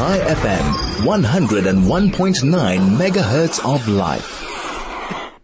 Chai 0.00 0.18
FM, 0.18 0.64
101.9 1.04 2.96
megahertz 2.96 3.62
of 3.66 3.86
life. 3.86 4.40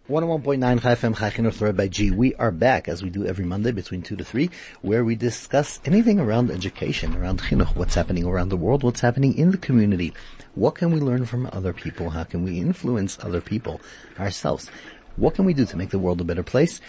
101.9 0.09 0.81
Chai 0.81 0.95
FM 0.95 1.15
Chai 1.15 1.29
Chinuch 1.29 1.77
by 1.77 1.88
G. 1.88 2.11
We 2.11 2.35
are 2.37 2.51
back 2.51 2.88
as 2.88 3.03
we 3.03 3.11
do 3.11 3.27
every 3.27 3.45
Monday 3.45 3.71
between 3.71 4.00
2 4.00 4.16
to 4.16 4.24
3 4.24 4.48
where 4.80 5.04
we 5.04 5.14
discuss 5.14 5.79
anything 5.84 6.19
around 6.19 6.50
education, 6.50 7.14
around 7.19 7.42
chinuch, 7.42 7.77
what's 7.77 7.95
happening 7.95 8.24
around 8.24 8.48
the 8.48 8.56
world, 8.56 8.82
what's 8.82 9.03
happening 9.03 9.37
in 9.37 9.50
the 9.50 9.59
community. 9.59 10.14
What 10.55 10.77
can 10.77 10.91
we 10.91 11.00
learn 11.00 11.27
from 11.27 11.50
other 11.52 11.75
people? 11.75 12.09
How 12.09 12.25
can 12.25 12.43
we 12.43 12.59
influence 12.59 13.18
other 13.20 13.43
people 13.43 13.82
ourselves? 14.18 14.70
What 15.16 15.34
can 15.34 15.45
we 15.45 15.52
do 15.52 15.66
to 15.66 15.77
make 15.77 15.91
the 15.91 15.98
world 15.98 16.23
a 16.23 16.25
better 16.25 16.43
place? 16.43 16.80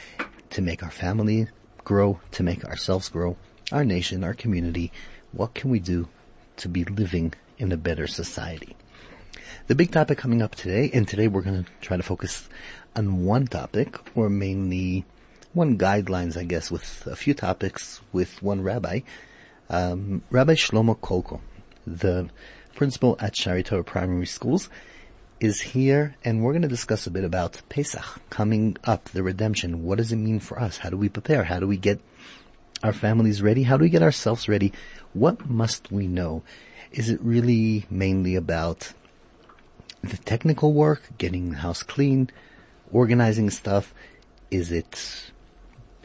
To 0.52 0.62
make 0.62 0.84
our 0.84 0.90
family 0.90 1.50
grow, 1.84 2.22
to 2.32 2.44
make 2.44 2.64
ourselves 2.64 3.10
grow, 3.10 3.36
our 3.74 3.84
nation, 3.84 4.24
our 4.24 4.34
community. 4.34 4.94
What 5.34 5.54
can 5.54 5.70
we 5.70 5.82
do 5.82 6.08
to 6.56 6.70
be 6.70 6.86
living 6.86 7.34
in 7.58 7.72
a 7.72 7.78
better 7.78 8.08
society. 8.08 8.76
The 9.68 9.76
big 9.76 9.92
topic 9.92 10.18
coming 10.18 10.42
up 10.42 10.56
today, 10.56 10.90
and 10.94 11.08
today 11.08 11.28
we're 11.28 11.42
going 11.42 11.64
to 11.64 11.70
try 11.82 11.98
to 11.98 12.04
focus 12.04 12.48
on 12.96 13.26
one 13.26 13.48
topic, 13.48 13.98
or 14.16 14.30
mainly 14.30 15.06
one 15.54 15.78
guidelines, 15.78 16.38
I 16.38 16.44
guess, 16.44 16.72
with 16.72 17.06
a 17.08 17.16
few 17.16 17.34
topics 17.34 18.02
with 18.14 18.42
one 18.42 18.62
rabbi, 18.62 19.02
um, 19.70 20.24
Rabbi 20.30 20.54
Shlomo 20.54 20.98
Kolko, 20.98 21.42
the 21.86 22.30
principal 22.76 23.18
at 23.20 23.34
Shaarei 23.34 23.66
Torah 23.66 23.84
Primary 23.84 24.26
Schools, 24.26 24.70
is 25.40 25.62
here, 25.62 26.16
and 26.24 26.42
we're 26.42 26.54
going 26.54 26.62
to 26.62 26.68
discuss 26.68 27.06
a 27.06 27.12
bit 27.12 27.24
about 27.24 27.62
Pesach 27.70 28.22
coming 28.30 28.78
up, 28.86 29.06
the 29.10 29.22
redemption. 29.22 29.84
What 29.84 29.98
does 29.98 30.12
it 30.12 30.16
mean 30.16 30.40
for 30.40 30.60
us? 30.60 30.78
How 30.78 30.90
do 30.90 30.98
we 30.98 31.10
prepare? 31.10 31.44
How 31.44 31.60
do 31.60 31.68
we 31.68 31.78
get 31.78 32.00
our 32.84 32.94
families 32.94 33.42
ready? 33.42 33.64
How 33.64 33.78
do 33.78 33.84
we 33.84 33.90
get 33.90 34.04
ourselves 34.04 34.48
ready 34.48 34.72
what 35.18 35.50
must 35.50 35.92
we 35.92 36.08
know? 36.08 36.44
Is 36.98 37.12
it 37.12 37.22
really 37.22 37.86
mainly 37.92 38.36
about 38.36 38.92
the 40.02 40.18
technical 40.18 40.74
work, 40.74 41.04
getting 41.20 41.52
the 41.52 41.58
house 41.58 41.84
clean, 41.84 42.32
organizing 42.92 43.52
stuff? 43.52 43.94
Is 44.50 44.72
it 44.72 45.32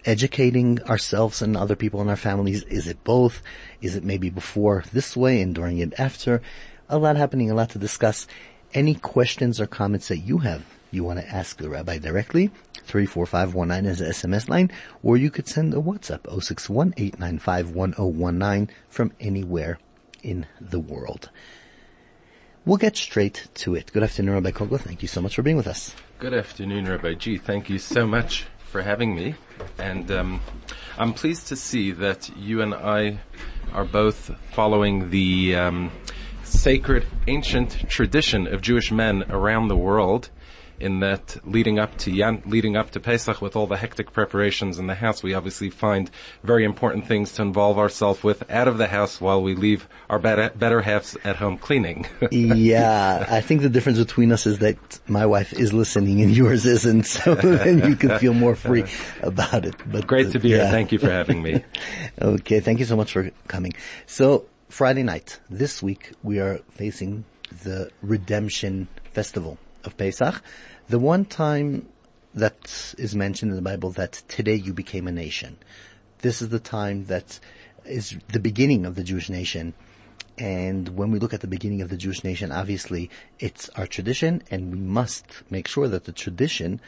educating 0.05 0.83
ourselves 0.83 1.41
and 1.41 1.57
other 1.57 1.77
people 1.77 2.03
in 2.03 2.11
our 2.11 2.17
families? 2.17 2.63
Is 2.65 2.87
it 2.87 3.03
both? 3.05 3.43
Is 3.81 3.97
it 3.97 4.05
maybe 4.05 4.29
before 4.29 4.85
this 4.93 5.17
way 5.17 5.41
and 5.41 5.55
during 5.55 5.79
it 5.79 5.99
after? 5.99 6.43
A 6.91 6.99
lot 6.99 7.17
happening, 7.17 7.51
a 7.51 7.55
lot 7.55 7.71
to 7.71 7.79
discuss. 7.79 8.27
Any 8.75 8.95
questions 8.95 9.63
or 9.63 9.67
comments 9.67 10.09
that 10.09 10.19
you 10.19 10.39
have, 10.39 10.63
you 10.91 11.05
want 11.05 11.21
to 11.21 11.27
ask 11.27 11.57
the 11.57 11.71
rabbi 11.71 11.97
directly, 11.97 12.51
34519 12.85 13.91
is 13.91 14.01
the 14.01 14.05
SMS 14.05 14.47
line, 14.47 14.71
or 15.03 15.17
you 15.17 15.31
could 15.31 15.49
send 15.49 15.73
a 15.73 15.79
WhatsApp 15.79 16.29
061 16.29 16.93
from 18.91 19.13
anywhere 19.21 19.79
in 20.23 20.47
the 20.61 20.81
world. 20.81 21.31
We'll 22.65 22.77
get 22.77 22.97
straight 22.97 23.49
to 23.55 23.75
it. 23.75 23.93
Good 23.93 24.05
afternoon, 24.05 24.35
Rabbi 24.35 24.53
Kogel. 24.53 24.79
Thank 24.79 25.03
you 25.03 25.09
so 25.09 25.21
much 25.21 25.35
for 25.35 25.43
being 25.43 25.57
with 25.57 25.67
us. 25.67 25.95
Good 26.21 26.33
afternoon, 26.33 26.87
Rabbi 26.87 27.15
G. 27.15 27.37
Thank 27.37 27.69
you 27.69 27.79
so 27.79 28.07
much 28.07 28.47
for 28.65 28.83
having 28.83 29.15
me. 29.15 29.35
And 29.79 30.11
um, 30.13 30.41
I'm 30.97 31.13
pleased 31.13 31.49
to 31.49 31.57
see 31.57 31.91
that 31.93 32.31
you 32.37 32.63
and 32.63 32.73
I 32.73 33.19
are 33.73 33.85
both 33.85 34.31
following 34.53 35.11
the 35.11 35.57
um, 35.57 35.91
sacred 36.45 37.07
ancient 37.27 37.89
tradition 37.89 38.47
of 38.47 38.63
Jewish 38.63 38.93
men 38.93 39.25
around 39.29 39.69
the 39.69 39.77
world 39.77 40.31
in 40.83 41.01
that 41.01 41.37
leading 41.45 41.79
up 41.79 41.97
to 41.99 42.11
Yan, 42.11 42.43
leading 42.45 42.77
up 42.77 42.91
to 42.91 43.01
Pesach 43.01 43.41
with 43.41 43.57
all 43.57 43.67
the 43.67 43.77
hectic 43.77 44.13
preparations 44.13 44.79
in 44.79 44.87
the 44.87 44.95
house, 44.95 45.23
we 45.23 45.33
obviously 45.35 45.71
find 45.71 46.11
very 46.43 46.65
important 46.65 47.07
things 47.07 47.33
to 47.35 47.43
involve 47.43 47.79
ourselves 47.79 48.23
with 48.23 48.49
out 48.51 48.69
of 48.69 48.79
the 48.79 48.89
house 48.89 49.21
while 49.21 49.43
we 49.43 49.55
leave 49.55 49.89
our 50.11 50.19
better, 50.19 50.51
better 50.57 50.83
halves 50.83 51.17
at 51.25 51.37
home 51.37 51.57
cleaning. 51.57 52.07
yeah, 52.31 53.27
I 53.29 53.41
think 53.41 53.63
the 53.63 53.71
difference 53.71 53.99
between 53.99 54.33
us 54.33 54.47
is 54.47 54.59
that 54.59 55.01
my 55.07 55.25
wife 55.25 55.53
is 55.53 55.73
listening 55.73 56.21
and 56.21 56.37
yours 56.37 56.67
isn't, 56.67 57.05
so 57.05 57.35
then 57.37 57.89
you 57.89 57.97
can 57.97 58.19
feel 58.19 58.35
more 58.35 58.57
free 58.57 58.85
about 59.23 59.65
it. 59.65 59.77
But 59.87 60.07
great 60.07 60.33
to 60.33 60.41
be 60.41 60.51
yeah. 60.51 60.63
here. 60.63 60.71
Thank 60.71 60.93
you 60.93 60.99
for 60.99 61.11
having 61.11 61.43
me. 61.43 61.65
okay, 62.21 62.61
thank 62.61 62.81
you 62.81 62.85
so 62.85 62.97
much 62.97 63.13
for 63.13 63.31
coming. 63.47 63.73
So 64.07 64.47
Friday 64.69 65.03
night 65.03 65.39
this 65.49 65.83
week 65.83 66.13
we 66.23 66.41
are 66.41 66.59
facing 66.71 67.25
the 67.63 67.91
Redemption 68.03 68.89
Festival 69.13 69.59
of 69.85 69.97
Pesach. 69.97 70.43
The 70.89 70.99
one 70.99 71.25
time 71.25 71.89
that 72.35 72.95
is 72.99 73.15
mentioned 73.15 73.51
in 73.51 73.57
the 73.57 73.63
Bible 73.63 73.91
that 73.93 74.23
today 74.29 74.55
you 74.55 74.73
became 74.73 75.07
a 75.07 75.13
nation. 75.13 75.59
This 76.19 76.43
is 76.43 76.49
the 76.49 76.59
time 76.59 77.07
that 77.07 77.39
is 77.85 78.17
the 78.33 78.41
beginning 78.41 78.85
of 78.85 78.95
the 78.95 79.05
Jewish 79.05 79.29
nation. 79.29 79.75
And 80.39 80.91
when 80.91 81.11
we 81.11 81.19
look 81.19 81.35
at 81.35 81.41
the 81.41 81.47
beginning 81.47 81.83
of 81.83 81.89
the 81.89 81.97
Jewish 81.97 82.25
nation, 82.25 82.51
obviously 82.51 83.11
it's 83.39 83.69
our 83.71 83.87
tradition 83.87 84.43
and 84.51 84.73
we 84.73 84.79
must 84.79 85.27
make 85.51 85.69
sure 85.69 85.89
that 85.89 86.05
the 86.05 86.13
tradition 86.13 86.81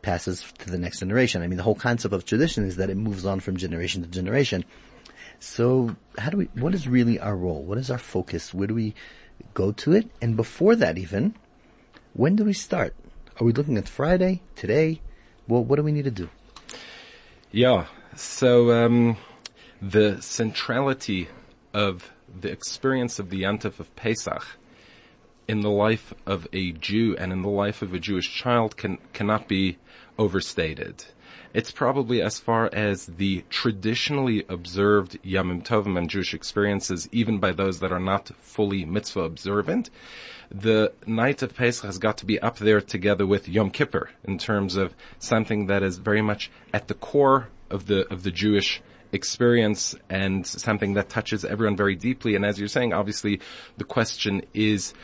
passes 0.00 0.44
to 0.58 0.70
the 0.70 0.78
next 0.78 0.98
generation. 0.98 1.42
I 1.42 1.46
mean, 1.46 1.58
the 1.58 1.62
whole 1.62 1.74
concept 1.74 2.14
of 2.14 2.24
tradition 2.24 2.64
is 2.64 2.76
that 2.76 2.90
it 2.90 2.96
moves 2.96 3.24
on 3.24 3.40
from 3.40 3.56
generation 3.56 4.02
to 4.02 4.08
generation. 4.08 4.64
So 5.38 5.96
how 6.18 6.30
do 6.30 6.38
we, 6.38 6.44
what 6.54 6.74
is 6.74 6.88
really 6.88 7.20
our 7.20 7.36
role? 7.36 7.62
What 7.62 7.78
is 7.78 7.90
our 7.90 7.98
focus? 7.98 8.52
Where 8.52 8.66
do 8.66 8.74
we 8.74 8.94
go 9.54 9.70
to 9.72 9.92
it? 9.92 10.10
And 10.20 10.36
before 10.36 10.74
that 10.76 10.98
even, 10.98 11.34
when 12.14 12.36
do 12.36 12.44
we 12.44 12.52
start? 12.52 12.94
Are 13.40 13.44
we 13.44 13.52
looking 13.52 13.78
at 13.78 13.88
Friday, 13.88 14.42
today? 14.56 15.00
Well, 15.48 15.64
what 15.64 15.76
do 15.76 15.82
we 15.82 15.90
need 15.90 16.04
to 16.04 16.10
do? 16.10 16.28
Yeah. 17.50 17.86
So, 18.14 18.70
um, 18.72 19.16
the 19.80 20.20
centrality 20.20 21.28
of 21.72 22.12
the 22.40 22.50
experience 22.50 23.18
of 23.18 23.30
the 23.30 23.42
Yantif 23.42 23.80
of 23.80 23.94
Pesach 23.96 24.58
in 25.48 25.60
the 25.60 25.70
life 25.70 26.12
of 26.26 26.46
a 26.52 26.72
Jew 26.72 27.16
and 27.18 27.32
in 27.32 27.40
the 27.40 27.48
life 27.48 27.80
of 27.80 27.94
a 27.94 27.98
Jewish 27.98 28.30
child 28.32 28.76
can, 28.76 28.98
cannot 29.14 29.48
be 29.48 29.78
overstated. 30.18 31.06
It's 31.54 31.70
probably 31.70 32.22
as 32.22 32.40
far 32.40 32.70
as 32.72 33.06
the 33.06 33.44
traditionally 33.50 34.44
observed 34.48 35.22
Yamim 35.22 35.62
Tovim 35.62 35.98
and 35.98 36.08
Jewish 36.08 36.32
experiences, 36.32 37.08
even 37.12 37.38
by 37.38 37.52
those 37.52 37.80
that 37.80 37.92
are 37.92 38.00
not 38.00 38.30
fully 38.38 38.86
mitzvah 38.86 39.20
observant, 39.20 39.90
the 40.50 40.92
night 41.06 41.42
of 41.42 41.54
Pesach 41.54 41.84
has 41.84 41.98
got 41.98 42.18
to 42.18 42.26
be 42.26 42.40
up 42.40 42.58
there 42.58 42.80
together 42.80 43.26
with 43.26 43.48
Yom 43.48 43.70
Kippur 43.70 44.10
in 44.24 44.38
terms 44.38 44.76
of 44.76 44.94
something 45.18 45.66
that 45.66 45.82
is 45.82 45.98
very 45.98 46.22
much 46.22 46.50
at 46.72 46.88
the 46.88 46.94
core 46.94 47.48
of 47.70 47.86
the 47.86 48.06
of 48.12 48.22
the 48.22 48.30
Jewish 48.30 48.82
experience 49.12 49.94
and 50.08 50.46
something 50.46 50.94
that 50.94 51.10
touches 51.10 51.44
everyone 51.44 51.76
very 51.76 51.94
deeply. 51.94 52.34
And 52.34 52.44
as 52.44 52.58
you're 52.58 52.68
saying, 52.68 52.92
obviously 52.92 53.40
the 53.76 53.84
question 53.84 54.42
is, 54.54 54.94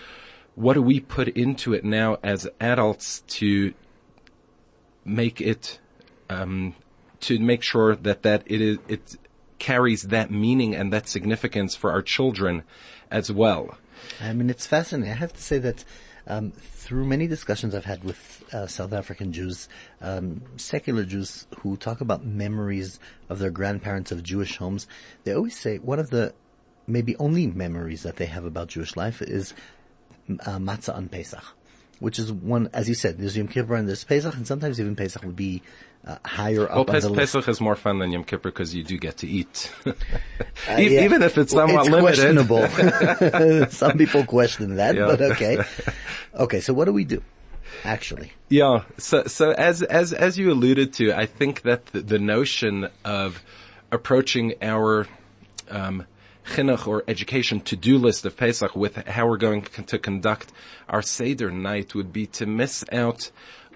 what 0.55 0.75
do 0.75 0.83
we 0.83 1.01
put 1.01 1.29
into 1.29 1.75
it 1.75 1.85
now 1.85 2.17
as 2.23 2.49
adults 2.59 3.21
to 3.29 3.75
make 5.05 5.41
it, 5.41 5.79
um, 6.29 6.75
to 7.21 7.39
make 7.39 7.63
sure 7.63 7.97
that 7.97 8.23
that 8.23 8.43
it 8.47 8.61
is, 8.61 8.79
it 8.89 9.17
carries 9.59 10.05
that 10.05 10.31
meaning 10.31 10.75
and 10.75 10.93
that 10.93 11.09
significance 11.09 11.75
for 11.75 11.91
our 11.91 12.03
children 12.03 12.63
as 13.11 13.31
well. 13.33 13.77
I 14.21 14.33
mean, 14.33 14.51
it's 14.51 14.67
fascinating. 14.67 15.13
I 15.13 15.17
have 15.17 15.33
to 15.33 15.43
say 15.43 15.59
that 15.59 15.85
um, 16.27 16.53
through 16.53 17.07
many 17.07 17.27
discussions 17.27 17.75
I've 17.75 17.85
had 17.87 18.05
with 18.05 18.45
uh, 18.53 18.67
South 18.67 18.93
African 18.93 19.33
Jews, 19.33 19.69
um, 20.01 20.43
secular 20.57 21.05
Jews 21.05 21.47
who 21.61 21.77
talk 21.77 22.01
about 22.01 22.25
memories 22.25 23.01
of 23.29 23.39
their 23.39 23.51
grandparents 23.51 24.13
of 24.13 24.23
Jewish 24.23 24.59
homes, 24.59 24.87
they 25.25 25.33
always 25.33 25.59
say 25.59 25.79
one 25.79 25.99
of 25.99 26.11
the 26.11 26.35
maybe 26.87 27.17
only 27.17 27.47
memories 27.47 28.03
that 28.03 28.17
they 28.17 28.27
have 28.27 28.45
about 28.45 28.69
Jewish 28.69 28.97
life 28.97 29.21
is 29.23 29.55
uh, 30.47 30.59
matzah 30.59 30.95
on 30.95 31.09
Pesach, 31.09 31.45
which 32.01 32.19
is 32.19 32.33
one, 32.33 32.69
as 32.73 32.89
you 32.89 32.95
said, 32.95 33.19
there's 33.19 33.37
Yom 33.37 33.49
Kippur 33.49 33.75
and 33.75 33.89
there's 33.89 34.05
Pesach, 34.05 34.35
and 34.35 34.47
sometimes 34.47 34.81
even 34.81 34.97
Pesach 34.97 35.23
would 35.23 35.37
be 35.37 35.63
uh, 36.07 36.17
higher 36.25 36.65
up 36.65 36.89
well, 36.89 36.97
on 36.97 37.13
the 37.13 37.19
Pesach 37.19 37.49
is 37.49 37.61
more 37.61 37.77
fun 37.77 37.99
than 37.99 38.13
Yom 38.13 38.25
Kippur 38.25 38.51
because 38.51 38.75
you 38.75 38.85
do 38.85 38.97
get 38.99 39.19
to 39.19 39.27
eat. 39.29 39.73
uh, 39.87 39.93
yeah. 40.69 41.05
Even 41.05 41.23
if 41.23 41.37
it's 41.37 41.53
somewhat 41.53 41.87
it's 41.87 41.91
limited. 41.91 42.49
questionable. 42.49 43.69
Some 43.71 43.99
people 43.99 44.25
question 44.25 44.77
that, 44.77 44.95
yeah. 44.95 45.07
but 45.07 45.21
okay. 45.21 45.59
Okay, 46.35 46.61
so 46.61 46.73
what 46.73 46.85
do 46.85 46.93
we 46.93 47.05
do? 47.05 47.23
Actually. 47.85 48.33
Yeah, 48.49 48.85
so, 48.97 49.25
so 49.25 49.53
as, 49.53 49.83
as, 49.83 50.13
as 50.13 50.39
you 50.39 50.51
alluded 50.51 50.95
to, 50.95 51.13
I 51.13 51.27
think 51.27 51.63
that 51.63 51.87
the, 51.87 52.01
the 52.01 52.19
notion 52.19 52.89
of 53.05 53.43
approaching 53.93 54.55
our, 54.63 55.07
um, 55.71 56.07
chinuch 56.49 56.87
or 56.87 57.05
education 57.07 57.61
to-do 57.61 57.99
list 57.99 58.25
of 58.25 58.37
Pesach 58.37 58.75
with 58.75 58.97
how 59.07 59.27
we're 59.27 59.37
going 59.37 59.63
to 59.63 59.99
conduct 59.99 60.53
our 60.89 61.03
Seder 61.03 61.51
night 61.51 61.95
would 61.95 62.13
be 62.13 62.27
to 62.27 62.47
miss 62.47 62.85
out 62.91 63.31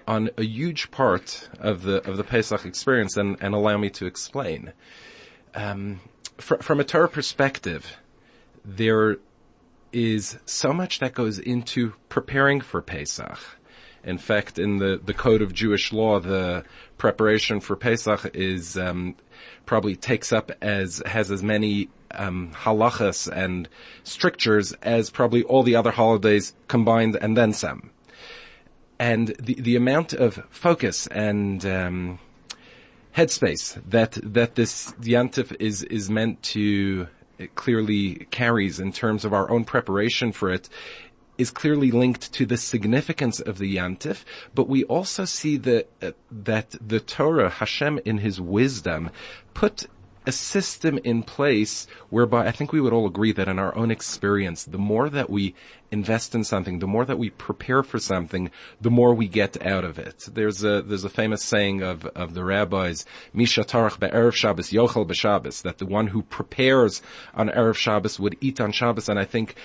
on 0.07 0.29
a 0.37 0.43
huge 0.43 0.91
part 0.91 1.49
of 1.59 1.83
the 1.83 1.97
of 2.09 2.17
the 2.17 2.23
Pesach 2.23 2.65
experience, 2.65 3.15
and, 3.15 3.37
and 3.41 3.53
allow 3.55 3.77
me 3.77 3.89
to 3.89 4.05
explain. 4.05 4.73
Um, 5.55 6.01
fr- 6.37 6.61
from 6.61 6.79
a 6.79 6.83
Torah 6.83 7.07
perspective, 7.09 7.97
there 8.65 9.17
is 9.91 10.37
so 10.45 10.73
much 10.73 10.99
that 10.99 11.13
goes 11.13 11.39
into 11.39 11.93
preparing 12.09 12.59
for 12.59 12.81
Pesach. 12.81 13.39
In 14.03 14.17
fact, 14.17 14.59
in 14.59 14.79
the, 14.79 14.99
the 15.01 15.13
code 15.13 15.41
of 15.41 15.53
Jewish 15.53 15.93
law, 15.93 16.19
the 16.19 16.65
preparation 16.97 17.61
for 17.61 17.77
Pesach 17.77 18.31
is 18.33 18.75
um, 18.77 19.15
probably 19.65 19.95
takes 19.95 20.33
up 20.33 20.51
as 20.61 21.01
has 21.05 21.31
as 21.31 21.41
many 21.41 21.89
um, 22.13 22.51
halachas 22.53 23.31
and 23.31 23.67
strictures 24.03 24.73
as 24.81 25.09
probably 25.09 25.43
all 25.43 25.63
the 25.63 25.75
other 25.75 25.91
holidays 25.91 26.53
combined 26.67 27.17
and 27.21 27.37
then 27.37 27.53
some. 27.53 27.91
And 28.99 29.29
the, 29.39 29.55
the 29.55 29.75
amount 29.75 30.13
of 30.13 30.45
focus 30.49 31.07
and 31.07 31.65
um, 31.65 32.19
headspace 33.15 33.81
that 33.89 34.17
that 34.23 34.55
this 34.55 34.91
yantif 35.01 35.55
is 35.59 35.83
is 35.83 36.09
meant 36.09 36.41
to 36.43 37.07
clearly 37.55 38.27
carries 38.31 38.79
in 38.79 38.91
terms 38.91 39.25
of 39.25 39.33
our 39.33 39.49
own 39.49 39.65
preparation 39.65 40.31
for 40.31 40.51
it 40.51 40.69
is 41.37 41.51
clearly 41.51 41.91
linked 41.91 42.31
to 42.33 42.45
the 42.45 42.57
significance 42.57 43.39
of 43.39 43.57
the 43.57 43.75
yantif, 43.77 44.23
but 44.53 44.69
we 44.69 44.83
also 44.83 45.25
see 45.25 45.57
that 45.57 45.89
uh, 46.01 46.11
that 46.31 46.75
the 46.79 46.99
Torah 46.99 47.49
Hashem 47.49 47.99
in 48.05 48.19
His 48.19 48.39
wisdom 48.39 49.09
put 49.53 49.87
a 50.25 50.31
system 50.31 50.99
in 51.03 51.23
place 51.23 51.87
whereby 52.09 52.47
I 52.47 52.51
think 52.51 52.71
we 52.71 52.81
would 52.81 52.93
all 52.93 53.05
agree 53.05 53.31
that 53.33 53.47
in 53.47 53.59
our 53.59 53.75
own 53.75 53.91
experience, 53.91 54.63
the 54.63 54.77
more 54.77 55.09
that 55.09 55.29
we 55.29 55.55
invest 55.91 56.33
in 56.33 56.43
something, 56.43 56.79
the 56.79 56.87
more 56.87 57.05
that 57.05 57.19
we 57.19 57.29
prepare 57.29 57.83
for 57.83 57.99
something, 57.99 58.49
the 58.81 58.89
more 58.89 59.13
we 59.13 59.27
get 59.27 59.63
out 59.65 59.83
of 59.83 59.99
it. 59.99 60.27
There's 60.31 60.63
a, 60.63 60.81
there's 60.81 61.03
a 61.03 61.09
famous 61.09 61.43
saying 61.43 61.81
of, 61.83 62.05
of 62.07 62.33
the 62.33 62.43
rabbis, 62.43 63.05
Misha 63.33 63.63
Tarach 63.63 63.99
be'erev 63.99 64.33
Shabbos, 64.33 64.71
Yochel 64.71 65.07
be'Shabbos, 65.07 65.61
that 65.61 65.77
the 65.77 65.85
one 65.85 66.07
who 66.07 66.23
prepares 66.23 67.01
on 67.33 67.49
Erev 67.49 67.75
Shabbos 67.75 68.19
would 68.19 68.37
eat 68.41 68.59
on 68.59 68.71
Shabbos, 68.71 69.09
and 69.09 69.19
I 69.19 69.25
think 69.25 69.55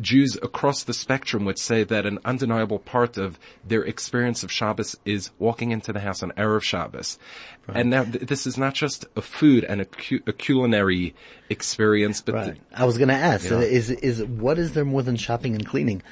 Jews 0.00 0.36
across 0.42 0.84
the 0.84 0.92
spectrum 0.92 1.44
would 1.46 1.58
say 1.58 1.82
that 1.82 2.04
an 2.04 2.18
undeniable 2.24 2.78
part 2.78 3.16
of 3.16 3.38
their 3.64 3.82
experience 3.82 4.42
of 4.42 4.52
Shabbos 4.52 4.96
is 5.04 5.30
walking 5.38 5.70
into 5.70 5.92
the 5.92 6.00
house 6.00 6.22
on 6.22 6.32
Erev 6.32 6.62
Shabbos. 6.62 7.18
Right. 7.66 7.78
And 7.78 7.90
now 7.90 8.04
th- 8.04 8.26
this 8.26 8.46
is 8.46 8.58
not 8.58 8.74
just 8.74 9.06
a 9.16 9.22
food 9.22 9.64
and 9.64 9.80
a, 9.80 9.84
cu- 9.86 10.20
a 10.26 10.32
culinary 10.32 11.14
experience, 11.48 12.20
but 12.20 12.34
right. 12.34 12.60
I 12.74 12.84
was 12.84 12.98
going 12.98 13.08
to 13.08 13.14
ask, 13.14 13.44
you 13.44 13.52
know, 13.52 13.60
is, 13.60 13.90
is, 13.90 14.22
what 14.22 14.58
is 14.58 14.72
there 14.72 14.84
more 14.84 15.02
than 15.02 15.16
shopping 15.16 15.54
and 15.54 15.66
cleaning? 15.66 16.02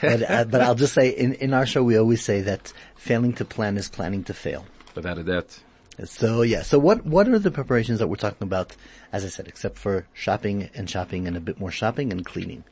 but, 0.00 0.30
uh, 0.30 0.44
but 0.44 0.60
I'll 0.60 0.76
just 0.76 0.94
say 0.94 1.10
in, 1.10 1.34
in 1.34 1.52
our 1.52 1.66
show 1.66 1.82
we 1.82 1.96
always 1.98 2.22
say 2.22 2.42
that 2.42 2.72
failing 2.94 3.32
to 3.34 3.44
plan 3.44 3.76
is 3.76 3.88
planning 3.88 4.22
to 4.24 4.34
fail. 4.34 4.64
Without 4.94 5.18
a 5.18 5.24
doubt. 5.24 5.58
So 6.04 6.42
yeah, 6.42 6.62
so 6.62 6.78
what, 6.78 7.04
what 7.04 7.28
are 7.28 7.38
the 7.38 7.50
preparations 7.50 7.98
that 7.98 8.06
we're 8.06 8.16
talking 8.16 8.46
about, 8.46 8.76
as 9.12 9.24
I 9.24 9.28
said, 9.28 9.48
except 9.48 9.78
for 9.78 10.06
shopping 10.14 10.70
and 10.74 10.88
shopping 10.88 11.26
and 11.26 11.36
a 11.36 11.40
bit 11.40 11.58
more 11.58 11.70
shopping 11.70 12.12
and 12.12 12.24
cleaning? 12.24 12.64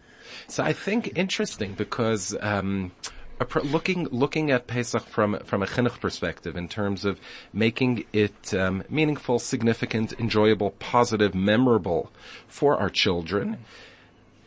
So 0.48 0.62
I 0.62 0.72
think 0.72 1.12
interesting 1.16 1.74
because 1.74 2.36
um, 2.40 2.92
looking 3.62 4.06
looking 4.08 4.50
at 4.50 4.66
Pesach 4.66 5.06
from 5.06 5.38
from 5.44 5.62
a 5.62 5.66
chinuch 5.66 6.00
perspective 6.00 6.56
in 6.56 6.68
terms 6.68 7.04
of 7.04 7.18
making 7.52 8.04
it 8.12 8.54
um, 8.54 8.84
meaningful, 8.88 9.38
significant, 9.38 10.12
enjoyable, 10.18 10.70
positive, 10.72 11.34
memorable 11.34 12.10
for 12.46 12.78
our 12.78 12.90
children. 12.90 13.58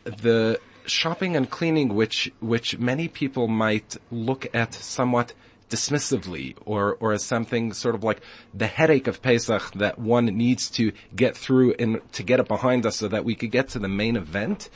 The 0.04 0.60
shopping 0.86 1.36
and 1.36 1.50
cleaning, 1.50 1.94
which 1.94 2.30
which 2.40 2.78
many 2.78 3.08
people 3.08 3.48
might 3.48 3.96
look 4.10 4.46
at 4.54 4.74
somewhat 4.74 5.32
dismissively 5.70 6.54
or, 6.66 6.96
or 7.00 7.12
as 7.12 7.24
something 7.24 7.72
sort 7.72 7.94
of 7.94 8.04
like 8.04 8.20
the 8.52 8.66
headache 8.66 9.06
of 9.06 9.22
Pesach 9.22 9.72
that 9.72 9.98
one 9.98 10.26
needs 10.26 10.70
to 10.70 10.92
get 11.16 11.36
through 11.36 11.74
and 11.78 12.00
to 12.12 12.22
get 12.22 12.38
it 12.38 12.46
behind 12.46 12.86
us 12.86 12.96
so 12.96 13.08
that 13.08 13.24
we 13.24 13.34
could 13.34 13.50
get 13.50 13.68
to 13.70 13.78
the 13.78 13.88
main 13.88 14.14
event 14.14 14.68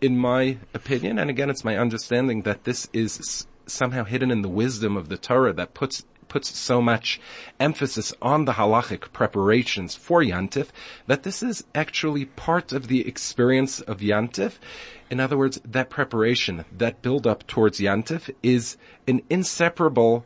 in 0.00 0.18
my 0.18 0.58
opinion, 0.74 1.18
and 1.18 1.30
again, 1.30 1.50
it's 1.50 1.64
my 1.64 1.76
understanding 1.76 2.42
that 2.42 2.64
this 2.64 2.88
is 2.92 3.46
somehow 3.66 4.04
hidden 4.04 4.30
in 4.30 4.42
the 4.42 4.48
wisdom 4.48 4.96
of 4.96 5.08
the 5.08 5.16
Torah 5.16 5.52
that 5.52 5.74
puts 5.74 6.04
puts 6.28 6.58
so 6.58 6.82
much 6.82 7.20
emphasis 7.60 8.12
on 8.20 8.44
the 8.44 8.54
halachic 8.54 9.12
preparations 9.12 9.94
for 9.94 10.20
Yantif 10.20 10.68
that 11.06 11.22
this 11.22 11.40
is 11.42 11.64
actually 11.74 12.24
part 12.24 12.72
of 12.72 12.88
the 12.88 13.06
experience 13.06 13.80
of 13.80 14.00
Yantif. 14.00 14.54
In 15.08 15.20
other 15.20 15.38
words, 15.38 15.60
that 15.64 15.88
preparation, 15.88 16.64
that 16.76 17.00
build 17.00 17.26
up 17.26 17.46
towards 17.46 17.78
Yantif 17.78 18.28
is 18.42 18.76
an 19.06 19.22
inseparable 19.30 20.24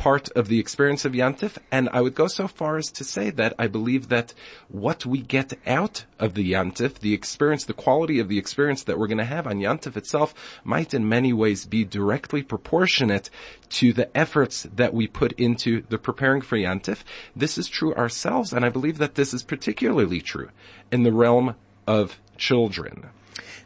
part 0.00 0.30
of 0.30 0.48
the 0.48 0.58
experience 0.58 1.04
of 1.04 1.12
Yantif, 1.12 1.58
and 1.70 1.86
I 1.92 2.00
would 2.00 2.14
go 2.14 2.26
so 2.26 2.48
far 2.48 2.78
as 2.78 2.90
to 2.92 3.04
say 3.04 3.28
that 3.28 3.52
I 3.58 3.66
believe 3.66 4.08
that 4.08 4.32
what 4.68 5.04
we 5.04 5.20
get 5.20 5.52
out 5.66 6.06
of 6.18 6.32
the 6.32 6.52
Yantif, 6.52 7.00
the 7.00 7.12
experience, 7.12 7.66
the 7.66 7.74
quality 7.74 8.18
of 8.18 8.28
the 8.28 8.38
experience 8.38 8.82
that 8.84 8.98
we're 8.98 9.08
going 9.08 9.18
to 9.18 9.26
have 9.26 9.46
on 9.46 9.58
Yantif 9.58 9.98
itself, 9.98 10.32
might 10.64 10.94
in 10.94 11.06
many 11.06 11.34
ways 11.34 11.66
be 11.66 11.84
directly 11.84 12.42
proportionate 12.42 13.28
to 13.68 13.92
the 13.92 14.08
efforts 14.16 14.66
that 14.74 14.94
we 14.94 15.06
put 15.06 15.32
into 15.32 15.82
the 15.90 15.98
preparing 15.98 16.40
for 16.40 16.56
Yantif. 16.56 17.04
This 17.36 17.58
is 17.58 17.68
true 17.68 17.94
ourselves, 17.94 18.54
and 18.54 18.64
I 18.64 18.70
believe 18.70 18.96
that 18.96 19.16
this 19.16 19.34
is 19.34 19.42
particularly 19.42 20.22
true 20.22 20.48
in 20.90 21.02
the 21.02 21.12
realm 21.12 21.56
of 21.86 22.18
children. 22.38 23.10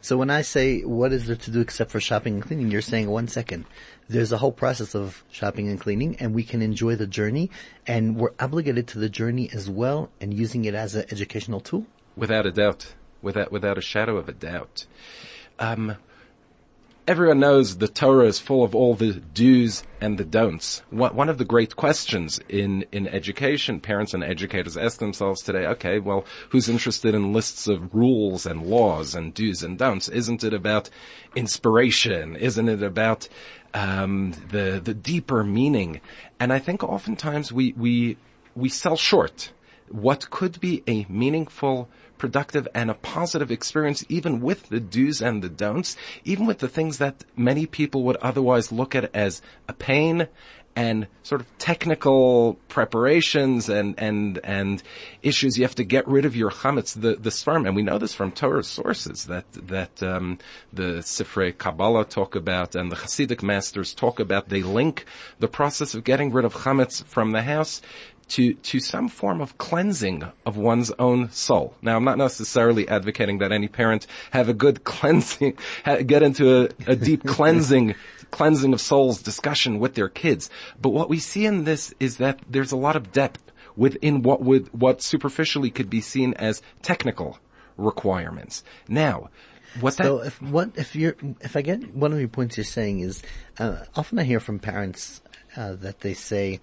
So 0.05 0.17
when 0.17 0.29
I 0.29 0.43
say 0.43 0.81
what 0.81 1.11
is 1.11 1.25
there 1.25 1.35
to 1.35 1.49
do 1.49 1.61
except 1.61 1.89
for 1.89 1.99
shopping 1.99 2.35
and 2.35 2.43
cleaning, 2.43 2.69
you're 2.69 2.83
saying 2.83 3.09
one 3.09 3.27
second 3.27 3.65
there's 4.07 4.31
a 4.31 4.37
whole 4.37 4.51
process 4.51 4.93
of 4.93 5.23
shopping 5.31 5.67
and 5.67 5.81
cleaning 5.81 6.17
and 6.17 6.35
we 6.35 6.43
can 6.43 6.61
enjoy 6.61 6.95
the 6.95 7.07
journey 7.07 7.49
and 7.87 8.15
we're 8.15 8.35
obligated 8.39 8.87
to 8.89 8.99
the 8.99 9.09
journey 9.09 9.49
as 9.51 9.67
well 9.67 10.11
and 10.21 10.31
using 10.31 10.65
it 10.65 10.75
as 10.75 10.93
an 10.93 11.05
educational 11.09 11.59
tool? 11.59 11.87
Without 12.15 12.45
a 12.45 12.51
doubt. 12.51 12.93
Without, 13.23 13.51
without 13.51 13.79
a 13.79 13.81
shadow 13.81 14.17
of 14.17 14.29
a 14.29 14.31
doubt. 14.31 14.85
Um, 15.57 15.95
everyone 17.07 17.39
knows 17.39 17.77
the 17.77 17.87
Torah 17.87 18.25
is 18.25 18.39
full 18.39 18.63
of 18.63 18.73
all 18.73 18.95
the 18.95 19.13
do's 19.13 19.83
and 20.01 20.17
the 20.17 20.25
don'ts. 20.25 20.81
One 20.89 21.29
of 21.29 21.37
the 21.37 21.45
great 21.45 21.75
questions 21.75 22.39
in, 22.49 22.85
in 22.91 23.07
education, 23.07 23.79
parents 23.79 24.13
and 24.13 24.23
educators 24.23 24.77
ask 24.77 24.99
themselves 24.99 25.41
today, 25.41 25.65
okay, 25.67 25.99
well, 25.99 26.25
who's 26.49 26.69
interested 26.69 27.13
in 27.13 27.33
lists 27.33 27.67
of 27.67 27.93
rules 27.93 28.45
and 28.45 28.63
laws 28.65 29.15
and 29.15 29.33
do's 29.33 29.63
and 29.63 29.77
don'ts? 29.77 30.07
Isn't 30.09 30.43
it 30.43 30.53
about 30.53 30.89
inspiration? 31.35 32.35
Isn't 32.35 32.69
it 32.69 32.81
about 32.83 33.27
um, 33.75 34.31
the 34.49 34.81
the 34.83 34.93
deeper 34.93 35.43
meaning. 35.43 36.01
And 36.39 36.51
I 36.51 36.59
think 36.59 36.83
oftentimes 36.83 37.51
we 37.51 37.73
we 37.73 38.17
we 38.55 38.69
sell 38.69 38.95
short 38.95 39.51
what 39.89 40.29
could 40.31 40.59
be 40.59 40.81
a 40.87 41.05
meaningful, 41.07 41.87
productive, 42.17 42.67
and 42.73 42.89
a 42.89 42.95
positive 42.95 43.51
experience, 43.51 44.03
even 44.09 44.41
with 44.41 44.69
the 44.69 44.79
do's 44.79 45.21
and 45.21 45.41
the 45.41 45.49
don'ts, 45.49 45.95
even 46.23 46.45
with 46.45 46.59
the 46.59 46.69
things 46.69 46.97
that 46.97 47.23
many 47.35 47.65
people 47.65 48.03
would 48.03 48.17
otherwise 48.17 48.71
look 48.71 48.95
at 48.95 49.09
as 49.13 49.41
a 49.67 49.73
pain 49.73 50.27
and 50.75 51.07
sort 51.23 51.39
of 51.39 51.57
technical 51.57 52.55
preparations 52.67 53.69
and, 53.69 53.95
and, 53.97 54.39
and 54.43 54.83
issues. 55.23 55.57
You 55.57 55.63
have 55.63 55.75
to 55.75 55.83
get 55.83 56.05
rid 56.07 56.25
of 56.25 56.35
your 56.35 56.51
chametz, 56.51 56.99
the, 56.99 57.15
the 57.15 57.31
sperm. 57.31 57.65
And 57.65 57.75
we 57.75 57.81
know 57.81 57.97
this 57.97 58.13
from 58.13 58.31
Torah 58.31 58.63
sources 58.63 59.25
that, 59.25 59.45
that, 59.53 60.03
um, 60.03 60.37
the 60.73 60.99
Sifrei 60.99 61.57
Kabbalah 61.57 62.05
talk 62.05 62.35
about 62.35 62.75
and 62.75 62.91
the 62.91 62.97
Hasidic 62.97 63.41
masters 63.41 63.93
talk 63.93 64.19
about. 64.19 64.49
They 64.49 64.63
link 64.63 65.05
the 65.39 65.47
process 65.47 65.95
of 65.95 66.03
getting 66.03 66.31
rid 66.33 66.43
of 66.43 66.53
chametz 66.53 67.03
from 67.05 67.31
the 67.31 67.43
house 67.43 67.81
to, 68.29 68.53
to 68.53 68.79
some 68.79 69.07
form 69.07 69.41
of 69.41 69.57
cleansing 69.57 70.23
of 70.45 70.57
one's 70.57 70.91
own 70.97 71.29
soul. 71.31 71.75
Now, 71.81 71.95
I'm 71.95 72.03
not 72.03 72.17
necessarily 72.17 72.87
advocating 72.87 73.37
that 73.39 73.51
any 73.51 73.67
parent 73.67 74.07
have 74.31 74.49
a 74.49 74.53
good 74.53 74.83
cleansing, 74.83 75.57
get 76.05 76.23
into 76.23 76.63
a, 76.63 76.69
a 76.87 76.95
deep 76.95 77.23
cleansing 77.25 77.95
cleansing 78.31 78.73
of 78.73 78.81
souls 78.81 79.21
discussion 79.21 79.79
with 79.79 79.93
their 79.95 80.09
kids. 80.09 80.49
But 80.81 80.89
what 80.89 81.09
we 81.09 81.19
see 81.19 81.45
in 81.45 81.63
this 81.63 81.93
is 82.01 82.17
that 82.17 82.39
there's 82.49 82.73
a 82.73 82.77
lot 82.77 82.95
of 82.95 83.11
depth 83.13 83.51
within 83.77 84.23
what 84.23 84.41
would, 84.41 84.67
what 84.73 85.01
superficially 85.01 85.69
could 85.69 85.89
be 85.89 86.01
seen 86.01 86.33
as 86.33 86.61
technical 86.81 87.39
requirements. 87.77 88.63
Now, 88.89 89.29
what 89.79 89.93
so 89.93 90.19
that, 90.19 90.27
if 90.27 90.41
what 90.41 90.71
if 90.75 90.95
you're 90.95 91.15
if 91.41 91.57
I 91.57 91.61
get 91.61 91.93
one 91.93 92.13
of 92.13 92.19
your 92.19 92.29
points 92.29 92.55
you're 92.55 92.63
saying 92.63 93.01
is 93.01 93.21
uh, 93.59 93.79
often 93.95 94.19
I 94.19 94.23
hear 94.23 94.39
from 94.39 94.59
parents 94.59 95.21
uh, 95.57 95.73
that 95.75 95.99
they 95.99 96.13
say 96.13 96.61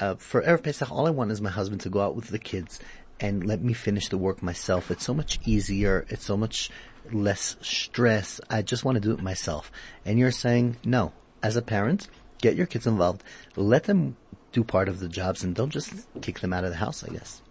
uh, 0.00 0.14
for 0.16 0.42
Erev 0.42 0.62
Pesach 0.62 0.90
all 0.90 1.06
I 1.06 1.10
want 1.10 1.30
is 1.30 1.40
my 1.40 1.50
husband 1.50 1.80
to 1.82 1.90
go 1.90 2.00
out 2.00 2.16
with 2.16 2.28
the 2.28 2.38
kids 2.38 2.80
and 3.20 3.46
let 3.46 3.62
me 3.62 3.72
finish 3.72 4.08
the 4.08 4.18
work 4.18 4.42
myself. 4.42 4.90
It's 4.90 5.04
so 5.04 5.14
much 5.14 5.38
easier. 5.44 6.04
It's 6.08 6.24
so 6.24 6.36
much 6.36 6.70
less 7.12 7.56
stress. 7.60 8.40
I 8.50 8.62
just 8.62 8.84
want 8.84 8.96
to 8.96 9.00
do 9.00 9.12
it 9.12 9.22
myself. 9.22 9.70
And 10.04 10.18
you're 10.18 10.30
saying, 10.30 10.76
no, 10.84 11.12
as 11.42 11.56
a 11.56 11.62
parent, 11.62 12.08
get 12.40 12.56
your 12.56 12.66
kids 12.66 12.86
involved. 12.86 13.22
Let 13.54 13.84
them 13.84 14.16
do 14.52 14.64
part 14.64 14.88
of 14.88 15.00
the 15.00 15.08
jobs 15.08 15.44
and 15.44 15.54
don't 15.54 15.70
just 15.70 15.92
kick 16.20 16.40
them 16.40 16.52
out 16.52 16.64
of 16.64 16.70
the 16.70 16.76
house, 16.76 17.04
I 17.04 17.08
guess. 17.08 17.42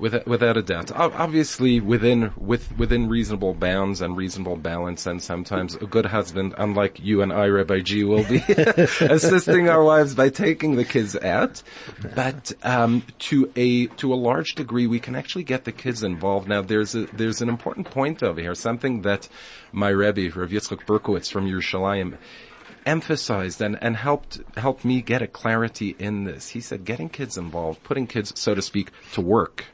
Without, 0.00 0.26
without 0.26 0.56
a 0.56 0.62
doubt. 0.62 0.90
Obviously 0.92 1.78
within, 1.78 2.32
with, 2.36 2.76
within 2.78 3.08
reasonable 3.08 3.54
bounds 3.54 4.00
and 4.00 4.16
reasonable 4.16 4.56
balance 4.56 5.06
and 5.06 5.22
sometimes 5.22 5.74
a 5.74 5.86
good 5.86 6.06
husband, 6.06 6.54
unlike 6.56 6.98
you 6.98 7.20
and 7.20 7.32
I, 7.32 7.46
Rabbi 7.46 7.80
G, 7.80 8.04
will 8.04 8.24
be 8.24 8.38
assisting 8.48 9.68
our 9.68 9.84
wives 9.84 10.14
by 10.14 10.30
taking 10.30 10.76
the 10.76 10.84
kids 10.84 11.16
out. 11.16 11.62
But, 12.14 12.52
um, 12.62 13.02
to 13.30 13.52
a, 13.56 13.86
to 13.86 14.14
a 14.14 14.16
large 14.16 14.54
degree, 14.54 14.86
we 14.86 15.00
can 15.00 15.14
actually 15.14 15.44
get 15.44 15.64
the 15.64 15.72
kids 15.72 16.02
involved. 16.02 16.48
Now 16.48 16.62
there's 16.62 16.94
a, 16.94 17.04
there's 17.06 17.42
an 17.42 17.50
important 17.50 17.90
point 17.90 18.22
over 18.22 18.40
here, 18.40 18.54
something 18.54 19.02
that 19.02 19.28
my 19.72 19.90
Rebbe, 19.90 20.30
Rav 20.34 20.50
Yitzchak 20.50 20.86
Berkowitz 20.86 21.30
from 21.30 21.46
Yerushalayim, 21.46 22.16
emphasized 22.86 23.60
and, 23.60 23.78
and 23.82 23.96
helped 23.96 24.40
helped 24.56 24.84
me 24.84 25.02
get 25.02 25.22
a 25.22 25.26
clarity 25.26 25.94
in 25.98 26.24
this. 26.24 26.48
He 26.48 26.60
said 26.60 26.84
getting 26.84 27.08
kids 27.08 27.36
involved, 27.36 27.82
putting 27.82 28.06
kids, 28.06 28.32
so 28.38 28.54
to 28.54 28.62
speak, 28.62 28.90
to 29.12 29.20
work, 29.20 29.66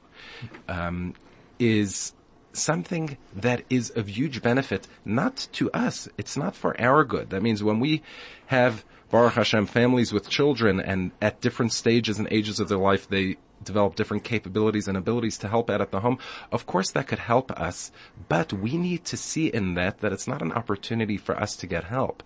um, 0.69 1.15
is 1.59 2.13
something 2.53 3.17
that 3.35 3.63
is 3.69 3.91
of 3.91 4.09
huge 4.09 4.43
benefit, 4.43 4.87
not 5.05 5.49
to 5.53 5.71
us. 5.73 6.09
It's 6.17 6.37
not 6.37 6.57
for 6.57 6.79
our 6.81 7.05
good. 7.05 7.31
That 7.31 7.43
means 7.43 7.63
when 7.63 7.81
we 7.81 8.03
have 8.47 8.85
Baruch 9.11 9.35
Hashem 9.35 9.67
families 9.67 10.13
with 10.13 10.29
children 10.29 10.81
and 10.81 11.13
at 11.23 11.41
different 11.41 11.73
stages 11.73 12.19
and 12.19 12.27
ages 12.31 12.59
of 12.59 12.69
their 12.69 12.79
life, 12.79 13.09
they 13.09 13.37
develop 13.63 13.95
different 13.95 14.25
capabilities 14.25 14.87
and 14.89 14.97
abilities 14.97 15.39
to 15.39 15.49
help 15.49 15.71
out 15.71 15.81
at 15.81 15.91
the 15.91 16.01
home. 16.01 16.19
Of 16.53 16.67
course 16.67 16.91
that 16.91 17.07
could 17.07 17.19
help 17.19 17.51
us, 17.53 17.91
but 18.29 18.53
we 18.53 18.77
need 18.77 19.05
to 19.07 19.17
see 19.17 19.47
in 19.47 19.75
that 19.75 19.99
that 20.01 20.13
it's 20.13 20.29
not 20.29 20.43
an 20.43 20.53
opportunity 20.53 21.17
for 21.17 21.39
us 21.41 21.57
to 21.57 21.67
get 21.67 21.85
help. 21.85 22.23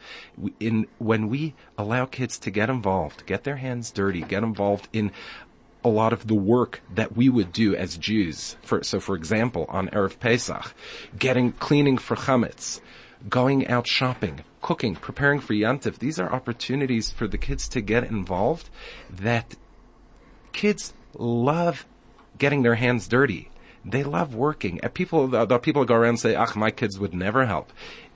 In, 0.58 0.86
when 0.98 1.28
we 1.28 1.54
allow 1.78 2.06
kids 2.06 2.38
to 2.40 2.50
get 2.50 2.70
involved, 2.70 3.26
get 3.26 3.44
their 3.44 3.56
hands 3.56 3.90
dirty, 3.90 4.22
get 4.22 4.42
involved 4.42 4.88
in 4.92 5.12
a 5.84 5.88
lot 5.88 6.12
of 6.12 6.26
the 6.26 6.34
work 6.34 6.82
that 6.94 7.16
we 7.16 7.28
would 7.28 7.52
do 7.52 7.74
as 7.74 7.96
Jews. 7.96 8.56
For, 8.62 8.82
so 8.82 9.00
for 9.00 9.14
example, 9.14 9.66
on 9.68 9.88
Erev 9.88 10.18
Pesach, 10.18 10.74
getting, 11.18 11.52
cleaning 11.52 11.98
for 11.98 12.16
chametz, 12.16 12.80
going 13.28 13.66
out 13.68 13.86
shopping, 13.86 14.44
cooking, 14.62 14.94
preparing 14.94 15.40
for 15.40 15.54
Yantif. 15.54 15.98
These 15.98 16.18
are 16.18 16.32
opportunities 16.32 17.10
for 17.10 17.26
the 17.26 17.38
kids 17.38 17.68
to 17.68 17.80
get 17.80 18.04
involved 18.04 18.70
that 19.10 19.54
kids 20.52 20.92
love 21.14 21.86
getting 22.38 22.62
their 22.62 22.76
hands 22.76 23.08
dirty. 23.08 23.50
They 23.84 24.02
love 24.02 24.34
working. 24.34 24.80
And 24.80 24.92
people, 24.92 25.28
the, 25.28 25.44
the 25.46 25.58
people 25.58 25.84
go 25.84 25.94
around 25.94 26.10
and 26.10 26.20
say, 26.20 26.34
"Ach, 26.34 26.54
my 26.54 26.70
kids 26.70 26.98
would 26.98 27.14
never 27.14 27.46
help." 27.46 27.72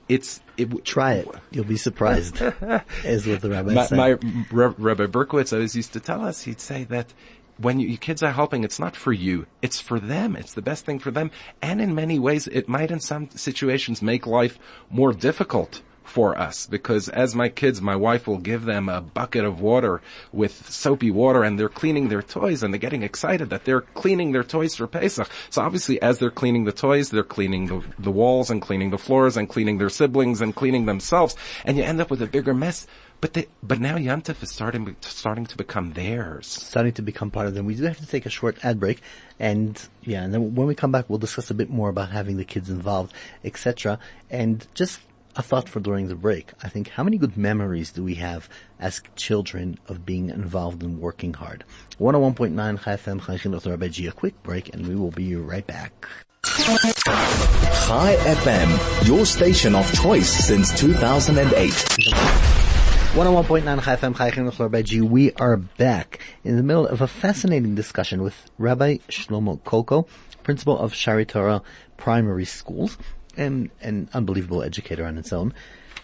It's 0.07 0.39
it, 0.57 0.85
try 0.85 1.13
it. 1.15 1.27
You'll 1.49 1.65
be 1.65 1.77
surprised. 1.77 2.39
is 3.03 3.25
what 3.25 3.41
the 3.41 3.49
rabbi 3.49 3.73
my, 3.73 3.85
said. 3.85 3.97
my 3.97 4.11
Rabbi 4.51 5.07
Berkowitz 5.07 5.51
always 5.51 5.75
used 5.75 5.93
to 5.93 5.99
tell 5.99 6.23
us. 6.23 6.43
He'd 6.43 6.61
say 6.61 6.83
that 6.85 7.11
when 7.57 7.79
you, 7.79 7.87
your 7.87 7.97
kids 7.97 8.21
are 8.23 8.31
helping, 8.31 8.63
it's 8.63 8.79
not 8.79 8.95
for 8.95 9.13
you. 9.13 9.45
It's 9.61 9.79
for 9.79 9.99
them. 9.99 10.35
It's 10.35 10.53
the 10.53 10.61
best 10.61 10.85
thing 10.85 10.99
for 10.99 11.11
them. 11.11 11.31
And 11.61 11.81
in 11.81 11.95
many 11.95 12.19
ways, 12.19 12.47
it 12.47 12.67
might 12.67 12.91
in 12.91 12.99
some 12.99 13.29
situations 13.31 14.01
make 14.01 14.27
life 14.27 14.59
more 14.89 15.13
difficult 15.13 15.81
for 16.05 16.37
us 16.37 16.67
because 16.67 17.09
as 17.09 17.35
my 17.35 17.49
kids, 17.49 17.81
my 17.81 17.95
wife 17.95 18.27
will 18.27 18.37
give 18.37 18.65
them 18.65 18.87
a 18.87 19.01
bucket 19.01 19.43
of 19.43 19.59
water 19.59 20.01
with 20.31 20.69
soapy 20.69 21.11
water 21.11 21.43
and 21.43 21.59
they're 21.59 21.67
cleaning 21.67 22.09
their 22.09 22.21
toys 22.21 22.63
and 22.63 22.73
they're 22.73 22.79
getting 22.79 23.03
excited 23.03 23.49
that 23.49 23.65
they're 23.65 23.81
cleaning 23.81 24.31
their 24.31 24.43
toys 24.43 24.75
for 24.75 24.87
Pesach. 24.87 25.29
So 25.49 25.61
obviously 25.61 26.01
as 26.01 26.19
they're 26.19 26.29
cleaning 26.29 26.65
the 26.65 26.71
toys, 26.71 27.09
they're 27.09 27.23
cleaning 27.23 27.65
the, 27.67 27.83
the 27.97 28.11
walls 28.11 28.49
and 28.49 28.61
cleaning 28.61 28.91
the 28.91 28.97
floors 28.97 29.35
and 29.35 29.49
cleaning 29.49 29.77
their 29.77 29.89
siblings 29.89 30.41
and 30.41 30.55
cleaning 30.55 30.85
themselves 30.85 31.35
and 31.65 31.75
you 31.75 31.83
end 31.83 31.99
up 31.99 32.11
with 32.11 32.21
a 32.21 32.27
bigger 32.27 32.53
mess. 32.53 32.87
But 33.25 33.33
they, 33.33 33.47
but 33.63 33.79
now 33.79 33.95
Yantif 33.95 34.43
is 34.43 34.51
starting 34.51 34.95
starting 35.01 35.47
to 35.47 35.57
become 35.57 35.93
theirs. 35.93 36.45
Starting 36.45 36.93
to 36.93 37.01
become 37.01 37.31
part 37.31 37.47
of 37.47 37.55
them. 37.55 37.65
We 37.65 37.73
do 37.73 37.85
have 37.85 37.97
to 37.97 38.05
take 38.05 38.27
a 38.27 38.29
short 38.29 38.63
ad 38.63 38.79
break, 38.79 39.01
and 39.39 39.81
yeah, 40.03 40.23
and 40.23 40.31
then 40.31 40.53
when 40.53 40.67
we 40.67 40.75
come 40.75 40.91
back, 40.91 41.09
we'll 41.09 41.17
discuss 41.17 41.49
a 41.49 41.55
bit 41.55 41.71
more 41.71 41.89
about 41.89 42.11
having 42.11 42.37
the 42.37 42.45
kids 42.45 42.69
involved, 42.69 43.15
etc. 43.43 43.97
And 44.29 44.67
just 44.75 44.99
a 45.35 45.41
thought 45.41 45.67
for 45.67 45.79
during 45.79 46.07
the 46.07 46.13
break. 46.13 46.51
I 46.61 46.69
think 46.69 46.89
how 46.89 47.03
many 47.03 47.17
good 47.17 47.35
memories 47.35 47.91
do 47.91 48.03
we 48.03 48.13
have 48.13 48.47
as 48.79 49.01
children 49.15 49.79
of 49.87 50.05
being 50.05 50.29
involved 50.29 50.83
in 50.83 50.99
working 51.01 51.33
hard? 51.33 51.63
101.9 51.99 52.83
Chai 52.83 52.95
FM, 52.95 53.25
Chai 53.25 53.37
Chinuch 53.37 53.67
Rabbi 53.67 53.87
G. 53.87 54.05
A 54.05 54.11
quick 54.11 54.43
break 54.43 54.71
and 54.71 54.87
we 54.87 54.93
will 54.93 55.09
be 55.09 55.35
right 55.35 55.65
back. 55.65 56.07
Chai 56.43 58.15
FM, 58.17 59.07
your 59.07 59.25
station 59.25 59.73
of 59.73 59.91
choice 59.95 60.29
since 60.29 60.79
2008. 60.79 62.54
101.9 63.15 63.81
Chai 63.81 63.95
FM, 63.95 64.17
Chai 64.17 64.29
Chinuch. 64.29 65.09
We 65.09 65.31
are 65.35 65.55
back 65.55 66.19
in 66.43 66.57
the 66.57 66.63
middle 66.63 66.85
of 66.85 66.99
a 66.99 67.07
fascinating 67.07 67.73
discussion 67.73 68.21
with 68.21 68.51
Rabbi 68.57 68.97
Shlomo 69.07 69.63
Koko, 69.63 70.05
principal 70.43 70.77
of 70.77 70.91
Shaarei 70.91 71.25
Torah 71.25 71.61
Primary 71.95 72.43
Schools 72.43 72.97
and 73.37 73.69
an 73.79 74.09
unbelievable 74.13 74.61
educator 74.61 75.05
on 75.05 75.17
its 75.17 75.31
own. 75.31 75.53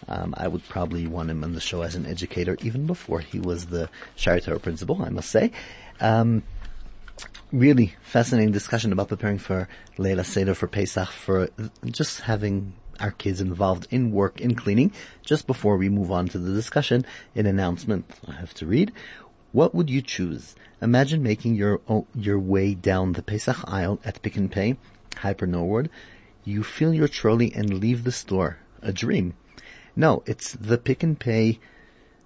Um, 0.08 0.32
I 0.38 0.48
would 0.48 0.66
probably 0.70 1.06
want 1.06 1.28
him 1.28 1.44
on 1.44 1.52
the 1.52 1.60
show 1.60 1.82
as 1.82 1.96
an 1.96 2.06
educator 2.06 2.56
even 2.62 2.86
before 2.86 3.20
he 3.20 3.38
was 3.38 3.66
the 3.66 3.90
Shaarei 4.16 4.42
Torah 4.42 4.58
principal, 4.58 5.02
I 5.02 5.10
must 5.10 5.28
say. 5.28 5.52
Um, 6.00 6.42
really 7.52 7.94
fascinating 8.00 8.52
discussion 8.52 8.90
about 8.90 9.08
preparing 9.08 9.36
for 9.36 9.68
Leila 9.98 10.24
Seder 10.24 10.54
for 10.54 10.66
Pesach, 10.66 11.10
for 11.10 11.50
just 11.84 12.22
having 12.22 12.72
our 13.02 13.10
kids 13.10 13.40
involved 13.40 13.88
in 13.90 14.12
work, 14.12 14.40
in 14.40 14.54
cleaning. 14.54 14.92
Just 15.22 15.46
before 15.46 15.76
we 15.76 15.88
move 15.88 16.10
on 16.10 16.28
to 16.28 16.38
the 16.38 16.54
discussion, 16.54 17.04
an 17.34 17.46
announcement 17.46 18.08
I 18.26 18.32
have 18.32 18.54
to 18.54 18.66
read. 18.66 18.92
What 19.50 19.74
would 19.74 19.90
you 19.90 20.00
choose? 20.00 20.54
Imagine 20.80 21.22
making 21.22 21.56
your 21.56 21.80
your 22.14 22.38
way 22.38 22.74
down 22.74 23.12
the 23.12 23.22
Pesach 23.22 23.58
aisle 23.66 24.00
at 24.04 24.22
Pick 24.22 24.38
n 24.38 24.48
Pay, 24.48 24.76
Hyper 25.18 25.46
Norwood, 25.46 25.90
you 26.44 26.62
fill 26.62 26.94
your 26.94 27.08
trolley 27.08 27.52
and 27.54 27.78
leave 27.78 28.04
the 28.04 28.12
store. 28.12 28.58
A 28.82 28.92
dream. 28.92 29.34
No, 29.94 30.22
it's 30.26 30.52
the 30.54 30.78
Pick 30.78 31.04
n 31.04 31.16
Pay 31.16 31.60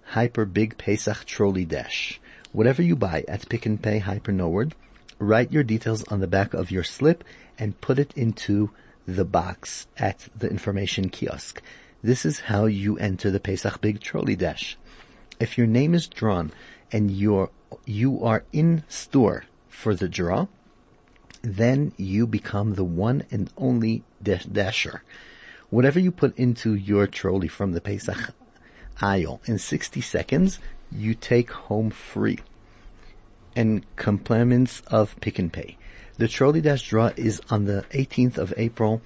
Hyper 0.04 0.44
Big 0.44 0.78
Pesach 0.78 1.24
Trolley 1.24 1.64
Dash. 1.64 2.20
Whatever 2.52 2.80
you 2.80 2.96
buy 2.96 3.24
at 3.28 3.48
Pick 3.48 3.66
n 3.66 3.76
Pay 3.76 3.98
Hyper 3.98 4.32
Norwood, 4.32 4.74
write 5.18 5.52
your 5.52 5.64
details 5.64 6.04
on 6.04 6.20
the 6.20 6.26
back 6.26 6.54
of 6.54 6.70
your 6.70 6.84
slip 6.84 7.24
and 7.58 7.80
put 7.80 7.98
it 7.98 8.12
into 8.16 8.70
the 9.06 9.24
box 9.24 9.86
at 9.96 10.28
the 10.36 10.48
information 10.50 11.08
kiosk. 11.08 11.62
This 12.02 12.24
is 12.24 12.40
how 12.40 12.66
you 12.66 12.98
enter 12.98 13.30
the 13.30 13.40
Pesach 13.40 13.80
Big 13.80 14.00
Trolley 14.00 14.36
Dash. 14.36 14.76
If 15.38 15.56
your 15.56 15.66
name 15.66 15.94
is 15.94 16.08
drawn 16.08 16.52
and 16.92 17.10
you're, 17.10 17.50
you 17.84 18.22
are 18.22 18.44
in 18.52 18.84
store 18.88 19.44
for 19.68 19.94
the 19.94 20.08
draw, 20.08 20.46
then 21.42 21.92
you 21.96 22.26
become 22.26 22.74
the 22.74 22.84
one 22.84 23.24
and 23.30 23.50
only 23.56 24.02
dasher. 24.22 25.02
Whatever 25.70 26.00
you 26.00 26.10
put 26.10 26.36
into 26.38 26.74
your 26.74 27.06
trolley 27.06 27.48
from 27.48 27.72
the 27.72 27.80
Pesach 27.80 28.34
aisle 29.00 29.40
in 29.46 29.58
60 29.58 30.00
seconds, 30.00 30.58
you 30.90 31.14
take 31.14 31.50
home 31.50 31.90
free. 31.90 32.38
And 33.54 33.84
compliments 33.96 34.82
of 34.88 35.18
Pick 35.20 35.38
n 35.38 35.50
Pay. 35.50 35.78
The 36.18 36.28
trolley 36.28 36.62
dash 36.62 36.88
draw 36.88 37.10
is 37.16 37.42
on 37.50 37.66
the 37.66 37.84
18th 37.90 38.38
of 38.38 38.54
April 38.56 39.02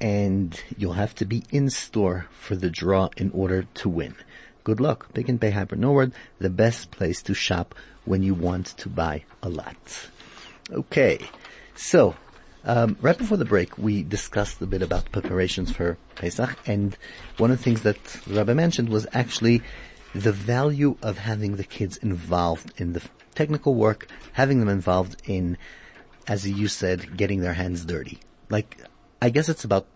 and 0.00 0.60
you'll 0.76 0.94
have 0.94 1.14
to 1.16 1.24
be 1.24 1.44
in 1.50 1.70
store 1.70 2.26
for 2.32 2.56
the 2.56 2.70
draw 2.70 3.08
in 3.16 3.30
order 3.30 3.66
to 3.74 3.88
win. 3.88 4.16
Good 4.64 4.80
luck. 4.80 5.12
Pick 5.14 5.28
n 5.28 5.38
Pay 5.38 5.50
Hyper 5.50 5.76
Norwood, 5.76 6.12
the 6.38 6.50
best 6.50 6.90
place 6.90 7.22
to 7.22 7.34
shop 7.34 7.74
when 8.04 8.22
you 8.22 8.34
want 8.34 8.66
to 8.78 8.88
buy 8.88 9.24
a 9.42 9.48
lot. 9.48 10.08
Okay. 10.72 11.20
So, 11.76 12.16
um, 12.64 12.96
right 13.00 13.16
before 13.16 13.36
the 13.36 13.44
break, 13.44 13.78
we 13.78 14.02
discussed 14.02 14.60
a 14.60 14.66
bit 14.66 14.82
about 14.82 15.12
preparations 15.12 15.70
for 15.70 15.98
Pesach, 16.16 16.56
and 16.66 16.96
one 17.36 17.50
of 17.50 17.58
the 17.58 17.64
things 17.64 17.82
that 17.82 18.02
the 18.26 18.34
Rabbi 18.34 18.54
mentioned 18.54 18.88
was 18.88 19.06
actually 19.12 19.62
the 20.14 20.32
value 20.32 20.96
of 21.02 21.18
having 21.18 21.56
the 21.56 21.64
kids 21.64 21.96
involved 21.98 22.72
in 22.78 22.94
the 22.94 23.02
technical 23.34 23.74
work, 23.74 24.08
having 24.32 24.60
them 24.60 24.68
involved 24.68 25.20
in, 25.26 25.58
as 26.26 26.48
you 26.48 26.68
said, 26.68 27.16
getting 27.16 27.40
their 27.40 27.54
hands 27.54 27.84
dirty. 27.84 28.18
Like, 28.50 28.78
I 29.20 29.30
guess 29.30 29.48
it's 29.48 29.64
about 29.64 29.86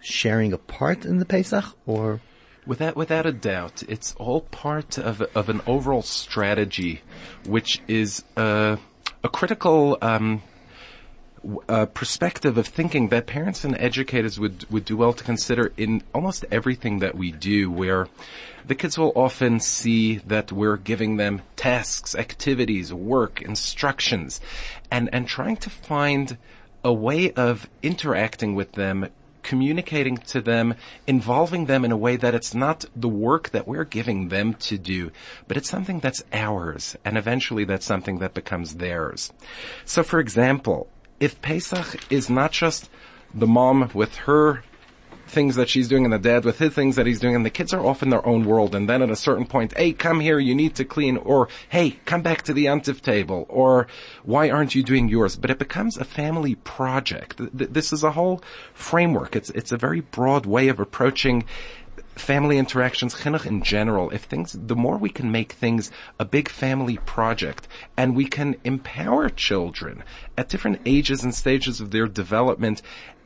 sharing 0.00 0.52
a 0.52 0.58
part 0.58 1.04
in 1.04 1.18
the 1.18 1.24
Pesach, 1.24 1.64
or 1.86 2.20
Without, 2.66 2.96
without 2.96 3.26
a 3.26 3.32
doubt, 3.32 3.84
it's 3.88 4.12
all 4.16 4.40
part 4.40 4.98
of, 4.98 5.22
of 5.36 5.48
an 5.48 5.60
overall 5.68 6.02
strategy, 6.02 7.00
which 7.44 7.80
is 7.86 8.24
uh, 8.36 8.76
a 9.22 9.28
critical 9.28 9.96
um, 10.02 10.42
uh, 11.68 11.86
perspective 11.86 12.58
of 12.58 12.66
thinking 12.66 13.08
that 13.08 13.26
parents 13.26 13.64
and 13.64 13.76
educators 13.78 14.38
would, 14.38 14.68
would 14.70 14.84
do 14.84 14.96
well 14.96 15.12
to 15.12 15.24
consider 15.24 15.72
in 15.76 16.02
almost 16.14 16.44
everything 16.50 16.98
that 17.00 17.14
we 17.14 17.32
do 17.32 17.70
where 17.70 18.08
the 18.66 18.74
kids 18.74 18.98
will 18.98 19.12
often 19.14 19.60
see 19.60 20.16
that 20.18 20.50
we're 20.50 20.76
giving 20.76 21.16
them 21.16 21.42
tasks, 21.54 22.14
activities, 22.14 22.92
work, 22.92 23.40
instructions, 23.42 24.40
and, 24.90 25.08
and 25.12 25.28
trying 25.28 25.56
to 25.56 25.70
find 25.70 26.36
a 26.82 26.92
way 26.92 27.30
of 27.32 27.68
interacting 27.82 28.54
with 28.54 28.72
them 28.72 29.08
communicating 29.46 30.16
to 30.16 30.40
them, 30.40 30.74
involving 31.06 31.66
them 31.66 31.84
in 31.84 31.92
a 31.92 31.96
way 31.96 32.16
that 32.16 32.34
it's 32.34 32.52
not 32.52 32.84
the 32.96 33.08
work 33.08 33.50
that 33.50 33.68
we're 33.68 33.84
giving 33.84 34.28
them 34.28 34.54
to 34.54 34.76
do, 34.76 35.12
but 35.46 35.56
it's 35.56 35.70
something 35.70 36.00
that's 36.00 36.24
ours, 36.32 36.96
and 37.04 37.16
eventually 37.16 37.64
that's 37.64 37.86
something 37.86 38.18
that 38.18 38.34
becomes 38.34 38.74
theirs. 38.74 39.32
So 39.84 40.02
for 40.02 40.18
example, 40.18 40.88
if 41.20 41.40
Pesach 41.42 42.12
is 42.12 42.28
not 42.28 42.52
just 42.52 42.90
the 43.34 43.46
mom 43.46 43.90
with 43.94 44.16
her 44.16 44.62
things 45.26 45.56
that 45.56 45.68
she's 45.68 45.88
doing 45.88 46.04
and 46.04 46.12
the 46.12 46.18
dad 46.18 46.44
with 46.44 46.58
his 46.58 46.72
things 46.72 46.96
that 46.96 47.06
he's 47.06 47.18
doing 47.18 47.34
and 47.34 47.44
the 47.44 47.50
kids 47.50 47.72
are 47.74 47.84
off 47.84 48.02
in 48.02 48.10
their 48.10 48.24
own 48.24 48.44
world 48.44 48.74
and 48.74 48.88
then 48.88 49.02
at 49.02 49.10
a 49.10 49.16
certain 49.16 49.44
point, 49.44 49.76
hey, 49.76 49.92
come 49.92 50.20
here, 50.20 50.38
you 50.38 50.54
need 50.54 50.74
to 50.76 50.84
clean 50.84 51.16
or 51.16 51.48
hey, 51.68 51.98
come 52.04 52.22
back 52.22 52.42
to 52.42 52.52
the 52.52 52.66
Yantif 52.66 53.00
table 53.00 53.44
or 53.48 53.86
why 54.22 54.48
aren't 54.48 54.74
you 54.74 54.82
doing 54.82 55.08
yours? 55.08 55.36
But 55.36 55.50
it 55.50 55.58
becomes 55.58 55.96
a 55.96 56.04
family 56.04 56.54
project. 56.54 57.40
This 57.52 57.92
is 57.92 58.04
a 58.04 58.12
whole 58.12 58.42
framework. 58.72 59.34
It's, 59.34 59.50
it's 59.50 59.72
a 59.72 59.76
very 59.76 60.00
broad 60.00 60.46
way 60.46 60.68
of 60.68 60.78
approaching 60.78 61.44
family 62.16 62.58
interactions, 62.58 63.14
chinuch 63.14 63.46
in 63.46 63.62
general, 63.62 64.10
if 64.10 64.22
things, 64.24 64.56
the 64.58 64.76
more 64.76 64.96
we 64.96 65.10
can 65.10 65.30
make 65.30 65.52
things 65.52 65.90
a 66.18 66.24
big 66.24 66.48
family 66.48 66.96
project 66.98 67.68
and 67.96 68.16
we 68.16 68.26
can 68.26 68.56
empower 68.64 69.28
children 69.28 70.02
at 70.36 70.48
different 70.48 70.80
ages 70.86 71.22
and 71.22 71.34
stages 71.34 71.80
of 71.80 71.90
their 71.90 72.06
development 72.06 72.82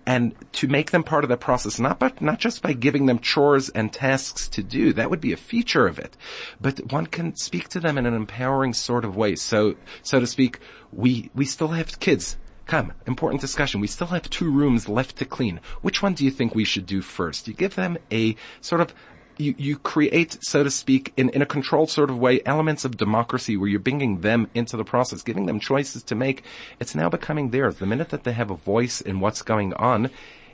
and 0.07 0.35
to 0.53 0.67
make 0.67 0.91
them 0.91 1.05
part 1.05 1.25
of 1.25 1.31
that 1.31 1.41
process, 1.41 1.79
not 1.79 1.99
but 1.99 2.21
not 2.21 2.39
just 2.39 2.63
by 2.63 2.73
giving 2.73 3.07
them 3.07 3.19
chores 3.19 3.69
and 3.69 3.93
tasks 3.93 4.49
to 4.49 4.63
do. 4.63 4.93
That 4.93 5.11
would 5.11 5.21
be 5.21 5.33
a 5.33 5.37
feature 5.37 5.87
of 5.87 5.99
it, 5.99 6.17
but 6.61 6.91
one 6.91 7.07
can 7.07 7.37
speak 7.37 7.69
to 7.69 7.81
them 7.81 7.99
in 7.99 8.07
an 8.07 8.15
empowering 8.15 8.73
sort 8.73 9.05
of 9.05 9.17
way. 9.17 9.37
So, 9.37 9.77
so 10.03 10.19
to 10.19 10.27
speak, 10.27 10.59
we 10.91 11.31
we 11.35 11.45
still 11.45 11.69
have 11.69 12.01
kids. 12.01 12.37
Come, 12.71 12.93
important 13.05 13.41
discussion. 13.41 13.81
We 13.81 13.89
still 13.89 14.07
have 14.07 14.31
two 14.31 14.49
rooms 14.49 14.89
left 14.89 15.17
to 15.17 15.25
clean. 15.25 15.59
Which 15.83 16.05
one 16.05 16.15
do 16.15 16.25
you 16.25 16.31
think 16.31 16.55
we 16.55 16.63
should 16.63 16.87
do 16.87 17.03
first? 17.03 17.49
You 17.49 17.53
give 17.53 17.75
them 17.75 17.99
a 18.13 18.37
sort 18.61 18.81
of 18.81 18.95
you, 19.39 19.57
you 19.59 19.77
create, 19.77 20.39
so 20.41 20.63
to 20.63 20.71
speak, 20.71 21.13
in, 21.17 21.31
in 21.31 21.43
a 21.43 21.47
controlled 21.47 21.91
sort 21.91 22.11
of 22.11 22.19
way, 22.21 22.41
elements 22.47 22.85
of 22.85 22.97
democracy 22.97 23.57
where 23.57 23.69
you're 23.69 23.81
bringing 23.81 24.21
them 24.21 24.49
into 24.55 24.77
the 24.77 24.85
process, 24.85 25.23
giving 25.23 25.47
them 25.47 25.59
choices 25.59 26.05
to 26.05 26.15
make. 26.15 26.45
It's 26.79 26.95
now 26.95 27.09
becoming 27.09 27.51
theirs. 27.51 27.79
The 27.79 27.87
minute 27.87 28.11
that 28.11 28.23
they 28.23 28.35
have 28.35 28.53
a 28.53 28.57
voice 28.57 29.01
in 29.01 29.19
what's 29.19 29.43
going 29.43 29.75
on, 29.75 30.09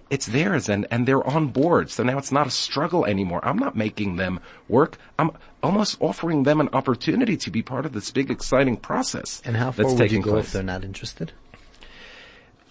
it's 0.09 0.25
theirs 0.25 0.71
and, 0.71 0.87
and 0.91 1.07
they're 1.07 1.27
on 1.27 1.49
board. 1.49 1.91
So 1.91 2.03
now 2.03 2.17
it's 2.17 2.33
not 2.33 2.47
a 2.47 2.51
struggle 2.51 3.05
anymore. 3.05 3.41
I'm 3.43 3.59
not 3.59 3.77
making 3.77 4.17
them 4.17 4.41
work. 4.69 4.97
I'm 5.19 5.33
almost 5.63 5.99
offering 6.01 6.45
them 6.45 6.61
an 6.61 6.71
opportunity 6.73 7.37
to 7.37 7.51
be 7.51 7.61
part 7.61 7.85
of 7.85 7.93
this 7.93 8.11
big 8.11 8.31
exciting 8.31 8.79
process. 8.79 9.43
And 9.45 9.57
how 9.57 9.73
far 9.73 9.85
that's 9.85 10.01
would 10.01 10.13
you 10.13 10.23
go 10.23 10.33
place. 10.33 10.47
if 10.47 10.53
they're 10.53 10.63
not 10.63 10.83
interested? 10.83 11.33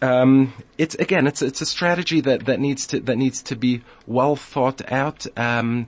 Um, 0.06 0.54
it's 0.78 0.96
again, 0.96 1.26
it's 1.26 1.42
it's 1.42 1.62
a 1.62 1.66
strategy 1.66 2.22
that 2.22 2.46
that 2.46 2.60
needs 2.60 2.86
to 2.88 3.00
that 3.02 3.18
needs 3.18 3.42
to 3.44 3.56
be 3.56 3.82
well 4.06 4.36
thought 4.36 4.92
out. 4.92 5.26
Um, 5.38 5.88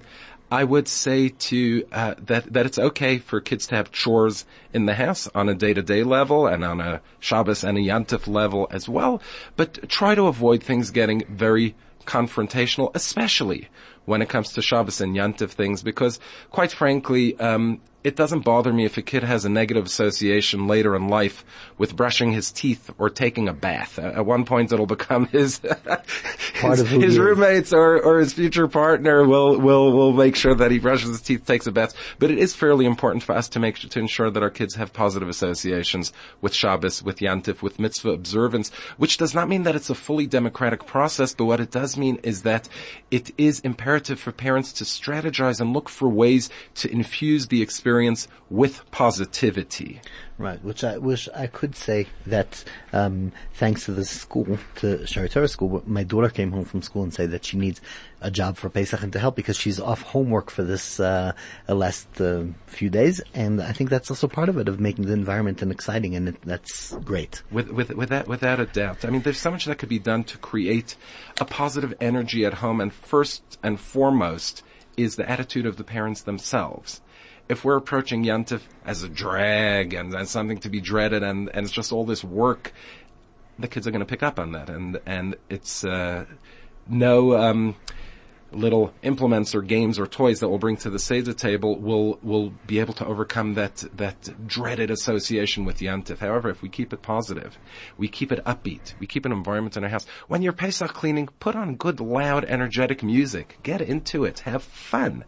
I 0.49 0.63
would 0.63 0.87
say 0.87 1.29
to 1.29 1.85
uh, 1.91 2.15
that 2.25 2.51
that 2.53 2.65
it's 2.65 2.79
okay 2.79 3.19
for 3.19 3.39
kids 3.41 3.67
to 3.67 3.75
have 3.75 3.91
chores 3.91 4.45
in 4.73 4.85
the 4.85 4.95
house 4.95 5.27
on 5.35 5.49
a 5.49 5.53
day 5.53 5.73
to 5.73 5.83
day 5.83 6.03
level 6.03 6.47
and 6.47 6.63
on 6.63 6.81
a 6.81 7.01
Shabbos 7.19 7.63
and 7.63 7.77
a 7.77 7.81
Yantif 7.81 8.27
level 8.27 8.67
as 8.71 8.89
well, 8.89 9.21
but 9.55 9.87
try 9.89 10.15
to 10.15 10.27
avoid 10.27 10.63
things 10.63 10.89
getting 10.89 11.23
very 11.29 11.75
confrontational, 12.05 12.91
especially 12.95 13.67
when 14.05 14.21
it 14.21 14.29
comes 14.29 14.53
to 14.53 14.61
Shabbos 14.61 15.01
and 15.01 15.15
Yantif 15.15 15.51
things, 15.51 15.83
because 15.83 16.19
quite 16.49 16.71
frankly, 16.71 17.37
um, 17.39 17.81
it 18.07 18.15
doesn't 18.15 18.45
bother 18.45 18.71
me 18.71 18.85
if 18.85 18.97
a 18.97 19.01
kid 19.01 19.21
has 19.21 19.43
a 19.43 19.49
negative 19.49 19.85
association 19.85 20.65
later 20.65 20.95
in 20.95 21.09
life 21.09 21.43
with 21.77 21.93
brushing 21.93 22.31
his 22.31 22.53
teeth 22.53 22.89
or 22.97 23.09
taking 23.09 23.49
a 23.49 23.53
bath. 23.53 23.99
At 23.99 24.25
one 24.25 24.45
point 24.45 24.71
it'll 24.71 24.85
become 24.85 25.25
his, 25.37 25.59
his, 26.53 26.79
his 26.89 27.19
roommates 27.19 27.73
or, 27.73 28.01
or 28.01 28.19
his 28.19 28.31
future 28.31 28.69
partner 28.69 29.27
will, 29.27 29.59
will, 29.59 29.91
will 29.91 30.13
make 30.13 30.37
sure 30.37 30.55
that 30.55 30.71
he 30.71 30.79
brushes 30.79 31.09
his 31.09 31.21
teeth, 31.21 31.45
takes 31.45 31.67
a 31.67 31.71
bath. 31.73 31.93
But 32.17 32.31
it 32.31 32.37
is 32.37 32.55
fairly 32.55 32.85
important 32.85 33.23
for 33.23 33.35
us 33.35 33.49
to 33.49 33.59
make, 33.59 33.77
to 33.77 33.99
ensure 33.99 34.31
that 34.31 34.41
our 34.41 34.49
kids 34.49 34.75
have 34.75 34.93
positive 34.93 35.27
associations 35.27 36.13
with 36.39 36.53
Shabbos, 36.53 37.03
with 37.03 37.17
Yantif, 37.17 37.61
with 37.61 37.77
mitzvah 37.77 38.11
observance, 38.11 38.69
which 38.95 39.17
does 39.17 39.35
not 39.35 39.49
mean 39.49 39.63
that 39.63 39.75
it's 39.75 39.89
a 39.89 39.95
fully 39.95 40.27
democratic 40.27 40.85
process, 40.85 41.35
but 41.35 41.43
what 41.43 41.59
it 41.59 41.71
does 41.71 41.97
mean 41.97 42.19
is 42.23 42.43
that 42.43 42.69
it 43.11 43.31
is 43.37 43.59
imperative 43.59 44.17
for 44.17 44.31
parents 44.31 44.71
to 44.71 44.85
strategize 44.85 45.59
and 45.59 45.73
look 45.73 45.89
for 45.89 46.07
ways 46.07 46.49
to 46.75 46.89
infuse 46.89 47.47
the 47.47 47.61
experience 47.61 47.96
with 48.49 48.89
positivity. 48.91 50.01
Right, 50.39 50.63
which 50.63 50.83
I 50.83 50.99
wish 50.99 51.27
I 51.35 51.47
could 51.47 51.75
say 51.75 52.05
that 52.27 52.63
um, 52.93 53.31
thanks 53.55 53.85
to 53.85 53.91
the 53.91 54.05
school, 54.05 54.45
to 54.75 54.97
Shaarei 54.99 55.31
Torah 55.31 55.47
school, 55.47 55.81
my 55.87 56.03
daughter 56.03 56.29
came 56.29 56.51
home 56.51 56.65
from 56.65 56.83
school 56.83 57.01
and 57.01 57.11
said 57.11 57.31
that 57.31 57.43
she 57.43 57.57
needs 57.57 57.81
a 58.21 58.29
job 58.29 58.55
for 58.55 58.69
Pesach 58.69 59.01
and 59.01 59.11
to 59.13 59.19
help 59.19 59.35
because 59.35 59.57
she's 59.57 59.79
off 59.79 60.03
homework 60.03 60.51
for 60.51 60.63
this 60.63 60.99
uh, 60.99 61.31
uh, 61.67 61.73
last 61.73 62.21
uh, 62.21 62.43
few 62.67 62.91
days, 62.91 63.19
and 63.33 63.59
I 63.59 63.71
think 63.71 63.89
that's 63.89 64.11
also 64.11 64.27
part 64.27 64.47
of 64.47 64.57
it 64.59 64.67
of 64.67 64.79
making 64.79 65.07
the 65.07 65.13
environment 65.13 65.63
and 65.63 65.71
exciting, 65.71 66.15
and 66.15 66.29
it, 66.29 66.41
that's 66.43 66.91
great. 66.97 67.41
With, 67.49 67.69
with, 67.71 67.89
with 67.95 68.09
that, 68.09 68.27
without 68.27 68.59
a 68.59 68.67
doubt. 68.67 69.05
I 69.05 69.09
mean, 69.09 69.23
there's 69.23 69.39
so 69.39 69.49
much 69.49 69.65
that 69.65 69.79
could 69.79 69.89
be 69.89 69.99
done 69.99 70.23
to 70.25 70.37
create 70.37 70.95
a 71.41 71.45
positive 71.45 71.95
energy 71.99 72.45
at 72.45 72.55
home, 72.55 72.79
and 72.79 72.93
first 72.93 73.57
and 73.63 73.79
foremost 73.79 74.61
is 74.97 75.15
the 75.15 75.29
attitude 75.29 75.65
of 75.65 75.77
the 75.77 75.83
parents 75.83 76.21
themselves. 76.21 77.01
If 77.49 77.63
we're 77.63 77.77
approaching 77.77 78.23
Yantif 78.23 78.61
as 78.85 79.03
a 79.03 79.09
drag 79.09 79.93
and 79.93 80.13
as 80.13 80.29
something 80.29 80.57
to 80.59 80.69
be 80.69 80.81
dreaded 80.81 81.23
and, 81.23 81.49
and 81.53 81.65
it's 81.65 81.73
just 81.73 81.91
all 81.91 82.05
this 82.05 82.23
work, 82.23 82.73
the 83.57 83.67
kids 83.67 83.87
are 83.87 83.91
going 83.91 83.99
to 83.99 84.05
pick 84.05 84.23
up 84.23 84.39
on 84.39 84.51
that. 84.51 84.69
And, 84.69 84.99
and 85.05 85.35
it's, 85.49 85.83
uh, 85.83 86.25
no, 86.89 87.37
um, 87.37 87.75
little 88.51 88.93
implements 89.03 89.53
or 89.53 89.61
games 89.61 89.99
or 89.99 90.07
toys 90.07 90.39
that 90.39 90.49
we'll 90.49 90.57
bring 90.57 90.77
to 90.77 90.89
the 90.89 90.99
Seder 90.99 91.33
table 91.33 91.77
will, 91.77 92.17
will 92.21 92.51
be 92.65 92.79
able 92.79 92.93
to 92.95 93.05
overcome 93.05 93.55
that, 93.55 93.83
that 93.95 94.47
dreaded 94.47 94.89
association 94.89 95.65
with 95.65 95.79
Yantif. 95.79 96.19
However, 96.19 96.49
if 96.49 96.61
we 96.61 96.69
keep 96.69 96.93
it 96.93 97.01
positive, 97.01 97.57
we 97.97 98.07
keep 98.07 98.31
it 98.31 98.43
upbeat, 98.45 98.93
we 98.99 99.07
keep 99.07 99.25
an 99.25 99.31
environment 99.31 99.75
in 99.75 99.83
our 99.83 99.89
house. 99.89 100.05
When 100.27 100.41
you're 100.41 100.53
Pesach 100.53 100.93
cleaning, 100.93 101.27
put 101.39 101.55
on 101.55 101.75
good, 101.75 101.99
loud, 101.99 102.45
energetic 102.45 103.03
music. 103.03 103.59
Get 103.63 103.81
into 103.81 104.23
it. 104.23 104.39
Have 104.39 104.63
fun. 104.63 105.25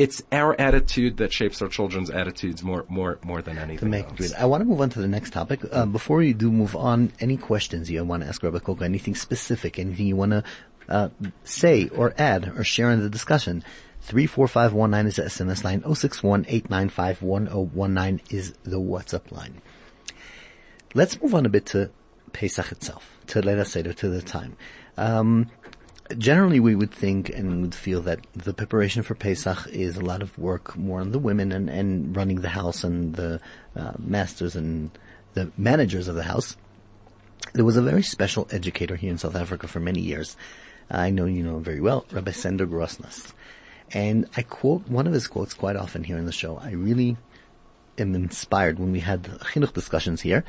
It's 0.00 0.22
our 0.32 0.58
attitude 0.58 1.18
that 1.18 1.30
shapes 1.30 1.60
our 1.60 1.68
children's 1.68 2.08
attitudes 2.08 2.62
more, 2.62 2.86
more, 2.88 3.18
more 3.22 3.42
than 3.42 3.58
anything 3.58 3.80
to 3.80 3.84
make 3.84 4.06
else. 4.06 4.16
great. 4.16 4.34
I 4.34 4.46
want 4.46 4.62
to 4.62 4.64
move 4.64 4.80
on 4.80 4.88
to 4.88 4.98
the 4.98 5.06
next 5.06 5.34
topic. 5.34 5.60
Uh, 5.70 5.84
before 5.84 6.16
we 6.16 6.32
do 6.32 6.50
move 6.50 6.74
on, 6.74 7.12
any 7.20 7.36
questions 7.36 7.90
you 7.90 8.02
want 8.02 8.22
to 8.22 8.28
ask 8.30 8.42
Rabbi 8.42 8.60
Koko? 8.60 8.82
Anything 8.82 9.14
specific? 9.14 9.78
Anything 9.78 10.06
you 10.06 10.16
want 10.16 10.32
to 10.32 10.44
uh, 10.88 11.10
say 11.44 11.88
or 11.88 12.14
add 12.16 12.50
or 12.56 12.64
share 12.64 12.90
in 12.90 13.00
the 13.00 13.10
discussion? 13.10 13.62
Three 14.00 14.26
four 14.26 14.48
five 14.48 14.72
one 14.72 14.90
nine 14.90 15.06
is 15.06 15.16
the 15.16 15.24
SMS 15.24 15.64
line. 15.64 15.82
Oh 15.84 15.92
six 15.92 16.22
one 16.22 16.46
eight 16.48 16.70
nine 16.70 16.88
five 16.88 17.20
one 17.20 17.46
oh 17.52 17.66
one 17.66 17.92
nine 17.92 18.22
is 18.30 18.54
the 18.62 18.80
WhatsApp 18.80 19.30
line. 19.30 19.60
Let's 20.94 21.20
move 21.20 21.34
on 21.34 21.44
a 21.44 21.50
bit 21.50 21.66
to 21.66 21.90
Pesach 22.32 22.72
itself, 22.72 23.18
to 23.26 23.42
let 23.42 23.58
us 23.58 23.70
say 23.70 23.82
to 23.82 24.08
the 24.08 24.22
time. 24.22 24.56
Um, 24.96 25.50
generally 26.18 26.60
we 26.60 26.74
would 26.74 26.90
think 26.90 27.28
and 27.28 27.62
would 27.62 27.74
feel 27.74 28.02
that 28.02 28.20
the 28.34 28.54
preparation 28.54 29.02
for 29.02 29.14
Pesach 29.14 29.66
is 29.68 29.96
a 29.96 30.04
lot 30.04 30.22
of 30.22 30.36
work 30.38 30.76
more 30.76 31.00
on 31.00 31.12
the 31.12 31.18
women 31.18 31.52
and, 31.52 31.68
and 31.68 32.16
running 32.16 32.40
the 32.40 32.48
house 32.48 32.84
and 32.84 33.14
the 33.14 33.40
uh, 33.76 33.92
masters 33.98 34.56
and 34.56 34.90
the 35.34 35.50
managers 35.56 36.08
of 36.08 36.14
the 36.14 36.22
house. 36.22 36.56
There 37.52 37.64
was 37.64 37.76
a 37.76 37.82
very 37.82 38.02
special 38.02 38.48
educator 38.50 38.96
here 38.96 39.10
in 39.10 39.18
South 39.18 39.36
Africa 39.36 39.66
for 39.68 39.80
many 39.80 40.00
years. 40.00 40.36
I 40.90 41.10
know 41.10 41.26
you 41.26 41.42
know 41.42 41.56
him 41.56 41.64
very 41.64 41.80
well, 41.80 42.04
Rabbi 42.10 42.32
Sender 42.32 42.66
Grossness. 42.66 43.32
And 43.92 44.28
I 44.36 44.42
quote 44.42 44.88
one 44.88 45.06
of 45.06 45.12
his 45.12 45.26
quotes 45.26 45.54
quite 45.54 45.76
often 45.76 46.04
here 46.04 46.18
in 46.18 46.26
the 46.26 46.32
show. 46.32 46.58
I 46.58 46.72
really 46.72 47.16
am 47.98 48.14
inspired 48.14 48.78
when 48.78 48.92
we 48.92 49.00
had 49.00 49.24
chinuch 49.24 49.72
discussions 49.72 50.20
here. 50.20 50.44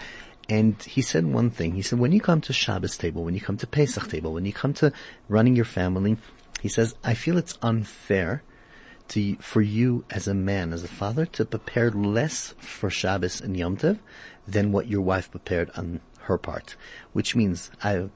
And 0.52 0.84
he 0.84 1.02
said 1.02 1.26
one 1.26 1.50
thing. 1.50 1.76
He 1.76 1.82
said, 1.82 1.98
when 1.98 2.12
you 2.12 2.20
come 2.20 2.42
to 2.42 2.52
Shabbos 2.52 2.98
table, 2.98 3.24
when 3.24 3.34
you 3.34 3.40
come 3.40 3.56
to 3.56 3.66
Pesach 3.66 4.10
table, 4.10 4.34
when 4.34 4.46
you 4.46 4.52
come 4.52 4.74
to 4.74 4.92
running 5.30 5.56
your 5.56 5.64
family, 5.64 6.18
he 6.62 6.68
says, 6.68 6.94
I 7.06 7.14
feel 7.14 7.38
it's 7.38 7.58
unfair 7.62 8.44
to, 9.08 9.38
for 9.38 9.62
you 9.62 10.04
as 10.10 10.28
a 10.28 10.34
man, 10.34 10.74
as 10.74 10.84
a 10.84 10.90
father, 10.90 11.26
to 11.28 11.46
prepare 11.46 11.90
less 11.90 12.54
for 12.58 12.90
Shabbos 12.90 13.40
and 13.40 13.56
Yom 13.56 13.78
Tov 13.78 14.00
than 14.46 14.74
what 14.74 14.88
your 14.88 15.00
wife 15.00 15.32
prepared 15.32 15.72
on 15.78 16.02
her 16.24 16.38
part. 16.38 16.76
Which 17.14 17.34
means, 17.34 17.72
I, 17.82 18.10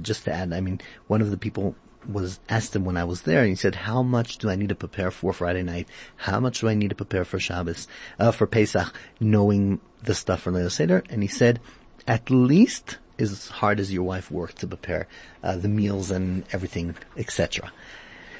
just 0.00 0.26
to 0.26 0.32
add, 0.32 0.52
I 0.52 0.60
mean, 0.60 0.80
one 1.08 1.20
of 1.20 1.32
the 1.32 1.38
people 1.38 1.74
was 2.08 2.38
asked 2.48 2.76
him 2.76 2.84
when 2.84 2.96
I 2.96 3.04
was 3.04 3.22
there, 3.22 3.40
and 3.40 3.48
he 3.48 3.56
said, 3.56 3.74
"How 3.74 4.02
much 4.02 4.38
do 4.38 4.48
I 4.48 4.56
need 4.56 4.70
to 4.70 4.74
prepare 4.74 5.10
for 5.10 5.34
Friday 5.34 5.62
night? 5.62 5.86
How 6.16 6.40
much 6.40 6.60
do 6.60 6.68
I 6.68 6.74
need 6.74 6.88
to 6.88 6.94
prepare 6.94 7.26
for 7.26 7.38
Shabbos, 7.38 7.86
uh, 8.18 8.30
for 8.30 8.46
Pesach, 8.46 8.94
knowing 9.18 9.80
the 10.02 10.14
stuff 10.14 10.42
for 10.42 10.52
Leil 10.52 10.70
Seder?" 10.70 11.02
And 11.10 11.20
he 11.20 11.28
said, 11.28 11.60
"At 12.06 12.30
least 12.30 12.98
as 13.18 13.48
hard 13.48 13.80
as 13.80 13.92
your 13.92 14.02
wife 14.02 14.30
worked 14.30 14.58
to 14.60 14.66
prepare 14.66 15.06
uh, 15.42 15.56
the 15.56 15.68
meals 15.68 16.10
and 16.10 16.44
everything, 16.52 16.96
etc." 17.16 17.72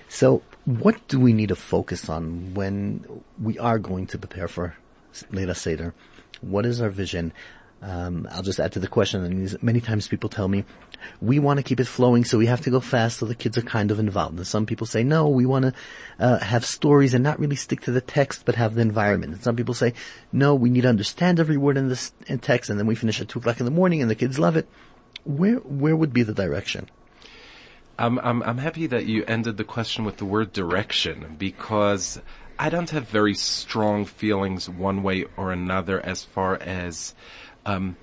So, 0.09 0.43
what 0.65 1.07
do 1.09 1.21
we 1.21 1.33
need 1.33 1.51
to 1.51 1.57
focus 1.57 2.09
on 2.09 2.55
when 2.55 3.23
we 3.41 3.59
are 3.59 3.79
going 3.79 4.07
to 4.09 4.19
prepare 4.19 4.49
for 4.49 4.75
Leila 5.31 5.55
Seder? 5.55 5.95
What 6.41 6.67
is 6.67 6.81
our 6.81 6.91
vision? 6.91 7.33
Um, 7.83 8.29
I'll 8.31 8.43
just 8.43 8.61
add 8.61 8.73
to 8.73 8.79
the 8.79 8.89
question. 8.89 9.25
And 9.25 9.63
many 9.63 9.81
times 9.81 10.07
people 10.07 10.29
tell 10.29 10.49
me, 10.49 10.65
we 11.21 11.39
want 11.39 11.59
to 11.59 11.63
keep 11.63 11.81
it 11.81 11.87
flowing, 11.87 12.25
so 12.25 12.37
we 12.37 12.47
have 12.47 12.61
to 12.63 12.71
go 12.71 12.81
fast, 12.81 13.19
so 13.19 13.27
the 13.27 13.35
kids 13.35 13.57
are 13.57 13.63
kind 13.63 13.91
of 13.91 13.99
involved. 13.99 14.37
And 14.37 14.47
some 14.47 14.67
people 14.67 14.87
say, 14.87 15.03
no, 15.03 15.29
we 15.29 15.47
want 15.47 15.65
to 15.65 15.73
uh, 16.19 16.39
have 16.39 16.65
stories 16.65 17.15
and 17.15 17.25
not 17.25 17.41
really 17.41 17.57
stick 17.57 17.81
to 17.83 17.91
the 17.91 18.03
text, 18.03 18.45
but 18.45 18.55
have 18.55 18.75
the 18.75 18.83
environment. 18.83 19.33
And 19.33 19.43
some 19.43 19.57
people 19.57 19.75
say, 19.75 19.95
no, 20.31 20.55
we 20.55 20.69
need 20.69 20.83
to 20.83 20.89
understand 20.89 21.41
every 21.41 21.57
word 21.57 21.79
in 21.79 21.89
this 21.89 22.13
in 22.27 22.39
text, 22.39 22.69
and 22.69 22.79
then 22.79 22.87
we 22.87 22.95
finish 22.95 23.21
at 23.21 23.29
two 23.29 23.39
o'clock 23.39 23.61
in 23.61 23.65
the 23.65 23.71
morning, 23.71 24.03
and 24.03 24.11
the 24.11 24.15
kids 24.15 24.39
love 24.39 24.57
it. 24.57 24.69
Where 25.25 25.57
where 25.57 25.97
would 25.97 26.13
be 26.13 26.23
the 26.23 26.35
direction? 26.35 26.89
I'm, 27.99 28.19
I'm, 28.21 28.43
I'm 28.43 28.57
happy 28.57 28.87
that 28.87 29.05
you 29.05 29.25
ended 29.27 29.59
the 29.59 29.65
question 29.65 30.07
with 30.07 30.17
the 30.17 30.25
word 30.25 30.55
direction 30.55 31.37
because 31.39 32.19
I 32.59 32.71
don't 32.71 32.89
have 32.91 33.07
very 33.09 33.35
strong 33.35 34.07
feelings 34.07 34.71
one 34.71 35.03
way 35.03 35.27
or 35.37 35.53
another 35.53 36.01
as 36.01 36.25
far 36.25 36.57
as, 36.57 37.15
um, 37.67 37.97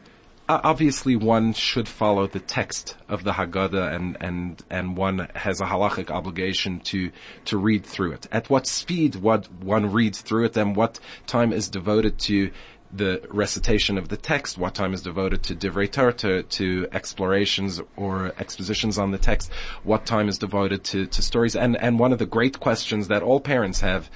obviously 0.49 1.15
one 1.15 1.53
should 1.53 1.87
follow 1.87 2.27
the 2.27 2.39
text 2.39 2.95
of 3.09 3.23
the 3.23 3.33
Haggadah 3.33 3.93
and, 3.93 4.17
and, 4.21 4.63
and 4.69 4.95
one 4.95 5.29
has 5.35 5.59
a 5.59 5.65
halachic 5.65 6.09
obligation 6.09 6.79
to, 6.81 7.11
to 7.45 7.57
read 7.57 7.85
through 7.85 8.13
it. 8.13 8.27
At 8.31 8.49
what 8.49 8.65
speed 8.67 9.15
what 9.15 9.51
one 9.51 9.91
reads 9.91 10.21
through 10.21 10.45
it 10.45 10.57
and 10.57 10.75
what 10.75 10.99
time 11.25 11.51
is 11.51 11.69
devoted 11.69 12.17
to 12.19 12.51
the 12.91 13.21
recitation 13.29 13.97
of 13.97 14.07
the 14.07 14.15
text, 14.15 14.57
what 14.57 14.73
time 14.73 14.93
is 14.93 15.01
devoted 15.01 15.43
to 15.43 15.55
divrei 15.55 15.91
Torah, 15.91 16.13
to, 16.13 16.43
to 16.43 16.87
explorations 16.93 17.81
or 17.97 18.33
expositions 18.39 18.97
on 18.97 19.11
the 19.11 19.17
text, 19.17 19.51
what 19.83 20.05
time 20.05 20.29
is 20.29 20.37
devoted 20.37 20.85
to, 20.85 21.05
to 21.07 21.21
stories, 21.21 21.55
and, 21.55 21.75
and 21.81 21.99
one 21.99 22.13
of 22.13 22.19
the 22.19 22.25
great 22.25 22.61
questions 22.61 23.09
that 23.09 23.21
all 23.21 23.41
parents 23.41 23.81
have 23.81 24.09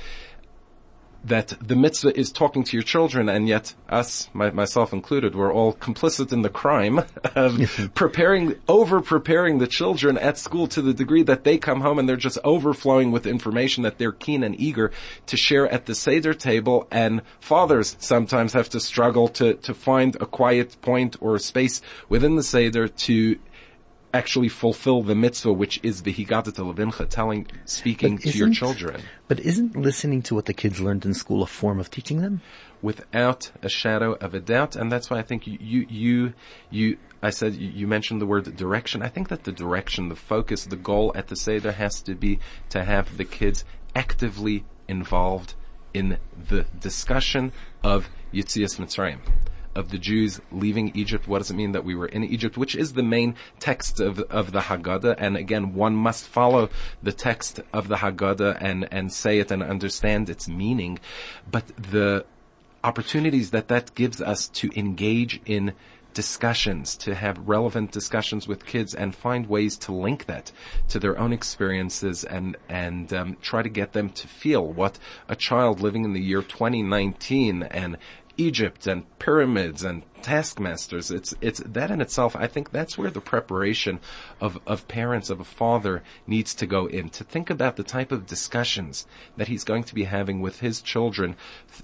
that 1.23 1.53
the 1.61 1.75
mitzvah 1.75 2.17
is 2.19 2.31
talking 2.31 2.63
to 2.63 2.75
your 2.75 2.83
children, 2.83 3.29
and 3.29 3.47
yet 3.47 3.75
us, 3.89 4.29
my, 4.33 4.49
myself 4.51 4.91
included, 4.91 5.35
we're 5.35 5.53
all 5.53 5.73
complicit 5.73 6.33
in 6.33 6.41
the 6.41 6.49
crime 6.49 7.03
of 7.35 7.91
preparing, 7.95 8.55
over 8.67 9.01
preparing 9.01 9.59
the 9.59 9.67
children 9.67 10.17
at 10.17 10.37
school 10.37 10.67
to 10.67 10.81
the 10.81 10.93
degree 10.93 11.23
that 11.23 11.43
they 11.43 11.57
come 11.57 11.81
home 11.81 11.99
and 11.99 12.09
they're 12.09 12.15
just 12.15 12.39
overflowing 12.43 13.11
with 13.11 13.27
information 13.27 13.83
that 13.83 13.97
they're 13.97 14.11
keen 14.11 14.43
and 14.43 14.59
eager 14.59 14.91
to 15.27 15.37
share 15.37 15.67
at 15.67 15.85
the 15.85 15.93
Seder 15.93 16.33
table, 16.33 16.87
and 16.91 17.21
fathers 17.39 17.95
sometimes 17.99 18.53
have 18.53 18.69
to 18.69 18.79
struggle 18.79 19.27
to, 19.27 19.53
to 19.55 19.73
find 19.73 20.15
a 20.15 20.25
quiet 20.25 20.77
point 20.81 21.15
or 21.21 21.37
space 21.37 21.81
within 22.09 22.35
the 22.35 22.43
Seder 22.43 22.87
to 22.87 23.37
actually 24.13 24.49
fulfill 24.49 25.01
the 25.01 25.15
mitzvah, 25.15 25.53
which 25.53 25.79
is 25.83 26.03
the 26.03 26.13
higata 26.13 26.51
levincha, 26.51 27.07
telling, 27.07 27.47
speaking 27.65 28.17
to 28.17 28.29
your 28.29 28.49
children. 28.49 29.01
But 29.27 29.39
isn't 29.39 29.75
listening 29.75 30.21
to 30.23 30.35
what 30.35 30.45
the 30.45 30.53
kids 30.53 30.79
learned 30.81 31.05
in 31.05 31.13
school 31.13 31.43
a 31.43 31.47
form 31.47 31.79
of 31.79 31.89
teaching 31.89 32.21
them? 32.21 32.41
Without 32.81 33.51
a 33.61 33.69
shadow 33.69 34.13
of 34.13 34.33
a 34.33 34.39
doubt, 34.39 34.75
and 34.75 34.91
that's 34.91 35.09
why 35.09 35.19
I 35.19 35.21
think 35.21 35.47
you, 35.47 35.57
you, 35.61 35.85
you, 35.89 36.33
you 36.69 36.97
I 37.21 37.29
said 37.29 37.53
you 37.53 37.87
mentioned 37.87 38.19
the 38.21 38.25
word 38.25 38.55
direction. 38.55 39.03
I 39.03 39.07
think 39.07 39.29
that 39.29 39.43
the 39.43 39.51
direction, 39.51 40.09
the 40.09 40.15
focus, 40.15 40.65
the 40.65 40.75
goal 40.75 41.11
at 41.15 41.27
the 41.27 41.35
seder 41.35 41.73
has 41.73 42.01
to 42.01 42.15
be 42.15 42.39
to 42.69 42.83
have 42.83 43.17
the 43.17 43.25
kids 43.25 43.63
actively 43.95 44.65
involved 44.87 45.53
in 45.93 46.17
the 46.49 46.65
discussion 46.79 47.51
of 47.83 48.09
Yitzias 48.33 48.79
Mitzrayim 48.79 49.19
of 49.75 49.89
the 49.89 49.97
Jews 49.97 50.41
leaving 50.51 50.91
Egypt? 50.95 51.27
What 51.27 51.39
does 51.39 51.51
it 51.51 51.55
mean 51.55 51.71
that 51.71 51.85
we 51.85 51.95
were 51.95 52.07
in 52.07 52.23
Egypt? 52.23 52.57
Which 52.57 52.75
is 52.75 52.93
the 52.93 53.03
main 53.03 53.35
text 53.59 53.99
of, 53.99 54.19
of 54.19 54.51
the 54.51 54.61
Haggadah. 54.61 55.15
And 55.17 55.37
again, 55.37 55.73
one 55.73 55.95
must 55.95 56.27
follow 56.27 56.69
the 57.01 57.11
text 57.13 57.59
of 57.73 57.87
the 57.87 57.97
Haggadah 57.97 58.57
and, 58.59 58.87
and 58.91 59.11
say 59.11 59.39
it 59.39 59.51
and 59.51 59.63
understand 59.63 60.29
its 60.29 60.47
meaning. 60.47 60.99
But 61.49 61.67
the 61.77 62.25
opportunities 62.83 63.51
that 63.51 63.67
that 63.67 63.93
gives 63.95 64.21
us 64.21 64.47
to 64.47 64.69
engage 64.75 65.39
in 65.45 65.73
discussions, 66.13 66.95
to 66.97 67.15
have 67.15 67.47
relevant 67.47 67.91
discussions 67.91 68.47
with 68.47 68.65
kids 68.65 68.93
and 68.93 69.15
find 69.15 69.47
ways 69.47 69.77
to 69.77 69.93
link 69.93 70.25
that 70.25 70.51
to 70.89 70.99
their 70.99 71.17
own 71.17 71.31
experiences 71.31 72.23
and, 72.23 72.57
and 72.67 73.13
um, 73.13 73.37
try 73.41 73.61
to 73.61 73.69
get 73.69 73.93
them 73.93 74.09
to 74.09 74.27
feel 74.27 74.65
what 74.65 74.99
a 75.29 75.35
child 75.35 75.79
living 75.79 76.03
in 76.03 76.13
the 76.13 76.21
year 76.21 76.41
2019 76.41 77.63
and 77.63 77.97
Egypt 78.37 78.87
and 78.87 79.03
pyramids 79.19 79.83
and 79.83 80.03
taskmasters. 80.23 81.11
It's, 81.11 81.33
it's 81.41 81.61
that 81.65 81.91
in 81.91 82.01
itself. 82.01 82.35
I 82.35 82.47
think 82.47 82.71
that's 82.71 82.97
where 82.97 83.09
the 83.09 83.21
preparation 83.21 83.99
of, 84.39 84.59
of 84.65 84.87
parents, 84.87 85.29
of 85.29 85.39
a 85.39 85.45
father 85.45 86.03
needs 86.27 86.53
to 86.55 86.65
go 86.65 86.85
in 86.85 87.09
to 87.09 87.23
think 87.23 87.49
about 87.49 87.75
the 87.75 87.83
type 87.83 88.11
of 88.11 88.25
discussions 88.25 89.05
that 89.37 89.47
he's 89.47 89.63
going 89.63 89.83
to 89.83 89.95
be 89.95 90.05
having 90.05 90.41
with 90.41 90.59
his 90.59 90.81
children 90.81 91.35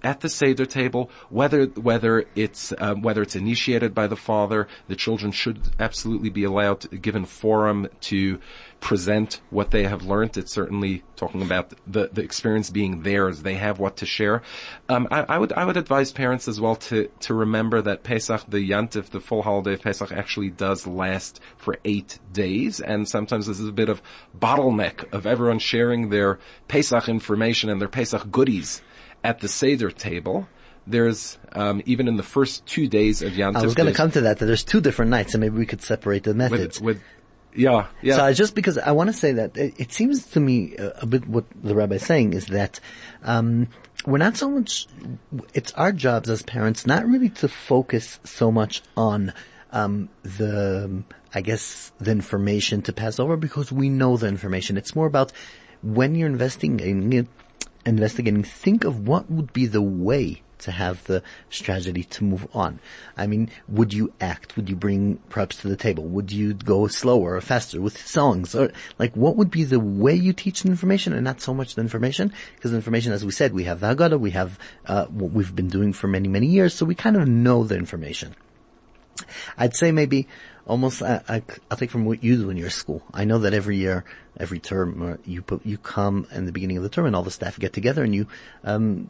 at 0.04 0.22
the 0.22 0.30
Seder 0.30 0.66
table, 0.66 1.10
whether, 1.30 1.66
whether 1.66 2.26
it's, 2.36 2.74
um, 2.78 3.02
whether 3.02 3.22
it's 3.22 3.36
initiated 3.36 3.94
by 3.94 4.08
the 4.08 4.16
father, 4.16 4.68
the 4.88 4.96
children 4.96 5.32
should 5.32 5.70
absolutely 5.80 6.30
be 6.30 6.44
allowed, 6.44 7.02
given 7.02 7.26
forum 7.26 7.88
to 8.02 8.40
present 8.80 9.42
what 9.50 9.72
they 9.72 9.84
have 9.84 10.04
learned. 10.04 10.38
It's 10.38 10.54
certainly 10.54 11.04
talking 11.16 11.42
about 11.42 11.74
the, 11.88 12.10
the 12.12 12.22
experience 12.22 12.70
being 12.70 13.02
theirs. 13.02 13.42
They 13.42 13.56
have 13.56 13.80
what 13.80 13.98
to 13.98 14.06
share. 14.06 14.42
Um, 14.88 15.08
I, 15.10 15.22
I, 15.24 15.38
would 15.38 15.54
I 15.54 15.66
would 15.66 15.78
advise 15.78 16.12
parents 16.12 16.48
as 16.48 16.62
well 16.62 16.76
to 16.76 17.10
to 17.22 17.34
remember 17.34 17.82
that 17.82 18.04
Pesach, 18.04 18.27
the 18.28 18.70
Yantif, 18.70 19.10
the 19.10 19.20
full 19.20 19.42
holiday 19.42 19.74
of 19.74 19.82
Pesach, 19.82 20.12
actually 20.12 20.50
does 20.50 20.86
last 20.86 21.40
for 21.58 21.78
eight 21.86 22.20
days, 22.34 22.80
and 22.80 23.08
sometimes 23.08 23.48
this 23.48 23.60
is 23.60 23.68
a 23.68 23.74
bit 23.74 23.90
of 23.90 24.02
bottleneck 24.38 25.12
of 25.14 25.26
everyone 25.26 25.60
sharing 25.60 26.10
their 26.10 26.40
Pesach 26.68 27.10
information 27.10 27.70
and 27.70 27.82
their 27.82 27.88
Pesach 27.88 28.30
goodies 28.32 28.82
at 29.24 29.40
the 29.40 29.48
Seder 29.48 29.92
table 29.92 30.48
there's 30.90 31.38
um, 31.52 31.82
even 31.86 32.08
in 32.08 32.16
the 32.16 32.24
first 32.24 32.66
two 32.66 32.88
days 32.88 33.22
of 33.22 33.36
Yom 33.36 33.58
I 33.58 33.64
was 33.64 33.76
going 33.76 33.92
to 33.92 33.96
come 33.96 34.12
to 34.12 34.22
that. 34.22 34.40
That 34.40 34.46
there's 34.46 34.64
two 34.64 34.80
different 34.80 35.12
nights, 35.12 35.34
and 35.34 35.42
maybe 35.42 35.58
we 35.58 35.66
could 35.66 35.82
separate 35.82 36.24
the 36.24 36.34
methods. 36.34 36.80
With, 36.80 36.98
with 36.98 37.04
yeah, 37.54 37.88
yeah. 38.02 38.16
So 38.18 38.34
just 38.34 38.56
because 38.56 38.78
I 38.78 38.92
want 38.92 39.08
to 39.08 39.14
say 39.14 39.34
that 39.34 39.58
it, 39.58 39.74
it 39.78 39.92
seems 39.92 40.28
to 40.28 40.40
me 40.40 40.76
a, 40.78 41.00
a, 41.02 41.06
bit 41.06 41.28
what 41.28 41.46
the 41.62 41.76
rabbi 41.76 41.96
is 41.96 42.06
saying 42.06 42.34
is 42.34 42.48
that 42.48 42.80
um, 43.24 43.68
we're 44.06 44.18
not 44.18 44.38
so 44.38 44.50
much. 44.50 44.88
It's 45.54 45.74
our 45.74 45.92
jobs 45.92 46.30
as 46.30 46.44
parents 46.44 46.86
not 46.86 47.06
really 47.06 47.30
to 47.30 47.48
focus 47.48 48.20
so 48.24 48.52
much 48.52 48.82
on 48.96 49.34
um, 49.72 50.10
the, 50.24 51.04
I 51.34 51.42
guess, 51.42 51.92
the 52.00 52.12
information 52.12 52.82
to 52.84 52.94
pass 52.94 53.20
over 53.20 53.36
because 53.38 53.72
we 53.72 53.90
know 53.90 54.18
the 54.18 54.28
information. 54.28 54.78
It's 54.78 54.96
more 54.96 55.08
about 55.08 55.32
when 55.82 56.16
you're 56.16 56.30
investigating 56.30 57.28
investigating, 57.86 58.44
think 58.44 58.84
of 58.84 59.08
what 59.08 59.32
would 59.32 59.54
be 59.54 59.66
the 59.66 59.82
way 59.82 60.42
to 60.60 60.72
have 60.72 61.04
the 61.06 61.24
strategy 61.50 62.04
to 62.04 62.24
move 62.24 62.48
on. 62.54 62.80
I 63.16 63.28
mean, 63.28 63.50
would 63.68 63.94
you 63.94 64.14
act? 64.20 64.56
Would 64.56 64.70
you 64.70 64.76
bring 64.76 65.18
props 65.30 65.58
to 65.58 65.68
the 65.68 65.76
table? 65.76 66.04
Would 66.06 66.32
you 66.32 66.54
go 66.54 66.88
slower 66.88 67.36
or 67.36 67.42
faster 67.42 67.82
with 67.82 67.98
songs? 68.06 68.56
Or 68.56 68.72
like, 69.00 69.16
what 69.16 69.36
would 69.36 69.52
be 69.52 69.64
the 69.64 69.80
way 69.80 70.14
you 70.14 70.34
teach 70.34 70.64
the 70.64 70.70
information 70.70 71.14
and 71.14 71.24
not 71.24 71.42
so 71.42 71.54
much 71.54 71.76
the 71.76 71.82
information? 71.82 72.34
Because 72.56 72.72
the 72.72 72.78
information, 72.78 73.14
as 73.14 73.26
we 73.26 73.32
said, 73.32 73.54
we 73.54 73.66
have 73.66 73.80
the 73.80 73.88
Haggadah, 73.88 74.20
we 74.20 74.32
have 74.32 74.60
uh, 74.86 75.06
what 75.06 75.32
we've 75.32 75.56
been 75.56 75.70
doing 75.70 75.94
for 75.94 76.08
many, 76.08 76.28
many 76.28 76.48
years, 76.48 76.74
so 76.74 76.86
we 76.86 76.96
kind 76.96 77.16
of 77.16 77.28
know 77.28 77.64
the 77.64 77.76
information. 77.76 78.36
I'd 79.58 79.76
say 79.76 79.92
maybe 79.92 80.28
almost 80.66 81.02
I, 81.02 81.22
I, 81.28 81.42
will 81.70 81.78
take 81.78 81.90
from 81.90 82.06
what 82.06 82.24
you 82.24 82.38
do 82.38 82.50
in 82.50 82.58
your 82.58 82.70
school. 82.70 83.02
I 83.14 83.26
know 83.26 83.40
that 83.40 83.54
every 83.54 83.78
year, 83.78 84.04
every 84.40 84.60
term, 84.60 85.02
uh, 85.02 85.18
you 85.26 85.42
put, 85.42 85.66
you 85.66 85.78
come 85.78 86.28
in 86.32 86.46
the 86.46 86.52
beginning 86.52 86.78
of 86.78 86.84
the 86.84 86.90
term, 86.90 87.06
and 87.06 87.16
all 87.16 87.24
the 87.24 87.32
staff 87.32 87.58
get 87.58 87.74
together, 87.74 88.04
and 88.04 88.14
you 88.14 88.28
um, 88.64 89.10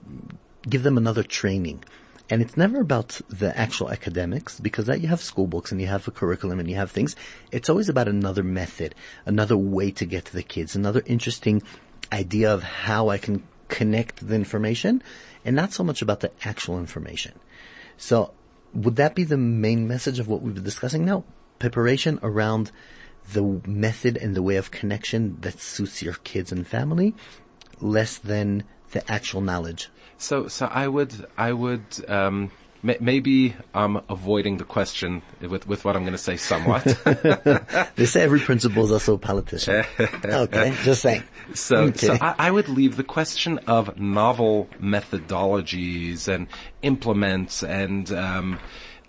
give 0.61 0.83
them 0.83 0.97
another 0.97 1.23
training. 1.23 1.83
And 2.29 2.41
it's 2.41 2.57
never 2.57 2.81
about 2.81 3.21
the 3.29 3.57
actual 3.57 3.89
academics 3.89 4.59
because 4.59 4.85
that 4.87 4.99
you 4.99 5.07
have 5.07 5.21
school 5.21 5.47
books 5.47 5.71
and 5.71 5.79
you 5.79 5.87
have 5.87 6.07
a 6.07 6.11
curriculum 6.11 6.59
and 6.59 6.69
you 6.69 6.75
have 6.75 6.91
things. 6.91 7.15
It's 7.51 7.69
always 7.69 7.87
about 7.87 8.09
another 8.09 8.43
method, 8.43 8.95
another 9.25 9.55
way 9.55 9.91
to 9.91 10.05
get 10.05 10.25
to 10.25 10.33
the 10.33 10.43
kids, 10.43 10.75
another 10.75 11.01
interesting 11.05 11.63
idea 12.11 12.53
of 12.53 12.63
how 12.63 13.09
I 13.09 13.17
can 13.17 13.43
connect 13.69 14.27
the 14.27 14.35
information 14.35 15.01
and 15.45 15.55
not 15.55 15.71
so 15.71 15.83
much 15.83 16.01
about 16.01 16.19
the 16.19 16.31
actual 16.43 16.79
information. 16.79 17.39
So 17.97 18.33
would 18.73 18.97
that 18.97 19.15
be 19.15 19.23
the 19.23 19.37
main 19.37 19.87
message 19.87 20.19
of 20.19 20.27
what 20.27 20.41
we've 20.41 20.53
been 20.53 20.63
discussing 20.63 21.05
now? 21.05 21.23
Preparation 21.59 22.19
around 22.21 22.71
the 23.31 23.61
method 23.65 24.17
and 24.17 24.35
the 24.35 24.43
way 24.43 24.57
of 24.57 24.71
connection 24.71 25.37
that 25.41 25.59
suits 25.59 26.01
your 26.01 26.13
kids 26.13 26.51
and 26.51 26.67
family 26.67 27.15
less 27.79 28.17
than 28.17 28.63
the 28.91 29.09
actual 29.11 29.41
knowledge. 29.41 29.89
So, 30.17 30.47
so 30.47 30.65
I 30.65 30.87
would, 30.87 31.13
I 31.37 31.53
would, 31.53 31.81
um, 32.07 32.51
maybe 32.81 33.55
I'm 33.73 33.97
avoiding 34.09 34.57
the 34.57 34.63
question 34.63 35.21
with, 35.41 35.67
with 35.67 35.85
what 35.85 35.95
I'm 35.95 36.03
going 36.03 36.13
to 36.13 36.17
say 36.17 36.37
somewhat. 36.37 36.83
they 37.95 38.05
say 38.05 38.23
every 38.23 38.39
principal 38.39 38.83
is 38.85 38.91
also 38.91 39.15
a 39.15 39.17
politician. 39.17 39.83
okay, 39.99 40.75
just 40.83 41.01
saying. 41.01 41.23
So, 41.53 41.77
okay. 41.77 42.07
so 42.07 42.17
I, 42.19 42.35
I, 42.39 42.51
would 42.51 42.67
leave 42.67 42.97
the 42.97 43.03
question 43.03 43.59
of 43.67 43.99
novel 43.99 44.67
methodologies 44.81 46.27
and 46.27 46.47
implements 46.81 47.63
and, 47.63 48.11
um, 48.11 48.59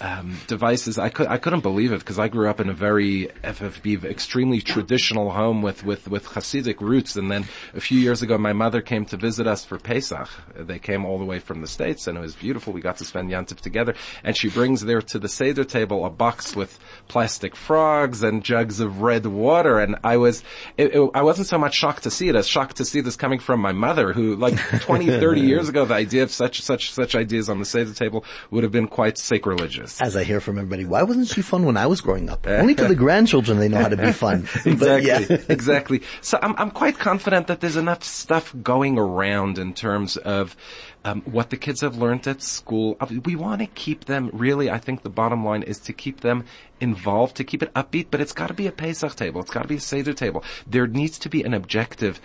um, 0.00 0.36
devices. 0.46 0.98
I 0.98 1.08
could 1.08 1.26
I 1.26 1.38
couldn't 1.38 1.60
believe 1.60 1.92
it 1.92 1.98
because 1.98 2.18
I 2.18 2.28
grew 2.28 2.48
up 2.48 2.60
in 2.60 2.68
a 2.68 2.74
very 2.74 3.28
FFB 3.42 4.04
extremely 4.04 4.60
traditional 4.60 5.30
home 5.30 5.62
with 5.62 5.84
with 5.84 6.08
with 6.08 6.26
Hasidic 6.26 6.80
roots, 6.80 7.16
and 7.16 7.30
then 7.30 7.46
a 7.74 7.80
few 7.80 7.98
years 7.98 8.22
ago 8.22 8.38
my 8.38 8.52
mother 8.52 8.80
came 8.80 9.04
to 9.06 9.16
visit 9.16 9.46
us 9.46 9.64
for 9.64 9.78
Pesach. 9.78 10.28
They 10.54 10.78
came 10.78 11.04
all 11.04 11.18
the 11.18 11.24
way 11.24 11.38
from 11.38 11.60
the 11.60 11.66
states, 11.66 12.06
and 12.06 12.16
it 12.16 12.20
was 12.20 12.36
beautiful. 12.36 12.72
We 12.72 12.80
got 12.80 12.98
to 12.98 13.04
spend 13.04 13.30
Yantif 13.30 13.60
together, 13.60 13.94
and 14.22 14.36
she 14.36 14.48
brings 14.48 14.82
there 14.82 15.02
to 15.02 15.18
the 15.18 15.28
seder 15.28 15.64
table 15.64 16.04
a 16.04 16.10
box 16.10 16.54
with 16.54 16.78
plastic 17.08 17.56
frogs 17.56 18.22
and 18.22 18.44
jugs 18.44 18.80
of 18.80 19.00
red 19.02 19.26
water, 19.26 19.78
and 19.80 19.96
I 20.04 20.16
was 20.16 20.44
it, 20.76 20.94
it, 20.94 21.10
I 21.14 21.22
wasn't 21.22 21.48
so 21.48 21.58
much 21.58 21.74
shocked 21.74 22.04
to 22.04 22.10
see 22.10 22.28
it 22.28 22.36
as 22.36 22.46
shocked 22.46 22.76
to 22.76 22.84
see 22.84 23.00
this 23.00 23.16
coming 23.16 23.40
from 23.40 23.60
my 23.60 23.72
mother, 23.72 24.12
who 24.12 24.36
like 24.36 24.56
20, 24.80 25.06
30 25.06 25.40
years 25.40 25.68
ago 25.68 25.84
the 25.84 25.94
idea 25.94 26.22
of 26.22 26.30
such 26.30 26.60
such 26.62 26.92
such 26.92 27.16
ideas 27.16 27.48
on 27.48 27.58
the 27.58 27.64
seder 27.64 27.92
table 27.92 28.24
would 28.50 28.62
have 28.62 28.72
been 28.72 28.86
quite 28.86 29.18
sacrilegious. 29.18 29.87
As 30.00 30.16
I 30.16 30.24
hear 30.24 30.40
from 30.40 30.58
everybody, 30.58 30.84
why 30.84 31.02
wasn't 31.02 31.28
she 31.28 31.42
fun 31.42 31.64
when 31.64 31.76
I 31.76 31.86
was 31.86 32.00
growing 32.00 32.28
up? 32.28 32.46
Only 32.46 32.74
to 32.74 32.86
the 32.86 32.94
grandchildren 33.04 33.58
they 33.58 33.68
know 33.68 33.78
how 33.78 33.88
to 33.88 33.96
be 33.96 34.12
fun. 34.12 34.48
exactly, 34.64 35.38
exactly. 35.48 36.02
So 36.20 36.38
I'm, 36.42 36.54
I'm 36.56 36.70
quite 36.70 36.98
confident 36.98 37.46
that 37.46 37.60
there's 37.60 37.76
enough 37.76 38.04
stuff 38.04 38.54
going 38.62 38.98
around 38.98 39.58
in 39.58 39.74
terms 39.74 40.16
of 40.16 40.56
um, 41.04 41.22
what 41.22 41.50
the 41.50 41.56
kids 41.56 41.80
have 41.80 41.96
learned 41.96 42.26
at 42.26 42.42
school. 42.42 42.96
Uh, 43.00 43.06
we 43.24 43.36
want 43.36 43.60
to 43.60 43.66
keep 43.66 44.04
them 44.04 44.30
really. 44.32 44.70
I 44.70 44.78
think 44.78 45.02
the 45.02 45.10
bottom 45.10 45.44
line 45.44 45.62
is 45.62 45.78
to 45.80 45.92
keep 45.92 46.20
them 46.20 46.44
involved, 46.80 47.36
to 47.36 47.44
keep 47.44 47.62
it 47.62 47.72
upbeat. 47.74 48.08
But 48.10 48.20
it's 48.20 48.32
got 48.32 48.48
to 48.48 48.54
be 48.54 48.66
a 48.66 48.72
Pesach 48.72 49.14
table. 49.14 49.40
It's 49.40 49.50
got 49.50 49.62
to 49.62 49.68
be 49.68 49.76
a 49.76 49.80
Seder 49.80 50.12
table. 50.12 50.44
There 50.66 50.86
needs 50.86 51.18
to 51.20 51.28
be 51.28 51.42
an 51.42 51.54
objective 51.54 52.20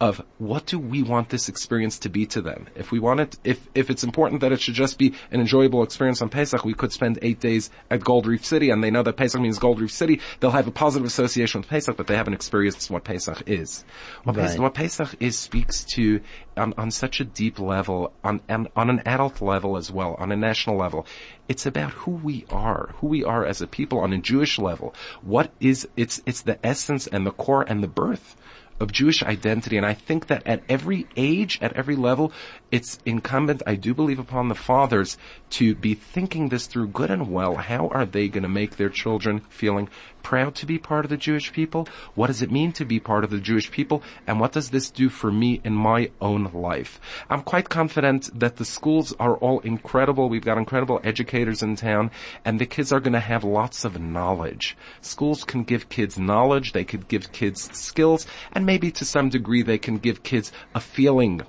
of 0.00 0.22
what 0.38 0.66
do 0.66 0.78
we 0.78 1.02
want 1.02 1.30
this 1.30 1.48
experience 1.48 1.98
to 2.00 2.08
be 2.08 2.26
to 2.26 2.42
them? 2.42 2.66
If 2.74 2.92
we 2.92 2.98
want 2.98 3.20
it, 3.20 3.38
if, 3.44 3.66
if 3.74 3.88
it's 3.88 4.04
important 4.04 4.42
that 4.42 4.52
it 4.52 4.60
should 4.60 4.74
just 4.74 4.98
be 4.98 5.14
an 5.30 5.40
enjoyable 5.40 5.82
experience 5.82 6.20
on 6.20 6.28
Pesach, 6.28 6.64
we 6.64 6.74
could 6.74 6.92
spend 6.92 7.18
eight 7.22 7.40
days 7.40 7.70
at 7.90 8.04
Gold 8.04 8.26
Reef 8.26 8.44
City 8.44 8.68
and 8.70 8.84
they 8.84 8.90
know 8.90 9.02
that 9.02 9.16
Pesach 9.16 9.40
means 9.40 9.58
Gold 9.58 9.80
Reef 9.80 9.90
City. 9.90 10.20
They'll 10.40 10.50
have 10.50 10.66
a 10.66 10.72
positive 10.72 11.06
association 11.06 11.62
with 11.62 11.70
Pesach, 11.70 11.96
but 11.96 12.06
they 12.06 12.16
haven't 12.16 12.34
experienced 12.34 12.90
what 12.90 13.04
Pesach 13.04 13.42
is. 13.46 13.84
What, 14.24 14.36
Right. 14.36 14.48
Pesach, 14.48 14.60
what 14.60 14.74
Pesach 14.74 15.14
is 15.18 15.38
speaks 15.38 15.82
to 15.84 16.20
on, 16.56 16.74
on 16.76 16.90
such 16.90 17.20
a 17.20 17.24
deep 17.24 17.58
level, 17.58 18.12
on, 18.22 18.40
on 18.48 18.68
on 18.76 18.90
an 18.90 19.02
adult 19.06 19.40
level 19.40 19.76
as 19.76 19.90
well, 19.90 20.14
on 20.18 20.30
a 20.32 20.36
national 20.36 20.76
level. 20.76 21.06
It's 21.48 21.64
about 21.64 21.92
who 21.92 22.12
we 22.12 22.44
are, 22.50 22.94
who 22.98 23.06
we 23.06 23.24
are 23.24 23.44
as 23.44 23.60
a 23.60 23.66
people 23.66 24.00
on 24.00 24.12
a 24.12 24.18
Jewish 24.18 24.58
level. 24.58 24.94
What 25.22 25.52
is 25.60 25.88
it's 25.96 26.20
it's 26.26 26.42
the 26.42 26.64
essence 26.66 27.06
and 27.06 27.26
the 27.26 27.30
core 27.30 27.62
and 27.62 27.82
the 27.82 27.88
birth 27.88 28.36
of 28.80 28.92
Jewish 28.92 29.22
identity. 29.22 29.76
And 29.76 29.86
I 29.86 29.94
think 29.94 30.26
that 30.26 30.46
at 30.46 30.62
every 30.68 31.06
age, 31.16 31.58
at 31.60 31.72
every 31.74 31.96
level, 31.96 32.32
it's 32.70 32.98
incumbent, 33.04 33.62
I 33.66 33.74
do 33.74 33.94
believe, 33.94 34.18
upon 34.18 34.48
the 34.48 34.54
fathers 34.54 35.16
to 35.50 35.74
be 35.74 35.94
thinking 35.94 36.48
this 36.48 36.66
through 36.66 36.88
good 36.88 37.10
and 37.10 37.32
well. 37.32 37.56
How 37.56 37.88
are 37.88 38.04
they 38.04 38.28
going 38.28 38.42
to 38.42 38.48
make 38.48 38.76
their 38.76 38.90
children 38.90 39.40
feeling 39.48 39.88
proud 40.26 40.56
to 40.56 40.66
be 40.66 40.76
part 40.76 41.04
of 41.04 41.08
the 41.08 41.16
Jewish 41.16 41.52
people? 41.52 41.86
What 42.16 42.26
does 42.26 42.42
it 42.42 42.50
mean 42.50 42.72
to 42.72 42.84
be 42.84 42.98
part 42.98 43.22
of 43.22 43.30
the 43.30 43.38
Jewish 43.38 43.70
people? 43.70 44.02
And 44.26 44.40
what 44.40 44.50
does 44.50 44.70
this 44.70 44.90
do 44.90 45.08
for 45.08 45.30
me 45.30 45.60
in 45.62 45.72
my 45.72 46.10
own 46.20 46.50
life? 46.52 47.00
I'm 47.30 47.42
quite 47.42 47.68
confident 47.68 48.36
that 48.36 48.56
the 48.56 48.64
schools 48.64 49.14
are 49.20 49.36
all 49.36 49.60
incredible. 49.60 50.28
We've 50.28 50.44
got 50.44 50.58
incredible 50.58 51.00
educators 51.04 51.62
in 51.62 51.76
town 51.76 52.10
and 52.44 52.58
the 52.58 52.66
kids 52.66 52.92
are 52.92 52.98
going 52.98 53.12
to 53.12 53.20
have 53.20 53.44
lots 53.44 53.84
of 53.84 54.00
knowledge. 54.00 54.76
Schools 55.00 55.44
can 55.44 55.62
give 55.62 55.90
kids 55.90 56.18
knowledge. 56.18 56.72
They 56.72 56.84
could 56.84 57.06
give 57.06 57.30
kids 57.30 57.70
skills 57.78 58.26
and 58.50 58.66
maybe 58.66 58.90
to 58.90 59.04
some 59.04 59.28
degree 59.28 59.62
they 59.62 59.78
can 59.78 59.98
give 59.98 60.24
kids 60.24 60.50
a 60.74 60.80
feeling 60.80 61.42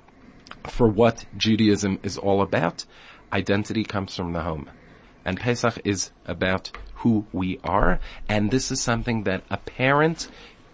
for 0.68 0.86
what 0.86 1.24
Judaism 1.36 1.98
is 2.04 2.16
all 2.16 2.42
about. 2.42 2.84
Identity 3.32 3.82
comes 3.82 4.14
from 4.14 4.34
the 4.34 4.42
home. 4.42 4.70
And 5.28 5.38
Pesach 5.38 5.78
is 5.84 6.10
about 6.24 6.70
who 7.00 7.26
we 7.34 7.60
are. 7.62 8.00
And 8.30 8.50
this 8.50 8.70
is 8.70 8.80
something 8.80 9.24
that 9.24 9.44
a 9.50 9.58
parent 9.58 10.28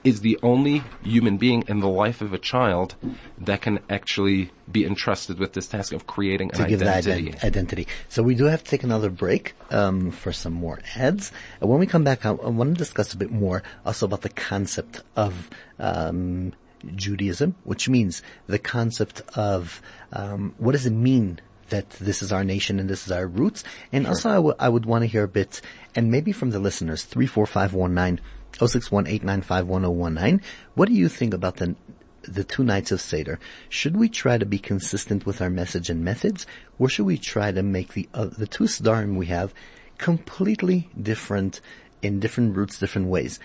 is 0.04 0.20
the 0.20 0.38
only 0.44 0.84
human 1.02 1.38
being 1.38 1.64
in 1.66 1.80
the 1.80 1.88
life 1.88 2.20
of 2.20 2.32
a 2.32 2.38
child 2.38 2.94
that 3.36 3.62
can 3.62 3.80
actually 3.90 4.52
be 4.70 4.84
entrusted 4.84 5.40
with 5.40 5.54
this 5.54 5.66
task 5.66 5.92
of 5.92 6.06
creating 6.06 6.52
an 6.52 6.58
to 6.58 6.68
give 6.68 6.78
that 6.78 6.98
identity. 6.98 7.32
ident- 7.32 7.44
identity. 7.44 7.88
So 8.08 8.22
we 8.22 8.36
do 8.36 8.44
have 8.44 8.62
to 8.62 8.70
take 8.70 8.84
another 8.84 9.10
break 9.10 9.54
um, 9.72 10.12
for 10.12 10.30
some 10.32 10.52
more 10.52 10.78
ads. 10.94 11.32
And 11.60 11.68
when 11.68 11.80
we 11.80 11.86
come 11.86 12.04
back, 12.04 12.24
I, 12.24 12.28
I 12.28 12.50
want 12.50 12.74
to 12.74 12.78
discuss 12.78 13.12
a 13.12 13.16
bit 13.16 13.32
more 13.32 13.64
also 13.84 14.06
about 14.06 14.22
the 14.22 14.28
concept 14.28 15.02
of 15.16 15.50
um, 15.80 16.52
Judaism, 16.94 17.56
which 17.64 17.88
means 17.88 18.22
the 18.46 18.60
concept 18.60 19.20
of 19.34 19.82
um, 20.12 20.54
what 20.58 20.72
does 20.72 20.86
it 20.86 20.92
mean 20.92 21.40
that 21.70 21.90
this 21.90 22.22
is 22.22 22.32
our 22.32 22.44
nation 22.44 22.78
and 22.78 22.88
this 22.88 23.06
is 23.06 23.12
our 23.12 23.26
roots. 23.26 23.64
And 23.92 24.06
also, 24.06 24.30
I 24.30 24.38
would- 24.38 24.56
I 24.58 24.68
would 24.68 24.86
want 24.86 25.02
to 25.02 25.06
hear 25.08 25.24
a 25.24 25.28
bit, 25.28 25.60
and 25.94 26.10
maybe 26.10 26.32
from 26.32 26.50
the 26.50 26.58
listeners, 26.58 27.02
three 27.02 27.26
four 27.26 27.46
five 27.46 27.72
one 27.72 27.94
nine. 27.94 28.20
061-895-1019. 28.58 30.40
What 30.74 30.88
do 30.88 30.94
you 30.94 31.08
think 31.08 31.34
about 31.34 31.56
the 31.56 31.74
the 32.26 32.44
two 32.44 32.64
nights 32.64 32.90
of 32.90 33.00
Seder, 33.00 33.38
should 33.68 33.96
we 33.96 34.08
try 34.08 34.38
to 34.38 34.46
be 34.46 34.58
consistent 34.58 35.26
with 35.26 35.42
our 35.42 35.50
message 35.50 35.90
and 35.90 36.02
methods, 36.04 36.46
or 36.78 36.88
should 36.88 37.04
we 37.04 37.18
try 37.18 37.52
to 37.52 37.62
make 37.62 37.92
the 37.92 38.08
uh, 38.14 38.26
the 38.26 38.46
two 38.46 38.64
Sdarim 38.64 39.16
we 39.16 39.26
have 39.26 39.52
completely 39.98 40.88
different 41.00 41.60
in 42.02 42.20
different 42.20 42.56
routes, 42.56 42.78
different 42.78 43.08
ways? 43.08 43.40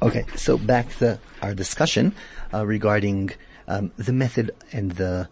Okay, 0.01 0.25
so 0.35 0.57
back 0.57 0.89
to 0.97 1.19
our 1.41 1.53
discussion 1.53 2.13
uh, 2.53 2.65
regarding 2.65 3.31
um, 3.67 3.91
the 3.97 4.13
method 4.13 4.51
and 4.71 4.91
the 4.91 5.27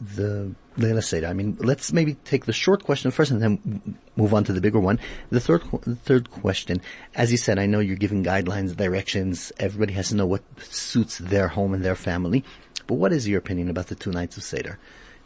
the 0.00 0.54
Leila 0.76 1.02
Seder. 1.02 1.26
I 1.26 1.32
mean, 1.32 1.56
let's 1.60 1.92
maybe 1.92 2.14
take 2.24 2.46
the 2.46 2.52
short 2.52 2.84
question 2.84 3.10
first 3.10 3.30
and 3.30 3.42
then 3.42 3.98
move 4.16 4.32
on 4.32 4.44
to 4.44 4.52
the 4.52 4.60
bigger 4.60 4.80
one. 4.80 4.98
The 5.30 5.40
third 5.40 5.62
the 5.82 5.96
third 5.96 6.30
question, 6.30 6.80
as 7.14 7.30
you 7.30 7.38
said, 7.38 7.58
I 7.58 7.66
know 7.66 7.80
you're 7.80 7.96
giving 7.96 8.24
guidelines, 8.24 8.76
directions. 8.76 9.52
Everybody 9.58 9.92
has 9.94 10.08
to 10.08 10.16
know 10.16 10.26
what 10.26 10.42
suits 10.62 11.18
their 11.18 11.48
home 11.48 11.74
and 11.74 11.84
their 11.84 11.94
family. 11.94 12.44
But 12.86 12.94
what 12.94 13.12
is 13.12 13.28
your 13.28 13.38
opinion 13.38 13.70
about 13.70 13.88
the 13.88 13.94
two 13.94 14.10
nights 14.10 14.36
of 14.36 14.42
Seder? 14.42 14.78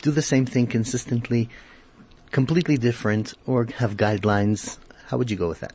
Do 0.02 0.10
the 0.10 0.22
same 0.22 0.46
thing 0.46 0.66
consistently, 0.66 1.48
completely 2.30 2.76
different, 2.76 3.34
or 3.46 3.66
have 3.76 3.96
guidelines? 3.96 4.78
How 5.06 5.16
would 5.16 5.30
you 5.30 5.36
go 5.36 5.48
with 5.48 5.60
that? 5.60 5.74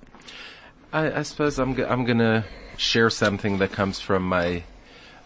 I, 0.93 1.19
I 1.19 1.21
suppose 1.23 1.57
I'm 1.57 1.79
I'm 1.84 2.05
gonna 2.05 2.45
share 2.77 3.10
something 3.10 3.60
that 3.60 3.71
comes 3.71 3.99
from 3.99 4.23
my 4.23 4.63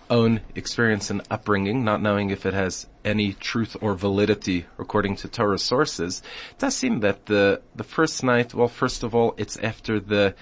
own 0.10 0.42
experience 0.54 1.10
and 1.10 1.22
upbringing, 1.30 1.84
not 1.84 2.02
knowing 2.02 2.30
if 2.30 2.46
it 2.46 2.54
has 2.54 2.88
any 3.04 3.34
truth 3.34 3.76
or 3.82 3.96
validity 3.96 4.66
according 4.78 5.16
to 5.18 5.28
Torah 5.28 5.60
sources. 5.60 6.22
It 6.52 6.60
does 6.60 6.76
seem 6.76 7.00
that 7.02 7.26
the 7.26 7.62
the 7.76 7.84
first 7.84 8.24
night, 8.24 8.54
well, 8.54 8.68
first 8.68 9.04
of 9.04 9.16
all, 9.16 9.34
it's 9.38 9.58
after 9.58 10.00
the 10.00 10.36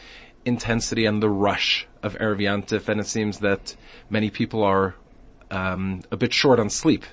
intensity 0.45 1.05
and 1.05 1.23
the 1.23 1.29
rush 1.29 1.87
of 2.01 2.15
Erev 2.15 2.39
Yantif, 2.39 2.89
and 2.89 2.99
it 2.99 3.07
seems 3.07 3.39
that 3.39 3.75
many 4.09 4.29
people 4.29 4.63
are 4.63 4.95
um, 5.51 6.01
a 6.11 6.17
bit 6.17 6.33
short 6.33 6.59
on 6.59 6.69
sleep 6.69 7.05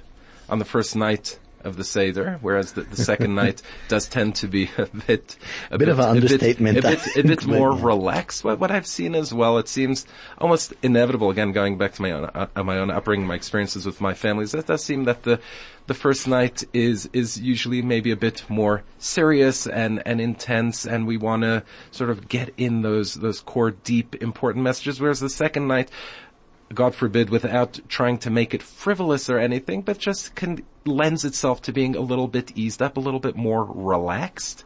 on 0.49 0.59
the 0.59 0.65
first 0.65 0.97
night 0.97 1.39
of 1.65 1.77
the 1.77 1.85
Seder, 1.85 2.39
whereas 2.41 2.73
the, 2.73 2.83
the 2.83 2.97
second 2.97 3.35
night 3.35 3.63
does 3.89 4.09
tend 4.09 4.35
to 4.37 4.49
be 4.49 4.71
a 4.79 4.87
bit, 4.87 5.37
a 5.71 5.79
Bit 5.79 5.89
of 5.89 5.99
an 5.99 6.09
understatement, 6.09 6.79
a 6.79 6.83
bit, 6.83 7.01
a 7.01 7.15
bit, 7.15 7.25
a 7.25 7.29
bit 7.29 7.47
more 7.47 7.73
yeah. 7.73 7.85
relaxed. 7.85 8.45
What, 8.45 8.59
what 8.59 8.71
I've 8.71 8.87
seen 8.87 9.15
as 9.15 9.33
well, 9.33 9.59
it 9.59 9.69
seems 9.69 10.07
almost 10.39 10.75
inevitable. 10.83 11.31
Again, 11.31 11.53
going 11.53 11.79
back 11.79 11.93
to 11.95 12.03
my 12.03 12.11
own 12.13 12.25
uh, 12.35 12.63
my 12.63 12.79
own 12.79 12.91
upbringing, 12.91 13.27
my 13.27 13.35
experiences 13.35 13.87
with 13.87 14.01
my 14.01 14.15
families, 14.15 14.55
it 14.55 14.67
does 14.67 14.85
seem 14.85 15.05
that 15.05 15.23
the 15.23 15.41
the 15.87 15.95
first 15.95 16.29
night 16.29 16.63
is 16.73 17.09
is 17.13 17.41
usually 17.41 17.83
maybe 17.83 18.11
a 18.11 18.17
bit 18.17 18.45
more 18.49 18.85
serious 18.99 19.67
and 19.67 20.03
and 20.07 20.21
intense, 20.21 20.87
and 20.87 21.07
we 21.07 21.17
want 21.17 21.43
to 21.43 21.65
sort 21.91 22.11
of 22.11 22.29
get 22.29 22.53
in 22.57 22.83
those 22.83 23.15
those 23.15 23.41
core, 23.41 23.73
deep, 23.73 24.15
important 24.23 24.63
messages. 24.65 25.01
Whereas 25.01 25.21
the 25.21 25.31
second 25.31 25.67
night. 25.69 25.91
God 26.73 26.95
forbid, 26.95 27.31
without 27.31 27.81
trying 27.89 28.19
to 28.19 28.31
make 28.31 28.55
it 28.55 28.63
frivolous 28.63 29.29
or 29.29 29.39
anything, 29.39 29.83
but 29.83 29.99
just 29.99 30.35
can 30.37 30.65
lends 30.87 31.25
itself 31.25 31.61
to 31.63 31.73
being 31.73 31.97
a 31.97 32.01
little 32.01 32.29
bit 32.29 32.57
eased 32.57 32.81
up, 32.81 32.97
a 32.97 33.01
little 33.01 33.21
bit 33.21 33.37
more 33.37 33.65
relaxed. 33.65 34.65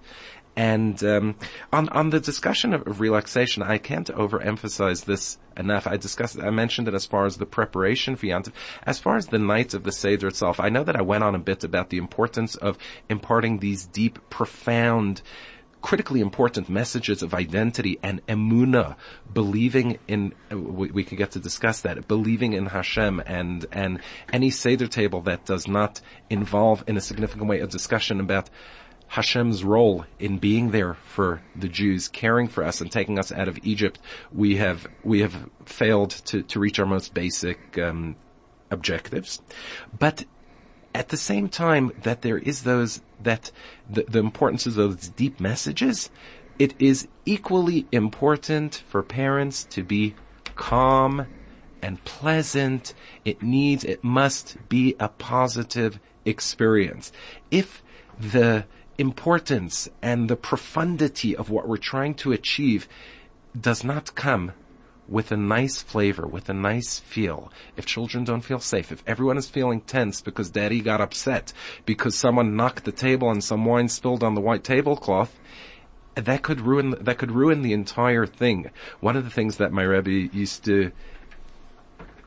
And 0.56 1.02
um, 1.02 1.36
on 1.72 1.88
on 1.88 2.10
the 2.10 2.20
discussion 2.20 2.74
of, 2.74 2.86
of 2.86 3.00
relaxation, 3.00 3.62
I 3.62 3.78
can't 3.78 4.08
overemphasize 4.08 5.04
this 5.04 5.38
enough. 5.56 5.86
I 5.86 5.96
discussed, 5.96 6.38
I 6.38 6.50
mentioned 6.50 6.88
it 6.88 6.94
as 6.94 7.06
far 7.06 7.26
as 7.26 7.38
the 7.38 7.46
preparation 7.46 8.16
for 8.16 8.26
Yantiv, 8.26 8.52
as 8.84 8.98
far 8.98 9.16
as 9.16 9.26
the 9.26 9.38
night 9.38 9.74
of 9.74 9.82
the 9.82 9.90
Seder 9.90 10.28
itself. 10.28 10.60
I 10.60 10.68
know 10.68 10.84
that 10.84 10.96
I 10.96 11.02
went 11.02 11.24
on 11.24 11.34
a 11.34 11.40
bit 11.40 11.64
about 11.64 11.90
the 11.90 11.98
importance 11.98 12.54
of 12.54 12.78
imparting 13.08 13.58
these 13.58 13.86
deep, 13.86 14.18
profound 14.30 15.22
critically 15.84 16.22
important 16.22 16.66
messages 16.70 17.22
of 17.22 17.34
identity 17.34 17.98
and 18.02 18.26
emuna, 18.26 18.96
believing 19.34 19.98
in, 20.08 20.32
we, 20.50 20.90
we 20.90 21.04
could 21.04 21.18
get 21.18 21.32
to 21.32 21.38
discuss 21.38 21.82
that, 21.82 22.08
believing 22.08 22.54
in 22.54 22.64
Hashem 22.64 23.22
and, 23.26 23.66
and 23.70 24.00
any 24.32 24.48
Seder 24.48 24.86
table 24.86 25.20
that 25.20 25.44
does 25.44 25.68
not 25.68 26.00
involve 26.30 26.82
in 26.86 26.96
a 26.96 27.02
significant 27.02 27.50
way 27.50 27.60
a 27.60 27.66
discussion 27.66 28.18
about 28.18 28.48
Hashem's 29.08 29.62
role 29.62 30.06
in 30.18 30.38
being 30.38 30.70
there 30.70 30.94
for 30.94 31.42
the 31.54 31.68
Jews, 31.68 32.08
caring 32.08 32.48
for 32.48 32.64
us 32.64 32.80
and 32.80 32.90
taking 32.90 33.18
us 33.18 33.30
out 33.30 33.46
of 33.46 33.58
Egypt, 33.62 34.00
we 34.32 34.56
have, 34.56 34.86
we 35.02 35.20
have 35.20 35.50
failed 35.66 36.12
to, 36.28 36.42
to 36.44 36.58
reach 36.58 36.78
our 36.78 36.86
most 36.86 37.12
basic, 37.12 37.76
um, 37.76 38.16
objectives. 38.70 39.42
But 39.98 40.24
at 40.94 41.08
the 41.08 41.16
same 41.16 41.48
time 41.48 41.92
that 42.02 42.22
there 42.22 42.38
is 42.38 42.62
those 42.62 43.00
that 43.22 43.50
the, 43.90 44.04
the 44.04 44.20
importance 44.20 44.66
of 44.66 44.74
those 44.74 45.08
deep 45.08 45.40
messages, 45.40 46.10
it 46.58 46.74
is 46.78 47.08
equally 47.26 47.86
important 47.90 48.82
for 48.86 49.02
parents 49.02 49.64
to 49.64 49.82
be 49.82 50.14
calm 50.54 51.26
and 51.82 52.02
pleasant. 52.04 52.94
It 53.24 53.42
needs, 53.42 53.84
it 53.84 54.04
must 54.04 54.56
be 54.68 54.94
a 55.00 55.08
positive 55.08 55.98
experience. 56.24 57.12
If 57.50 57.82
the 58.18 58.66
importance 58.96 59.88
and 60.00 60.30
the 60.30 60.36
profundity 60.36 61.34
of 61.34 61.50
what 61.50 61.66
we're 61.66 61.76
trying 61.76 62.14
to 62.14 62.32
achieve 62.32 62.88
does 63.60 63.82
not 63.82 64.14
come 64.14 64.52
with 65.08 65.30
a 65.32 65.36
nice 65.36 65.82
flavor, 65.82 66.26
with 66.26 66.48
a 66.48 66.54
nice 66.54 66.98
feel. 66.98 67.52
If 67.76 67.86
children 67.86 68.24
don't 68.24 68.40
feel 68.40 68.60
safe, 68.60 68.90
if 68.90 69.02
everyone 69.06 69.38
is 69.38 69.48
feeling 69.48 69.80
tense 69.80 70.20
because 70.20 70.50
daddy 70.50 70.80
got 70.80 71.00
upset 71.00 71.52
because 71.84 72.14
someone 72.14 72.56
knocked 72.56 72.84
the 72.84 72.92
table 72.92 73.30
and 73.30 73.42
some 73.42 73.64
wine 73.64 73.88
spilled 73.88 74.22
on 74.22 74.34
the 74.34 74.40
white 74.40 74.64
tablecloth, 74.64 75.38
that 76.14 76.42
could 76.42 76.60
ruin 76.60 76.94
that 77.00 77.18
could 77.18 77.32
ruin 77.32 77.62
the 77.62 77.72
entire 77.72 78.26
thing. 78.26 78.70
One 79.00 79.16
of 79.16 79.24
the 79.24 79.30
things 79.30 79.56
that 79.56 79.72
my 79.72 79.82
Rebbe 79.82 80.34
used 80.34 80.64
to 80.64 80.92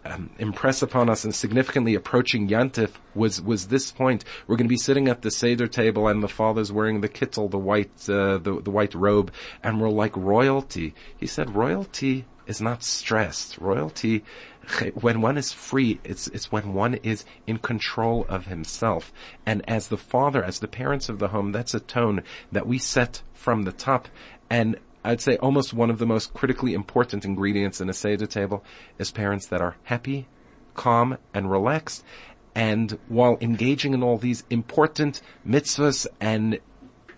um, 0.03 0.29
impress 0.39 0.81
upon 0.81 1.09
us 1.09 1.23
and 1.23 1.33
significantly 1.33 1.95
approaching 1.95 2.47
Yantif 2.47 2.91
was 3.15 3.41
was 3.41 3.67
this 3.67 3.91
point. 3.91 4.23
We're 4.45 4.57
going 4.57 4.67
to 4.67 4.69
be 4.69 4.77
sitting 4.77 5.07
at 5.07 5.21
the 5.21 5.31
seder 5.31 5.67
table, 5.67 6.07
and 6.07 6.21
the 6.21 6.27
father's 6.27 6.71
wearing 6.71 7.01
the 7.01 7.09
kittel, 7.09 7.49
the 7.49 7.57
white 7.57 8.09
uh, 8.09 8.37
the 8.37 8.61
the 8.61 8.71
white 8.71 8.93
robe, 8.93 9.31
and 9.63 9.81
we're 9.81 9.89
like 9.89 10.15
royalty. 10.15 10.93
He 11.17 11.27
said, 11.27 11.55
royalty 11.55 12.25
is 12.47 12.61
not 12.61 12.83
stressed. 12.83 13.57
Royalty, 13.57 14.23
when 14.93 15.21
one 15.21 15.37
is 15.37 15.51
free, 15.51 15.99
it's, 16.03 16.27
it's 16.27 16.51
when 16.51 16.73
one 16.73 16.95
is 16.95 17.25
in 17.45 17.57
control 17.57 18.25
of 18.27 18.47
himself. 18.47 19.13
And 19.45 19.67
as 19.67 19.87
the 19.87 19.97
father, 19.97 20.43
as 20.43 20.59
the 20.59 20.67
parents 20.67 21.09
of 21.09 21.19
the 21.19 21.29
home, 21.29 21.51
that's 21.51 21.73
a 21.73 21.79
tone 21.79 22.23
that 22.51 22.67
we 22.67 22.77
set 22.77 23.21
from 23.33 23.63
the 23.63 23.71
top. 23.71 24.07
And 24.49 24.77
I'd 25.03 25.21
say 25.21 25.37
almost 25.37 25.73
one 25.73 25.89
of 25.89 25.99
the 25.99 26.05
most 26.05 26.33
critically 26.33 26.73
important 26.73 27.23
ingredients 27.23 27.79
in 27.79 27.89
a 27.89 27.93
Seder 27.93 28.25
table 28.25 28.63
is 28.97 29.11
parents 29.11 29.47
that 29.47 29.61
are 29.61 29.77
happy, 29.83 30.27
calm, 30.73 31.17
and 31.33 31.49
relaxed. 31.49 32.03
And 32.53 32.97
while 33.07 33.37
engaging 33.39 33.93
in 33.93 34.03
all 34.03 34.17
these 34.17 34.43
important 34.49 35.21
mitzvahs 35.47 36.07
and 36.19 36.59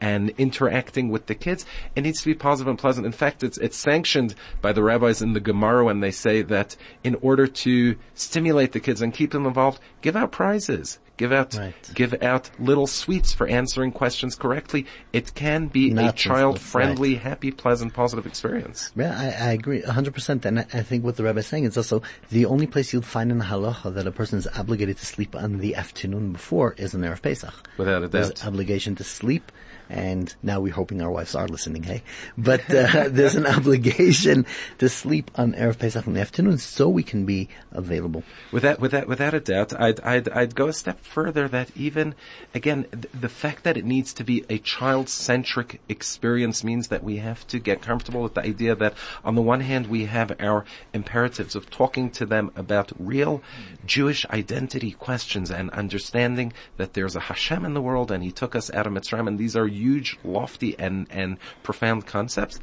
and 0.02 0.30
interacting 0.38 1.10
with 1.10 1.26
the 1.28 1.36
kids, 1.36 1.66
it 1.96 2.02
needs 2.02 2.22
to 2.22 2.26
be 2.26 2.36
positive 2.36 2.70
and 2.70 2.80
pleasant. 2.80 3.06
In 3.06 3.12
fact, 3.12 3.44
it's, 3.44 3.58
it's 3.58 3.78
sanctioned 3.78 4.36
by 4.62 4.72
the 4.72 4.84
rabbis 4.84 5.22
in 5.22 5.34
the 5.34 5.40
Gemara 5.40 5.86
when 5.86 6.00
they 6.00 6.12
say 6.12 6.42
that 6.44 6.76
in 7.04 7.16
order 7.16 7.48
to 7.48 7.96
stimulate 8.14 8.72
the 8.72 8.80
kids 8.80 9.02
and 9.02 9.14
keep 9.14 9.32
them 9.32 9.46
involved, 9.46 9.80
give 10.02 10.16
out 10.16 10.32
prizes. 10.32 11.00
Give 11.20 11.34
out, 11.34 11.54
right. 11.56 11.92
give 11.94 12.24
out 12.24 12.50
little 12.60 12.88
sweets 12.88 13.34
for 13.34 13.46
answering 13.46 13.92
questions 13.92 14.36
correctly. 14.38 14.86
It 15.12 15.34
can 15.34 15.68
be 15.68 15.90
Not 15.90 16.12
a 16.12 16.14
child-friendly, 16.14 17.16
right. 17.16 17.22
happy, 17.22 17.52
pleasant, 17.52 17.94
positive 17.94 18.26
experience. 18.26 18.94
Yeah, 18.96 19.14
I, 19.20 19.50
I 19.50 19.52
agree 19.52 19.82
100%. 19.82 20.46
And 20.46 20.62
I, 20.62 20.66
I 20.74 20.82
think 20.82 21.04
what 21.04 21.18
the 21.18 21.24
rabbi 21.24 21.40
is 21.40 21.48
saying 21.48 21.66
is 21.66 21.76
also 21.76 22.04
the 22.30 22.46
only 22.46 22.68
place 22.68 22.94
you'll 22.94 23.02
find 23.02 23.34
in 23.34 23.38
the 23.38 23.44
halacha 23.44 23.94
that 23.96 24.08
a 24.08 24.14
person 24.14 24.40
is 24.40 24.48
obligated 24.56 24.98
to 25.00 25.06
sleep 25.06 25.36
on 25.36 25.58
the 25.58 25.76
afternoon 25.76 26.32
before 26.32 26.74
is 26.78 26.94
in 26.94 27.02
Erev 27.02 27.22
Pesach. 27.22 27.68
Without 27.78 27.98
a 27.98 28.08
doubt. 28.08 28.12
There's 28.12 28.46
obligation 28.46 28.96
to 28.96 29.04
sleep 29.04 29.52
and 29.90 30.34
now 30.44 30.60
we're 30.60 30.74
hoping 30.74 31.02
our 31.02 31.12
wives 31.12 31.34
are 31.34 31.48
listening, 31.48 31.84
hey? 31.84 32.04
But 32.38 32.62
uh, 32.74 33.08
there's 33.10 33.36
an 33.36 33.48
obligation 33.48 34.46
to 34.78 34.88
sleep 34.88 35.32
on 35.36 35.54
Erev 35.54 35.80
Pesach 35.80 36.06
in 36.06 36.14
the 36.14 36.22
afternoon 36.22 36.60
so 36.60 36.88
we 36.88 37.04
can 37.04 37.26
be 37.26 37.50
available. 37.72 38.24
Without, 38.52 38.80
without, 38.80 39.08
without 39.08 39.34
a 39.34 39.40
doubt, 39.40 39.80
I'd, 39.80 40.00
I'd, 40.02 40.30
I'd 40.30 40.56
go 40.56 40.68
a 40.68 40.74
step 40.74 41.00
further 41.00 41.48
that 41.48 41.72
even, 41.76 42.14
again, 42.54 42.86
th- 42.92 43.08
the 43.14 43.30
fact 43.30 43.64
that 43.64 43.78
it 43.78 43.86
needs 43.86 44.14
to 44.14 44.24
be 44.24 44.46
a 44.50 44.60
child-centric 44.60 45.82
experience 45.90 46.64
means 46.64 46.90
that 46.90 47.04
we 47.04 47.18
have 47.18 47.48
to 47.48 47.60
get 47.60 47.82
comfortable 47.82 48.22
with 48.22 48.36
the 48.36 48.42
idea 48.42 48.76
that 48.76 48.94
on 49.24 49.36
the 49.36 49.42
one 49.42 49.62
hand 49.62 49.88
we 49.88 50.06
have 50.06 50.36
our 50.40 50.66
imperatives 50.94 51.56
of 51.56 51.70
talking 51.70 52.12
to 52.12 52.26
them 52.26 52.52
about 52.56 52.92
real 53.00 53.42
Jewish 53.86 54.26
identity 54.28 54.92
questions 54.92 55.50
and 55.50 55.72
understanding 55.72 56.54
that 56.78 56.94
there's 56.94 57.16
a 57.16 57.22
Hashem 57.22 57.66
in 57.66 57.74
the 57.74 57.82
world 57.82 58.12
and 58.12 58.24
He 58.24 58.32
took 58.32 58.56
us 58.56 58.72
out 58.72 58.86
of 58.86 58.94
Mitzrayim 58.94 59.28
and 59.28 59.40
these 59.40 59.56
are 59.56 59.68
huge, 59.80 60.18
lofty, 60.24 60.78
and, 60.78 61.08
and 61.10 61.38
profound 61.64 62.06
concepts. 62.06 62.60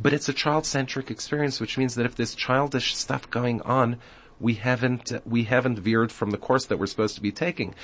But 0.00 0.12
it's 0.12 0.28
a 0.28 0.32
child-centric 0.32 1.10
experience, 1.10 1.60
which 1.60 1.76
means 1.76 1.94
that 1.96 2.06
if 2.06 2.14
there's 2.14 2.34
childish 2.34 2.94
stuff 2.94 3.28
going 3.30 3.62
on, 3.62 3.96
we 4.40 4.54
haven't, 4.54 5.12
we 5.26 5.44
haven't 5.44 5.80
veered 5.80 6.12
from 6.12 6.30
the 6.30 6.38
course 6.38 6.66
that 6.66 6.78
we're 6.78 6.86
supposed 6.86 7.16
to 7.16 7.20
be 7.20 7.32
taking. 7.32 7.74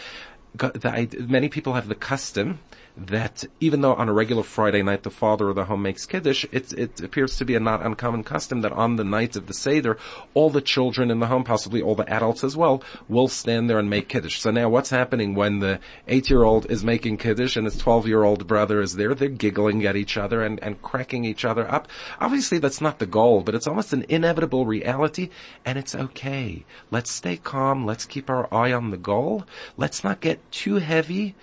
The, 0.54 1.26
many 1.28 1.48
people 1.48 1.72
have 1.72 1.88
the 1.88 1.94
custom 1.94 2.60
that 2.96 3.44
even 3.58 3.80
though 3.80 3.94
on 3.94 4.08
a 4.08 4.12
regular 4.12 4.44
Friday 4.44 4.80
night 4.80 5.02
the 5.02 5.10
father 5.10 5.48
of 5.48 5.56
the 5.56 5.64
home 5.64 5.82
makes 5.82 6.06
kiddush, 6.06 6.46
it, 6.52 6.72
it 6.74 7.00
appears 7.00 7.36
to 7.36 7.44
be 7.44 7.56
a 7.56 7.60
not 7.60 7.84
uncommon 7.84 8.22
custom 8.22 8.60
that 8.60 8.70
on 8.70 8.94
the 8.94 9.02
night 9.02 9.34
of 9.34 9.48
the 9.48 9.52
seder, 9.52 9.98
all 10.32 10.48
the 10.48 10.60
children 10.60 11.10
in 11.10 11.18
the 11.18 11.26
home, 11.26 11.42
possibly 11.42 11.82
all 11.82 11.96
the 11.96 12.08
adults 12.08 12.44
as 12.44 12.56
well, 12.56 12.84
will 13.08 13.26
stand 13.26 13.68
there 13.68 13.80
and 13.80 13.90
make 13.90 14.08
kiddush. 14.08 14.38
So 14.38 14.52
now 14.52 14.68
what's 14.68 14.90
happening 14.90 15.34
when 15.34 15.58
the 15.58 15.80
eight-year-old 16.06 16.70
is 16.70 16.84
making 16.84 17.16
kiddush 17.16 17.56
and 17.56 17.64
his 17.66 17.76
twelve-year-old 17.76 18.46
brother 18.46 18.80
is 18.80 18.94
there? 18.94 19.12
They're 19.12 19.28
giggling 19.28 19.84
at 19.84 19.96
each 19.96 20.16
other 20.16 20.44
and, 20.44 20.62
and 20.62 20.80
cracking 20.80 21.24
each 21.24 21.44
other 21.44 21.68
up. 21.68 21.88
Obviously 22.20 22.58
that's 22.58 22.80
not 22.80 23.00
the 23.00 23.06
goal, 23.06 23.40
but 23.40 23.56
it's 23.56 23.66
almost 23.66 23.92
an 23.92 24.06
inevitable 24.08 24.66
reality, 24.66 25.30
and 25.64 25.76
it's 25.76 25.96
okay. 25.96 26.64
Let's 26.92 27.10
stay 27.10 27.38
calm. 27.38 27.84
Let's 27.84 28.04
keep 28.04 28.30
our 28.30 28.46
eye 28.54 28.72
on 28.72 28.92
the 28.92 28.96
goal. 28.96 29.46
Let's 29.76 30.04
not 30.04 30.20
get 30.20 30.43
too 30.50 30.76
heavy 30.76 31.34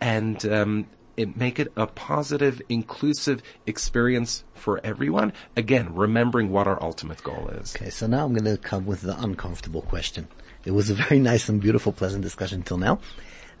and 0.00 0.44
um, 0.46 0.86
it 1.16 1.36
make 1.36 1.58
it 1.58 1.72
a 1.76 1.86
positive, 1.86 2.60
inclusive 2.68 3.42
experience 3.66 4.44
for 4.54 4.80
everyone. 4.84 5.32
Again, 5.56 5.94
remembering 5.94 6.50
what 6.50 6.66
our 6.66 6.82
ultimate 6.82 7.22
goal 7.22 7.48
is. 7.48 7.74
Okay, 7.76 7.90
so 7.90 8.06
now 8.06 8.24
I'm 8.24 8.34
going 8.34 8.44
to 8.44 8.60
come 8.60 8.86
with 8.86 9.02
the 9.02 9.20
uncomfortable 9.20 9.82
question. 9.82 10.28
It 10.64 10.72
was 10.72 10.90
a 10.90 10.94
very 10.94 11.18
nice 11.30 11.48
and 11.48 11.60
beautiful, 11.60 11.92
pleasant 11.92 12.22
discussion 12.22 12.62
till 12.62 12.78
now. 12.78 12.98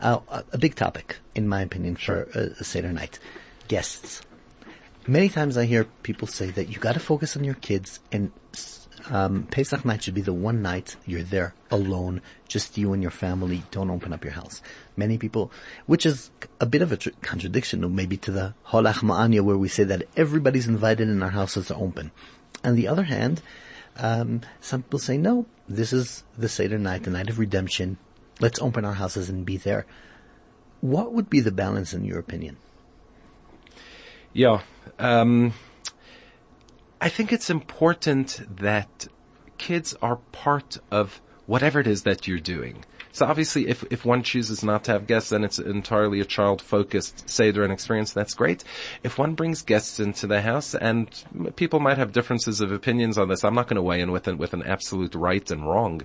Uh, 0.00 0.20
a 0.52 0.58
big 0.58 0.74
topic, 0.74 1.18
in 1.34 1.48
my 1.48 1.62
opinion, 1.62 1.96
for 1.96 2.28
a, 2.34 2.60
a 2.60 2.64
Seder 2.64 2.92
night. 2.92 3.18
Guests. 3.68 4.20
Many 5.06 5.28
times 5.28 5.56
I 5.56 5.66
hear 5.66 5.84
people 6.02 6.26
say 6.26 6.50
that 6.50 6.68
you 6.68 6.78
gotta 6.78 7.00
focus 7.00 7.36
on 7.36 7.44
your 7.44 7.54
kids 7.54 8.00
and 8.10 8.32
um, 9.10 9.44
Pesach 9.50 9.84
night 9.84 10.02
should 10.02 10.14
be 10.14 10.20
the 10.20 10.32
one 10.32 10.62
night 10.62 10.96
you're 11.06 11.22
there 11.22 11.54
alone, 11.70 12.22
just 12.48 12.78
you 12.78 12.92
and 12.92 13.02
your 13.02 13.10
family. 13.10 13.62
Don't 13.70 13.90
open 13.90 14.12
up 14.12 14.24
your 14.24 14.32
house. 14.32 14.62
Many 14.96 15.18
people, 15.18 15.50
which 15.86 16.06
is 16.06 16.30
a 16.60 16.66
bit 16.66 16.82
of 16.82 16.92
a 16.92 16.96
tr- 16.96 17.10
contradiction, 17.20 17.94
maybe 17.94 18.16
to 18.18 18.30
the 18.30 18.54
Ha 18.64 18.80
Lachma 18.80 19.12
Anya, 19.12 19.42
where 19.42 19.58
we 19.58 19.68
say 19.68 19.84
that 19.84 20.04
everybody's 20.16 20.66
invited 20.66 21.08
and 21.08 21.22
our 21.22 21.30
houses 21.30 21.70
are 21.70 21.80
open. 21.80 22.10
On 22.62 22.76
the 22.76 22.88
other 22.88 23.02
hand, 23.04 23.42
um, 23.96 24.40
some 24.60 24.82
people 24.82 24.98
say 24.98 25.18
no. 25.18 25.46
This 25.68 25.92
is 25.92 26.24
the 26.36 26.48
Seder 26.48 26.78
night, 26.78 27.02
the 27.04 27.10
night 27.10 27.28
of 27.28 27.38
redemption. 27.38 27.98
Let's 28.40 28.60
open 28.60 28.84
our 28.84 28.94
houses 28.94 29.28
and 29.28 29.44
be 29.44 29.56
there. 29.56 29.86
What 30.80 31.12
would 31.12 31.30
be 31.30 31.40
the 31.40 31.52
balance, 31.52 31.94
in 31.94 32.04
your 32.04 32.18
opinion? 32.18 32.56
Yeah. 34.32 34.62
Um 34.98 35.54
I 37.00 37.08
think 37.08 37.32
it's 37.32 37.50
important 37.50 38.40
that 38.56 39.08
kids 39.58 39.94
are 40.00 40.16
part 40.32 40.78
of 40.90 41.20
whatever 41.46 41.80
it 41.80 41.86
is 41.86 42.02
that 42.02 42.26
you're 42.26 42.38
doing. 42.38 42.84
So 43.12 43.26
obviously, 43.26 43.68
if, 43.68 43.84
if 43.92 44.04
one 44.04 44.24
chooses 44.24 44.64
not 44.64 44.82
to 44.84 44.92
have 44.92 45.06
guests, 45.06 45.30
then 45.30 45.44
it's 45.44 45.60
entirely 45.60 46.18
a 46.18 46.24
child-focused 46.24 47.30
Seder 47.30 47.62
and 47.62 47.72
experience, 47.72 48.12
that's 48.12 48.34
great. 48.34 48.64
If 49.04 49.18
one 49.18 49.34
brings 49.34 49.62
guests 49.62 50.00
into 50.00 50.26
the 50.26 50.40
house, 50.42 50.74
and 50.74 51.08
people 51.54 51.78
might 51.78 51.98
have 51.98 52.10
differences 52.10 52.60
of 52.60 52.72
opinions 52.72 53.16
on 53.16 53.28
this, 53.28 53.44
I'm 53.44 53.54
not 53.54 53.68
going 53.68 53.76
to 53.76 53.82
weigh 53.82 54.00
in 54.00 54.10
with 54.10 54.26
an, 54.26 54.36
with 54.36 54.52
an 54.52 54.64
absolute 54.64 55.14
right 55.14 55.48
and 55.48 55.64
wrong, 55.64 56.02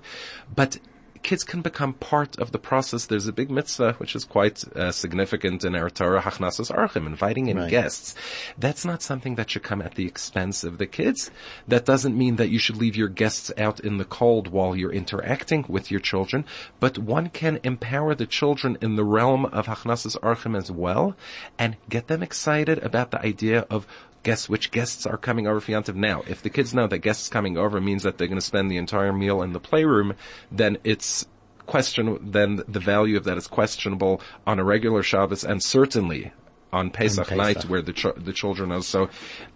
but 0.54 0.78
kids 1.22 1.44
can 1.44 1.62
become 1.62 1.92
part 1.94 2.38
of 2.38 2.52
the 2.52 2.58
process. 2.58 3.06
There's 3.06 3.26
a 3.26 3.32
big 3.32 3.50
mitzvah 3.50 3.94
which 3.94 4.16
is 4.16 4.24
quite 4.24 4.64
uh, 4.76 4.92
significant 4.92 5.64
in 5.64 5.74
our 5.74 5.90
Torah, 5.90 6.22
Hachnasas 6.22 6.74
Orchim, 6.74 7.06
inviting 7.06 7.48
in 7.48 7.58
right. 7.58 7.70
guests. 7.70 8.14
That's 8.58 8.84
not 8.84 9.02
something 9.02 9.34
that 9.34 9.50
should 9.50 9.62
come 9.62 9.82
at 9.82 9.94
the 9.94 10.06
expense 10.06 10.64
of 10.64 10.78
the 10.78 10.86
kids. 10.86 11.30
That 11.68 11.84
doesn't 11.84 12.16
mean 12.16 12.36
that 12.36 12.50
you 12.50 12.58
should 12.58 12.76
leave 12.76 12.96
your 12.96 13.08
guests 13.08 13.52
out 13.58 13.80
in 13.80 13.98
the 13.98 14.04
cold 14.04 14.48
while 14.48 14.74
you're 14.74 14.92
interacting 14.92 15.64
with 15.68 15.90
your 15.90 16.00
children, 16.00 16.44
but 16.78 16.98
one 16.98 17.28
can 17.28 17.60
empower 17.62 18.14
the 18.14 18.26
children 18.26 18.78
in 18.80 18.96
the 18.96 19.04
realm 19.04 19.44
of 19.46 19.66
Hachnasas 19.66 20.18
Orchim 20.20 20.56
as 20.56 20.70
well 20.70 21.16
and 21.58 21.76
get 21.88 22.08
them 22.08 22.22
excited 22.22 22.78
about 22.78 23.10
the 23.10 23.20
idea 23.20 23.66
of 23.70 23.86
guess 24.22 24.48
which 24.48 24.70
guests 24.70 25.06
are 25.06 25.16
coming 25.16 25.46
over 25.46 25.60
for 25.60 25.72
Yantiv 25.72 25.94
now. 25.94 26.22
If 26.26 26.42
the 26.42 26.50
kids 26.50 26.74
know 26.74 26.86
that 26.86 26.98
guests 26.98 27.28
coming 27.28 27.56
over 27.56 27.80
means 27.80 28.02
that 28.02 28.18
they're 28.18 28.28
going 28.28 28.38
to 28.38 28.44
spend 28.44 28.70
the 28.70 28.76
entire 28.76 29.12
meal 29.12 29.42
in 29.42 29.52
the 29.52 29.60
playroom, 29.60 30.14
then 30.50 30.78
it's 30.84 31.26
question, 31.66 32.18
then 32.30 32.62
the 32.68 32.80
value 32.80 33.16
of 33.16 33.24
that 33.24 33.38
is 33.38 33.46
questionable 33.46 34.20
on 34.46 34.58
a 34.58 34.64
regular 34.64 35.02
Shabbos 35.02 35.44
and 35.44 35.62
certainly 35.62 36.32
on 36.72 36.90
Pesach, 36.90 37.28
Pesach. 37.28 37.36
night 37.38 37.64
where 37.64 37.82
the, 37.82 37.92
ch- 37.92 38.16
the 38.16 38.32
children 38.32 38.72
are. 38.72 38.82
So, 38.82 39.08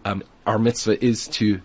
um, 0.04 0.22
our 0.46 0.58
mitzvah 0.58 1.04
is 1.04 1.28
to 1.28 1.60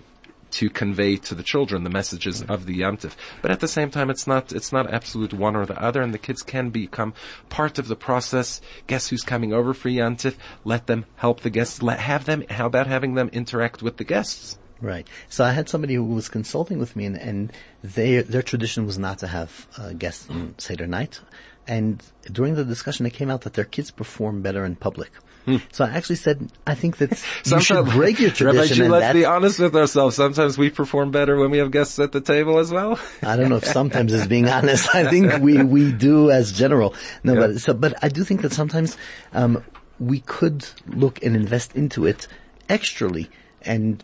to 0.52 0.70
convey 0.70 1.16
to 1.18 1.36
the 1.36 1.44
children 1.44 1.84
the 1.84 1.90
messages 1.90 2.42
of 2.44 2.66
the 2.66 2.80
Yantif. 2.82 3.14
But 3.42 3.52
at 3.52 3.60
the 3.60 3.68
same 3.68 3.92
time, 3.92 4.10
it's 4.10 4.28
not, 4.28 4.52
it's 4.52 4.72
not 4.72 4.92
absolute 4.92 5.34
one 5.34 5.56
or 5.56 5.66
the 5.66 5.82
other, 5.82 6.02
and 6.02 6.14
the 6.14 6.18
kids 6.18 6.42
can 6.42 6.70
become 6.70 7.14
part 7.50 7.80
of 7.80 7.88
the 7.88 7.96
process. 7.96 8.62
Guess 8.88 9.10
who's 9.10 9.23
coming 9.23 9.54
over 9.54 9.73
for 9.73 9.90
Yantif? 9.90 10.36
Let 10.63 10.88
them 10.88 11.06
help 11.15 11.42
the 11.42 11.50
guests. 11.50 11.82
Let, 11.82 12.00
have 12.00 12.26
them, 12.26 12.44
how 12.50 12.65
about 12.65 12.88
having 12.88 13.15
them 13.15 13.30
interact 13.34 13.82
with 13.82 13.98
the 13.98 14.04
guests? 14.04 14.58
Right. 14.82 15.08
So 15.28 15.44
I 15.44 15.52
had 15.52 15.67
somebody 15.67 15.96
who 15.96 16.06
was 16.06 16.30
consulting 16.30 16.80
with 16.80 16.96
me 16.96 17.06
and, 17.06 17.17
and 17.17 17.54
they, 17.84 18.21
their 18.21 18.42
tradition 18.42 18.86
was 18.86 18.98
not 18.98 19.19
to 19.19 19.28
have 19.28 19.67
uh, 19.78 19.92
guests 19.94 20.30
on 20.30 20.56
Seder 20.58 20.88
night. 20.88 21.19
And 21.67 22.02
during 22.32 22.56
the 22.56 22.65
discussion, 22.65 23.06
it 23.06 23.13
came 23.13 23.30
out 23.30 23.42
that 23.42 23.54
their 23.54 23.65
kids 23.65 23.92
perform 23.92 24.42
better 24.42 24.65
in 24.65 24.76
public. 24.76 25.12
Hmm. 25.46 25.58
So 25.71 25.85
I 25.85 25.90
actually 25.90 26.17
said, 26.17 26.52
I 26.67 26.75
think 26.75 26.98
that 26.98 27.23
you 27.46 27.60
should 27.62 27.85
break 27.85 28.19
your 28.19 28.29
tradition. 28.31 28.92
Rabbi, 28.92 29.00
let's 29.00 29.13
be 29.13 29.25
honest 29.25 29.60
with 29.60 29.75
ourselves. 29.75 30.15
Sometimes 30.15 30.58
we 30.58 30.69
perform 30.69 31.12
better 31.12 31.37
when 31.37 31.52
we 31.52 31.58
have 31.60 31.71
guests 31.71 31.98
at 32.00 32.12
the 32.12 32.21
table 32.21 32.60
as 32.60 32.71
well. 32.71 33.00
I 33.23 33.35
don't 33.35 33.50
know 33.50 33.58
if 33.58 33.65
sometimes 33.65 34.13
is 34.13 34.27
being 34.27 34.48
honest. 34.48 34.94
I 34.94 35.10
think 35.10 35.42
we, 35.42 35.63
we 35.63 35.92
do 35.92 36.29
as 36.29 36.52
general. 36.52 36.94
No, 37.23 37.33
yeah. 37.33 37.40
but, 37.40 37.62
so, 37.62 37.73
but 37.73 38.04
I 38.04 38.10
do 38.10 38.23
think 38.23 38.42
that 38.42 38.54
sometimes, 38.54 38.98
um, 39.33 39.63
we 40.00 40.21
could 40.21 40.65
look 40.87 41.21
and 41.23 41.35
invest 41.35 41.75
into 41.75 42.06
it 42.06 42.27
extrally 42.69 43.27
and 43.62 44.04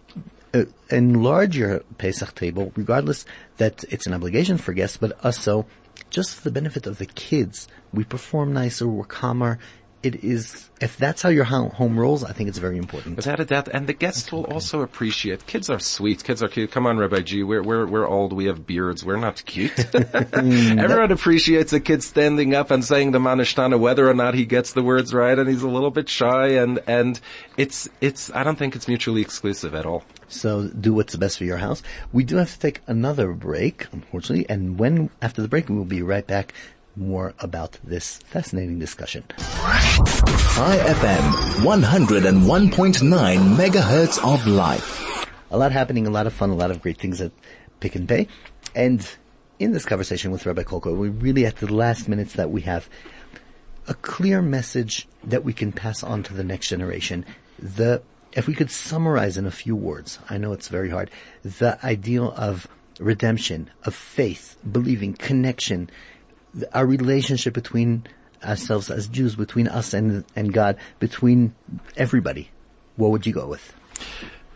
uh, 0.54 0.64
enlarge 0.90 1.58
your 1.58 1.80
Pesach 1.98 2.36
table, 2.36 2.72
regardless 2.76 3.26
that 3.58 3.84
it's 3.90 4.06
an 4.06 4.14
obligation 4.14 4.58
for 4.58 4.74
guests, 4.74 4.98
but 4.98 5.14
also 5.24 5.66
just 6.10 6.36
for 6.36 6.44
the 6.44 6.52
benefit 6.52 6.88
of 6.88 6.98
the 6.98 7.06
kids. 7.06 7.68
We 7.94 8.04
perform 8.04 8.54
nicer, 8.54 8.88
we're 8.88 9.06
calmer, 9.06 9.60
it 10.06 10.24
is, 10.24 10.70
if 10.80 10.98
that's 10.98 11.24
how 11.24 11.30
your 11.30 11.46
home 11.46 12.00
rolls, 12.00 12.24
I 12.24 12.32
think 12.32 12.48
it's 12.48 12.60
very 12.60 12.78
important. 12.78 13.16
Without 13.16 13.40
a 13.40 13.46
doubt. 13.46 13.68
And 13.68 13.88
the 13.88 13.94
guests 13.94 14.32
will 14.32 14.46
also 14.46 14.82
appreciate, 14.82 15.48
kids 15.48 15.70
are 15.70 15.80
sweet, 15.80 16.24
kids 16.24 16.44
are 16.44 16.48
cute. 16.48 16.72
Come 16.72 16.86
on, 16.86 16.98
Rabbi 16.98 17.22
G, 17.22 17.44
we're, 17.44 17.64
we're, 17.64 17.88
we're 17.88 18.08
old, 18.08 18.32
we 18.32 18.46
have 18.46 18.68
beards, 18.68 19.04
we're 19.04 19.16
not 19.16 19.44
cute. 19.46 19.74
Everyone 19.96 21.12
appreciates 21.12 21.74
a 21.74 21.80
kid 21.80 22.04
standing 22.04 22.54
up 22.54 22.70
and 22.70 22.86
saying 22.86 23.12
the 23.12 23.20
Manishtana, 23.20 23.80
whether 23.80 24.08
or 24.08 24.14
not 24.14 24.36
he 24.36 24.46
gets 24.46 24.74
the 24.74 24.84
words 24.84 25.14
right, 25.14 25.38
and 25.38 25.50
he's 25.50 25.64
a 25.64 25.70
little 25.70 25.92
bit 25.92 26.08
shy, 26.08 26.50
and, 26.50 26.80
and 26.86 27.20
it's, 27.58 27.90
it's, 28.00 28.32
I 28.32 28.44
don't 28.44 28.58
think 28.58 28.76
it's 28.76 28.88
mutually 28.88 29.22
exclusive 29.22 29.74
at 29.74 29.88
all. 29.88 30.04
So 30.28 30.68
do 30.68 30.94
what's 30.94 31.16
best 31.16 31.38
for 31.38 31.46
your 31.46 31.58
house. 31.58 31.82
We 32.12 32.24
do 32.24 32.38
have 32.38 32.52
to 32.52 32.60
take 32.60 32.82
another 32.88 33.34
break, 33.34 33.88
unfortunately, 33.92 34.46
and 34.50 34.78
when, 34.78 35.10
after 35.22 35.42
the 35.42 35.48
break, 35.48 35.70
we 35.70 35.76
will 35.76 35.86
be 35.86 36.02
right 36.02 36.26
back 36.26 36.54
more 36.96 37.34
about 37.40 37.78
this 37.84 38.18
fascinating 38.26 38.80
discussion. 38.80 39.24
Chai 39.38 40.78
FM, 40.78 41.32
101.9 41.64 43.56
megahertz 43.56 44.34
of 44.34 44.48
life. 44.48 45.28
A 45.52 45.58
lot 45.58 45.72
happening, 45.72 46.08
a 46.08 46.10
lot 46.10 46.28
of 46.28 46.34
fun, 46.34 46.50
a 46.50 46.56
lot 46.56 46.72
of 46.72 46.82
great 46.82 46.98
things 46.98 47.22
at 47.22 47.32
Pick 47.80 47.96
n 47.96 48.08
Pay. 48.08 48.28
And 48.74 49.08
in 49.60 49.72
this 49.72 49.86
conversation 49.86 50.32
with 50.32 50.46
Rabbi 50.46 50.64
Kolko, 50.64 50.96
we 50.98 51.10
really 51.10 51.46
at 51.46 51.58
the 51.58 51.74
last 51.74 52.08
minutes 52.08 52.34
that 52.34 52.52
we 52.52 52.62
have 52.62 52.90
a 53.88 53.94
clear 53.94 54.42
message 54.42 55.08
that 55.24 55.44
we 55.44 55.54
can 55.54 55.72
pass 55.72 56.04
on 56.04 56.24
to 56.24 56.34
the 56.34 56.44
next 56.44 56.70
generation. 56.70 57.26
The, 57.60 58.02
if 58.34 58.48
we 58.48 58.56
could 58.56 58.72
summarize 58.72 59.38
in 59.38 59.46
a 59.46 59.52
few 59.52 59.76
words, 59.76 60.20
I 60.30 60.38
know 60.38 60.54
it's 60.54 60.68
very 60.68 60.90
hard, 60.90 61.12
the 61.44 61.78
ideal 61.86 62.32
of 62.32 62.68
redemption, 63.00 63.70
of 63.84 63.94
faith, 63.94 64.58
believing, 64.70 65.14
connection, 65.14 65.90
our 66.74 66.86
relationship 66.86 67.54
between 67.54 68.06
ourselves 68.44 68.90
as 68.90 69.08
Jews, 69.08 69.36
between 69.36 69.68
us 69.68 69.94
and, 69.94 70.24
and 70.36 70.54
God, 70.54 70.78
between 71.00 71.56
everybody, 71.98 72.50
what 72.96 73.12
would 73.12 73.26
you 73.26 73.34
go 73.34 73.48
with? 73.48 73.74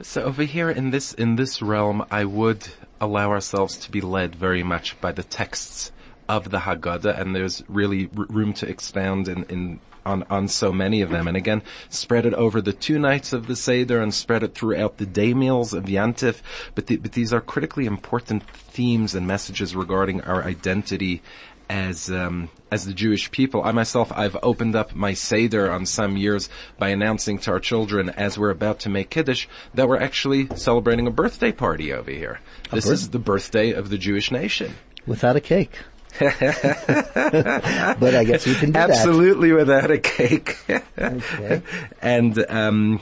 So 0.02 0.24
over 0.24 0.44
here 0.44 0.70
in 0.70 0.92
this, 0.92 1.14
in 1.14 1.36
this 1.36 1.62
realm, 1.62 2.06
I 2.10 2.26
would 2.26 2.68
allow 3.02 3.32
ourselves 3.32 3.78
to 3.80 3.92
be 3.92 4.02
led 4.02 4.36
very 4.36 4.64
much 4.64 5.00
by 5.02 5.12
the 5.12 5.24
texts 5.24 5.92
of 6.30 6.52
the 6.52 6.60
Haggadah, 6.60 7.20
and 7.20 7.36
there's 7.36 7.64
really 7.68 8.10
r- 8.16 8.26
room 8.30 8.54
to 8.54 8.70
expound 8.70 9.28
in, 9.28 9.44
in 9.46 9.80
on, 10.06 10.24
on 10.30 10.48
so 10.48 10.72
many 10.72 11.02
of 11.02 11.10
them. 11.10 11.28
And 11.28 11.38
again, 11.38 11.62
spread 11.90 12.26
it 12.26 12.34
over 12.34 12.62
the 12.62 12.74
two 12.74 13.00
nights 13.00 13.34
of 13.34 13.48
the 13.48 13.56
Seder 13.56 14.02
and 14.02 14.14
spread 14.14 14.44
it 14.44 14.56
throughout 14.56 14.98
the 14.98 15.06
day 15.06 15.34
meals 15.34 15.74
of 15.74 15.86
Yantif. 15.86 16.42
But, 16.76 16.88
the, 16.88 16.98
but 16.98 17.14
these 17.14 17.34
are 17.34 17.42
critically 17.42 17.86
important 17.86 18.50
themes 18.52 19.16
and 19.16 19.28
messages 19.28 19.76
regarding 19.76 20.22
our 20.22 20.44
identity 20.44 21.22
as 21.70 22.10
um, 22.10 22.50
as 22.72 22.86
the 22.86 22.94
Jewish 22.94 23.32
people. 23.32 23.64
I 23.64 23.72
myself, 23.72 24.12
I've 24.12 24.38
opened 24.42 24.76
up 24.76 24.96
my 24.96 25.14
seder 25.14 25.72
on 25.72 25.86
some 25.86 26.18
years 26.18 26.50
by 26.78 26.90
announcing 26.90 27.38
to 27.40 27.52
our 27.52 27.60
children 27.60 28.10
as 28.10 28.38
we're 28.38 28.50
about 28.50 28.80
to 28.82 28.90
make 28.90 29.10
kiddush 29.10 29.48
that 29.76 29.88
we're 29.88 30.00
actually 30.00 30.48
celebrating 30.56 31.08
a 31.08 31.12
birthday 31.12 31.52
party 31.52 31.94
over 31.94 32.12
here. 32.12 32.40
A 32.72 32.76
this 32.76 32.86
birth- 32.86 32.94
is 32.94 33.10
the 33.10 33.20
birthday 33.20 33.72
of 33.72 33.90
the 33.90 33.98
Jewish 33.98 34.32
nation. 34.32 34.76
Without 35.06 35.36
a 35.36 35.42
cake. 35.42 35.80
but 36.20 38.16
I 38.16 38.24
guess 38.26 38.48
you 38.48 38.56
can 38.56 38.68
do 38.68 38.74
that. 38.74 38.90
Absolutely 38.90 39.50
that. 39.50 39.56
without 39.56 39.92
a 39.92 40.00
cake. 40.00 40.58
okay. 40.98 41.62
And 42.02 42.46
um, 42.50 43.02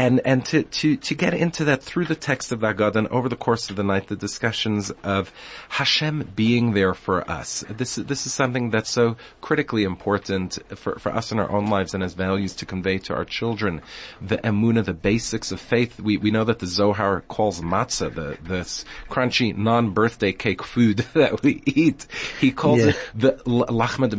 and 0.00 0.20
and 0.24 0.44
to, 0.46 0.62
to, 0.62 0.96
to 0.96 1.14
get 1.14 1.34
into 1.34 1.64
that 1.64 1.82
through 1.82 2.06
the 2.06 2.14
text 2.14 2.52
of 2.52 2.64
Agad 2.64 2.96
and 2.96 3.06
over 3.08 3.28
the 3.28 3.36
course 3.36 3.68
of 3.68 3.76
the 3.76 3.82
night, 3.82 4.08
the 4.08 4.16
discussions 4.16 4.90
of 5.04 5.32
Hashem 5.68 6.32
being 6.34 6.72
there 6.72 6.94
for 6.94 7.30
us. 7.30 7.64
This 7.68 7.98
is 7.98 8.06
this 8.06 8.26
is 8.26 8.32
something 8.32 8.70
that's 8.70 8.90
so 8.90 9.16
critically 9.40 9.84
important 9.84 10.58
for, 10.76 10.98
for 10.98 11.12
us 11.12 11.32
in 11.32 11.38
our 11.38 11.50
own 11.50 11.66
lives 11.66 11.92
and 11.92 12.02
as 12.02 12.14
values 12.14 12.54
to 12.56 12.66
convey 12.66 12.98
to 12.98 13.14
our 13.14 13.24
children. 13.26 13.82
The 14.22 14.38
emuna, 14.38 14.84
the 14.84 14.94
basics 14.94 15.52
of 15.52 15.60
faith. 15.60 16.00
We 16.00 16.16
we 16.16 16.30
know 16.30 16.44
that 16.44 16.60
the 16.60 16.66
Zohar 16.66 17.20
calls 17.22 17.60
matzah, 17.60 18.14
the 18.14 18.38
this 18.42 18.84
crunchy 19.10 19.56
non-birthday 19.56 20.32
cake 20.32 20.62
food 20.62 20.98
that 21.14 21.42
we 21.42 21.62
eat. 21.66 22.06
He 22.40 22.52
calls 22.52 22.80
yeah. 22.80 22.88
it 22.88 22.96
the 23.14 23.32
lachma 23.44 24.08
de 24.08 24.16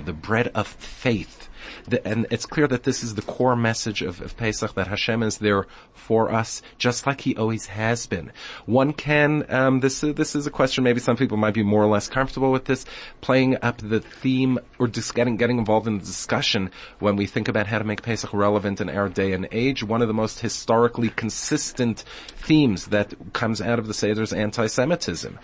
the 0.00 0.12
bread 0.12 0.48
of 0.54 0.66
faith 0.66 1.37
the, 1.90 2.06
and 2.06 2.26
it's 2.30 2.46
clear 2.46 2.66
that 2.68 2.84
this 2.84 3.02
is 3.02 3.14
the 3.14 3.22
core 3.22 3.56
message 3.56 4.02
of, 4.02 4.20
of 4.20 4.36
Pesach, 4.36 4.74
that 4.74 4.88
Hashem 4.88 5.22
is 5.22 5.38
there 5.38 5.66
for 5.94 6.32
us, 6.32 6.62
just 6.78 7.06
like 7.06 7.20
He 7.22 7.36
always 7.36 7.66
has 7.66 8.06
been. 8.06 8.32
One 8.66 8.92
can, 8.92 9.44
um, 9.48 9.80
this, 9.80 10.00
this 10.00 10.34
is 10.34 10.46
a 10.46 10.50
question 10.50 10.84
maybe 10.84 11.00
some 11.00 11.16
people 11.16 11.36
might 11.36 11.54
be 11.54 11.62
more 11.62 11.82
or 11.82 11.86
less 11.86 12.08
comfortable 12.08 12.52
with 12.52 12.66
this, 12.66 12.84
playing 13.20 13.56
up 13.62 13.78
the 13.78 14.00
theme 14.00 14.58
or 14.78 14.88
just 14.88 15.14
getting, 15.14 15.36
getting 15.36 15.58
involved 15.58 15.86
in 15.86 15.98
the 15.98 16.04
discussion 16.04 16.70
when 16.98 17.16
we 17.16 17.26
think 17.26 17.48
about 17.48 17.66
how 17.66 17.78
to 17.78 17.84
make 17.84 18.02
Pesach 18.02 18.32
relevant 18.32 18.80
in 18.80 18.88
our 18.88 19.08
day 19.08 19.32
and 19.32 19.48
age. 19.52 19.82
One 19.82 20.02
of 20.02 20.08
the 20.08 20.14
most 20.14 20.40
historically 20.40 21.10
consistent 21.10 22.04
themes 22.36 22.86
that 22.86 23.14
comes 23.32 23.60
out 23.60 23.78
of 23.78 23.86
the 23.86 23.94
Seder 23.94 24.22
is 24.22 24.32
anti-Semitism. 24.32 25.38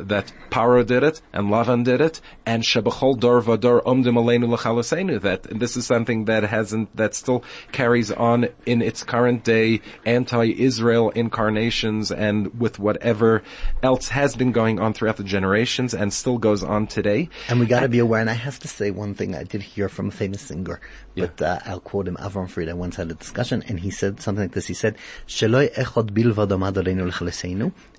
that 0.00 0.32
Paro 0.50 0.86
did 0.86 1.02
it, 1.02 1.20
and 1.32 1.48
Lavan 1.48 1.84
did 1.84 2.00
it, 2.00 2.20
and 2.46 2.62
Shebachol 2.62 3.18
Dor 3.18 3.42
Vador 3.42 3.82
Omdim 3.84 4.14
Aleinu 4.14 5.20
that 5.22 5.42
this 5.42 5.76
is 5.76 5.81
something 5.82 6.26
that 6.26 6.42
hasn't, 6.44 6.94
that 6.96 7.14
still 7.14 7.44
carries 7.72 8.10
on 8.10 8.48
in 8.66 8.82
its 8.82 9.02
current 9.02 9.44
day 9.44 9.80
anti-Israel 10.06 11.10
incarnations 11.10 12.10
and 12.10 12.58
with 12.60 12.78
whatever 12.78 13.42
else 13.82 14.08
has 14.08 14.36
been 14.36 14.52
going 14.52 14.78
on 14.78 14.94
throughout 14.94 15.16
the 15.16 15.24
generations 15.24 15.94
and 15.94 16.12
still 16.12 16.38
goes 16.38 16.62
on 16.62 16.86
today. 16.86 17.28
And 17.48 17.60
we 17.60 17.66
gotta 17.66 17.88
be 17.88 17.98
aware, 17.98 18.20
and 18.20 18.30
I 18.30 18.34
have 18.34 18.58
to 18.60 18.68
say 18.68 18.90
one 18.90 19.14
thing 19.14 19.34
I 19.34 19.44
did 19.44 19.62
hear 19.62 19.88
from 19.88 20.08
a 20.08 20.12
famous 20.12 20.42
singer, 20.42 20.80
yeah. 21.14 21.26
but 21.26 21.42
uh, 21.42 21.58
I'll 21.66 21.80
quote 21.80 22.08
him, 22.08 22.16
Avram 22.16 22.48
Fried, 22.48 22.68
I 22.68 22.74
once 22.74 22.96
had 22.96 23.10
a 23.10 23.14
discussion 23.14 23.62
and 23.68 23.80
he 23.80 23.90
said 23.90 24.20
something 24.20 24.44
like 24.44 24.52
this, 24.52 24.66
he 24.66 24.74
said, 24.74 24.96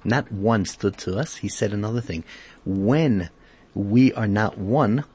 not 0.05 0.31
one 0.31 0.65
stood 0.65 0.97
to 0.97 1.17
us, 1.17 1.35
he 1.37 1.47
said 1.47 1.73
another 1.73 2.01
thing, 2.01 2.23
when 2.65 3.29
we 3.73 4.13
are 4.13 4.27
not 4.27 4.57
one, 4.57 5.05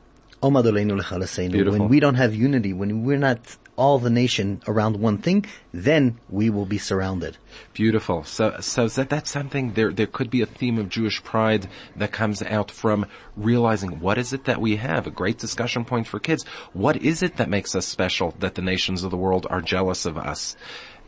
when 1.72 1.89
we 1.89 2.01
don't 2.01 2.14
have 2.14 2.34
unity, 2.34 2.72
when 2.72 3.05
we're 3.05 3.18
not 3.18 3.41
all 3.76 4.01
the 4.01 4.11
nation 4.11 4.61
around 4.66 4.97
one 4.97 5.18
thing, 5.18 5.47
then 5.72 6.18
we 6.28 6.51
will 6.51 6.66
be 6.66 6.78
surrounded. 6.78 7.39
Beautiful. 7.74 8.24
So, 8.24 8.57
so 8.61 8.89
that 8.89 9.09
that's 9.09 9.30
something 9.30 9.72
there. 9.74 9.93
There 9.93 10.07
could 10.07 10.30
be 10.30 10.43
a 10.43 10.47
theme 10.47 10.78
of 10.78 10.89
Jewish 10.89 11.22
pride 11.22 11.68
that 11.97 12.11
comes 12.11 12.43
out 12.43 12.70
from 12.72 13.07
realizing 13.36 14.01
what 14.01 14.18
is 14.18 14.32
it 14.32 14.45
that 14.45 14.61
we 14.61 14.76
have. 14.76 15.07
A 15.07 15.12
great 15.12 15.39
discussion 15.39 15.84
point 15.84 16.09
for 16.09 16.18
kids. 16.18 16.45
What 16.72 16.97
is 16.97 17.22
it 17.22 17.36
that 17.36 17.49
makes 17.49 17.76
us 17.76 17.86
special? 17.86 18.34
That 18.41 18.57
the 18.57 18.62
nations 18.62 19.05
of 19.05 19.12
the 19.12 19.16
world 19.16 19.47
are 19.49 19.62
jealous 19.62 20.07
of 20.07 20.18
us. 20.18 20.57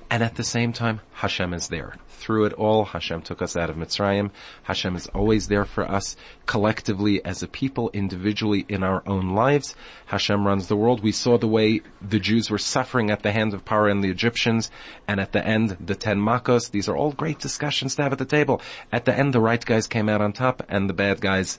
And 0.09 0.23
at 0.23 0.37
the 0.37 0.45
same 0.45 0.73
time, 0.73 1.01
Hashem 1.13 1.53
is 1.55 1.69
there. 1.69 1.95
Through 2.21 2.45
it 2.45 2.53
all, 2.53 2.85
Hashem 2.85 3.23
took 3.23 3.41
us 3.41 3.57
out 3.57 3.71
of 3.71 3.77
Mitzrayim. 3.77 4.31
Hashem 4.65 4.95
is 4.95 5.07
always 5.07 5.49
there 5.49 5.65
for 5.65 5.91
us 5.91 6.17
collectively 6.45 7.25
as 7.25 7.43
a 7.43 7.49
people, 7.49 7.89
individually 7.95 8.67
in 8.69 8.83
our 8.83 9.03
own 9.07 9.31
lives. 9.31 9.75
Hashem 10.05 10.47
runs 10.47 10.69
the 10.69 10.77
world. 10.77 11.03
We 11.03 11.13
saw 11.13 11.39
the 11.39 11.49
way 11.49 11.81
the 12.03 12.21
Jews 12.21 12.51
were 12.51 12.59
suffering 12.59 13.11
at 13.11 13.23
the 13.23 13.33
hands 13.33 13.55
of 13.55 13.65
Paro 13.65 13.91
and 13.91 14.05
the 14.05 14.11
Egyptians. 14.11 14.71
And 15.09 15.19
at 15.19 15.33
the 15.33 15.43
end, 15.45 15.79
the 15.81 15.95
ten 15.95 16.19
Makos. 16.19 16.71
These 16.71 16.91
are 16.91 16.97
all 16.97 17.13
great 17.13 17.39
discussions 17.39 17.95
to 17.95 18.03
have 18.03 18.13
at 18.13 18.19
the 18.19 18.27
table. 18.27 18.61
At 18.93 19.07
the 19.07 19.17
end, 19.17 19.33
the 19.33 19.41
right 19.41 19.65
guys 19.65 19.87
came 19.87 20.11
out 20.11 20.21
on 20.21 20.35
top 20.35 20.63
and 20.69 20.91
the 20.91 20.95
bad 20.95 21.23
guys 21.23 21.59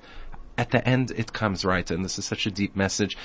at 0.57 0.69
the 0.69 0.87
end 0.87 1.11
it 1.11 1.33
comes 1.33 1.65
right, 1.65 1.89
and 1.89 2.05
this 2.05 2.19
is 2.19 2.25
such 2.25 2.45
a 2.45 2.51
deep 2.51 2.75
message 2.75 3.17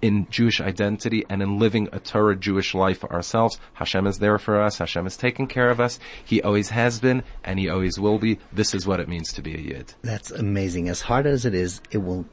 in 0.00 0.26
Jewish 0.30 0.60
identity 0.60 1.24
and 1.28 1.42
in 1.42 1.58
living 1.58 1.88
a 1.92 2.00
Torah 2.00 2.36
Jewish 2.36 2.74
life 2.74 3.04
ourselves. 3.04 3.58
Hashem 3.74 4.06
is 4.06 4.18
there 4.18 4.38
for 4.38 4.60
us. 4.60 4.78
Hashem 4.78 5.06
is 5.06 5.16
taking 5.16 5.46
care 5.46 5.70
of 5.70 5.80
us. 5.80 5.98
He 6.24 6.42
always 6.42 6.70
has 6.70 7.00
been 7.00 7.22
and 7.44 7.58
he 7.58 7.68
always 7.68 7.98
will 7.98 8.18
be. 8.18 8.38
This 8.52 8.74
is 8.74 8.86
what 8.86 9.00
it 9.00 9.08
means 9.08 9.32
to 9.34 9.42
be 9.42 9.54
a 9.54 9.58
Yid. 9.58 9.94
That's 10.02 10.30
amazing. 10.30 10.88
As 10.88 11.02
hard 11.02 11.26
as 11.26 11.44
it 11.44 11.54
is, 11.54 11.80
it 11.90 11.98
will 11.98 12.26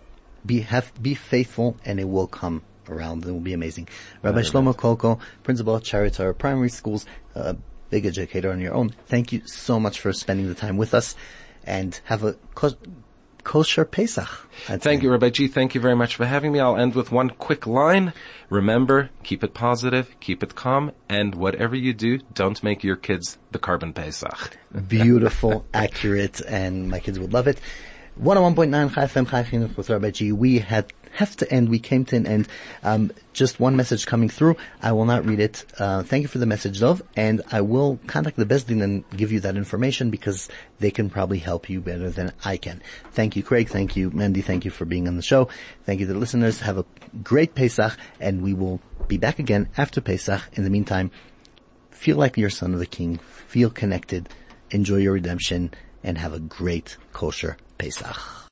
be, 0.45 0.61
have, 0.61 0.91
be 1.01 1.15
faithful 1.15 1.77
and 1.85 1.99
it 1.99 2.07
will 2.07 2.27
come 2.27 2.61
around. 2.89 3.25
It 3.25 3.31
will 3.31 3.39
be 3.39 3.53
amazing. 3.53 3.89
Rabbi 4.21 4.41
Shlomo 4.41 4.75
Kolko, 4.75 5.19
principal 5.43 5.75
at 5.77 6.13
Torah 6.13 6.33
Primary 6.33 6.69
Schools, 6.69 7.05
a 7.33 7.55
big 7.89 8.05
educator 8.05 8.51
on 8.51 8.61
your 8.61 8.73
own. 8.73 8.91
Thank 9.07 9.31
you 9.31 9.41
so 9.45 9.79
much 9.79 9.99
for 9.99 10.13
spending 10.13 10.47
the 10.47 10.55
time 10.55 10.77
with 10.77 10.93
us 10.93 11.15
and 11.63 11.99
have 12.05 12.23
a 12.23 12.33
kosher 13.45 13.85
Pesach. 13.85 14.27
I'd 14.67 14.81
Thank 14.81 14.99
say. 14.99 15.05
you, 15.05 15.11
Rabbi 15.11 15.29
G. 15.29 15.47
Thank 15.47 15.73
you 15.73 15.79
very 15.79 15.95
much 15.95 16.17
for 16.17 16.25
having 16.25 16.51
me. 16.51 16.59
I'll 16.59 16.75
end 16.75 16.95
with 16.95 17.11
one 17.13 17.29
quick 17.29 17.65
line. 17.65 18.11
Remember, 18.49 19.11
keep 19.23 19.41
it 19.41 19.53
positive, 19.53 20.13
keep 20.19 20.43
it 20.43 20.55
calm, 20.55 20.91
and 21.07 21.33
whatever 21.33 21.75
you 21.75 21.93
do, 21.93 22.17
don't 22.33 22.61
make 22.61 22.83
your 22.83 22.97
kids 22.97 23.37
the 23.51 23.59
korban 23.59 23.95
Pesach. 23.95 24.57
Beautiful, 24.89 25.65
accurate, 25.73 26.41
and 26.41 26.89
my 26.89 26.99
kids 26.99 27.17
would 27.17 27.31
love 27.31 27.47
it. 27.47 27.61
101.9 28.21 28.93
Chai 28.93 29.05
FM 29.05 29.29
Chai 29.29 29.75
with 29.77 29.89
Rabbi 29.89 30.09
G. 30.09 30.31
We 30.31 30.59
had 30.59 30.91
have 31.15 31.35
to 31.37 31.51
end. 31.51 31.69
We 31.69 31.79
came 31.79 32.05
to 32.05 32.15
an 32.15 32.27
end. 32.27 32.47
Um, 32.83 33.11
just 33.33 33.59
one 33.59 33.75
message 33.75 34.05
coming 34.05 34.29
through. 34.29 34.57
I 34.81 34.91
will 34.91 35.05
not 35.05 35.25
read 35.25 35.39
it. 35.39 35.65
Uh, 35.79 36.03
thank 36.03 36.21
you 36.21 36.27
for 36.27 36.37
the 36.37 36.45
message, 36.45 36.79
Dov, 36.79 37.01
and 37.15 37.41
I 37.51 37.61
will 37.61 37.99
contact 38.07 38.37
the 38.37 38.45
Beis 38.45 38.65
Din 38.65 38.81
and 38.81 39.09
give 39.09 39.31
you 39.31 39.39
that 39.41 39.55
information 39.55 40.09
because 40.09 40.49
they 40.79 40.91
can 40.91 41.09
probably 41.09 41.39
help 41.39 41.69
you 41.69 41.81
better 41.81 42.09
than 42.09 42.33
I 42.43 42.57
can. 42.57 42.81
Thank 43.11 43.35
you, 43.35 43.43
Craig. 43.43 43.69
Thank 43.69 43.95
you, 43.95 44.11
Mandy. 44.11 44.41
Thank 44.41 44.65
you 44.65 44.71
for 44.71 44.85
being 44.85 45.07
on 45.07 45.15
the 45.15 45.21
show. 45.21 45.49
Thank 45.85 45.99
you 45.99 46.07
to 46.07 46.13
the 46.13 46.19
listeners. 46.19 46.59
Have 46.61 46.77
a 46.77 46.85
great 47.23 47.55
Pesach, 47.55 47.97
and 48.19 48.41
we 48.41 48.53
will 48.53 48.81
be 49.07 49.17
back 49.17 49.39
again 49.39 49.69
after 49.77 50.01
Pesach. 50.01 50.41
In 50.53 50.63
the 50.63 50.69
meantime, 50.69 51.11
feel 51.91 52.17
like 52.17 52.37
you're 52.37 52.49
son 52.49 52.73
of 52.73 52.79
the 52.79 52.85
king. 52.85 53.17
Feel 53.47 53.69
connected. 53.69 54.29
Enjoy 54.71 54.97
your 54.97 55.13
redemption 55.13 55.73
and 56.03 56.17
have 56.17 56.33
a 56.33 56.39
great 56.39 56.97
kosher 57.13 57.57
Pesach. 57.77 58.35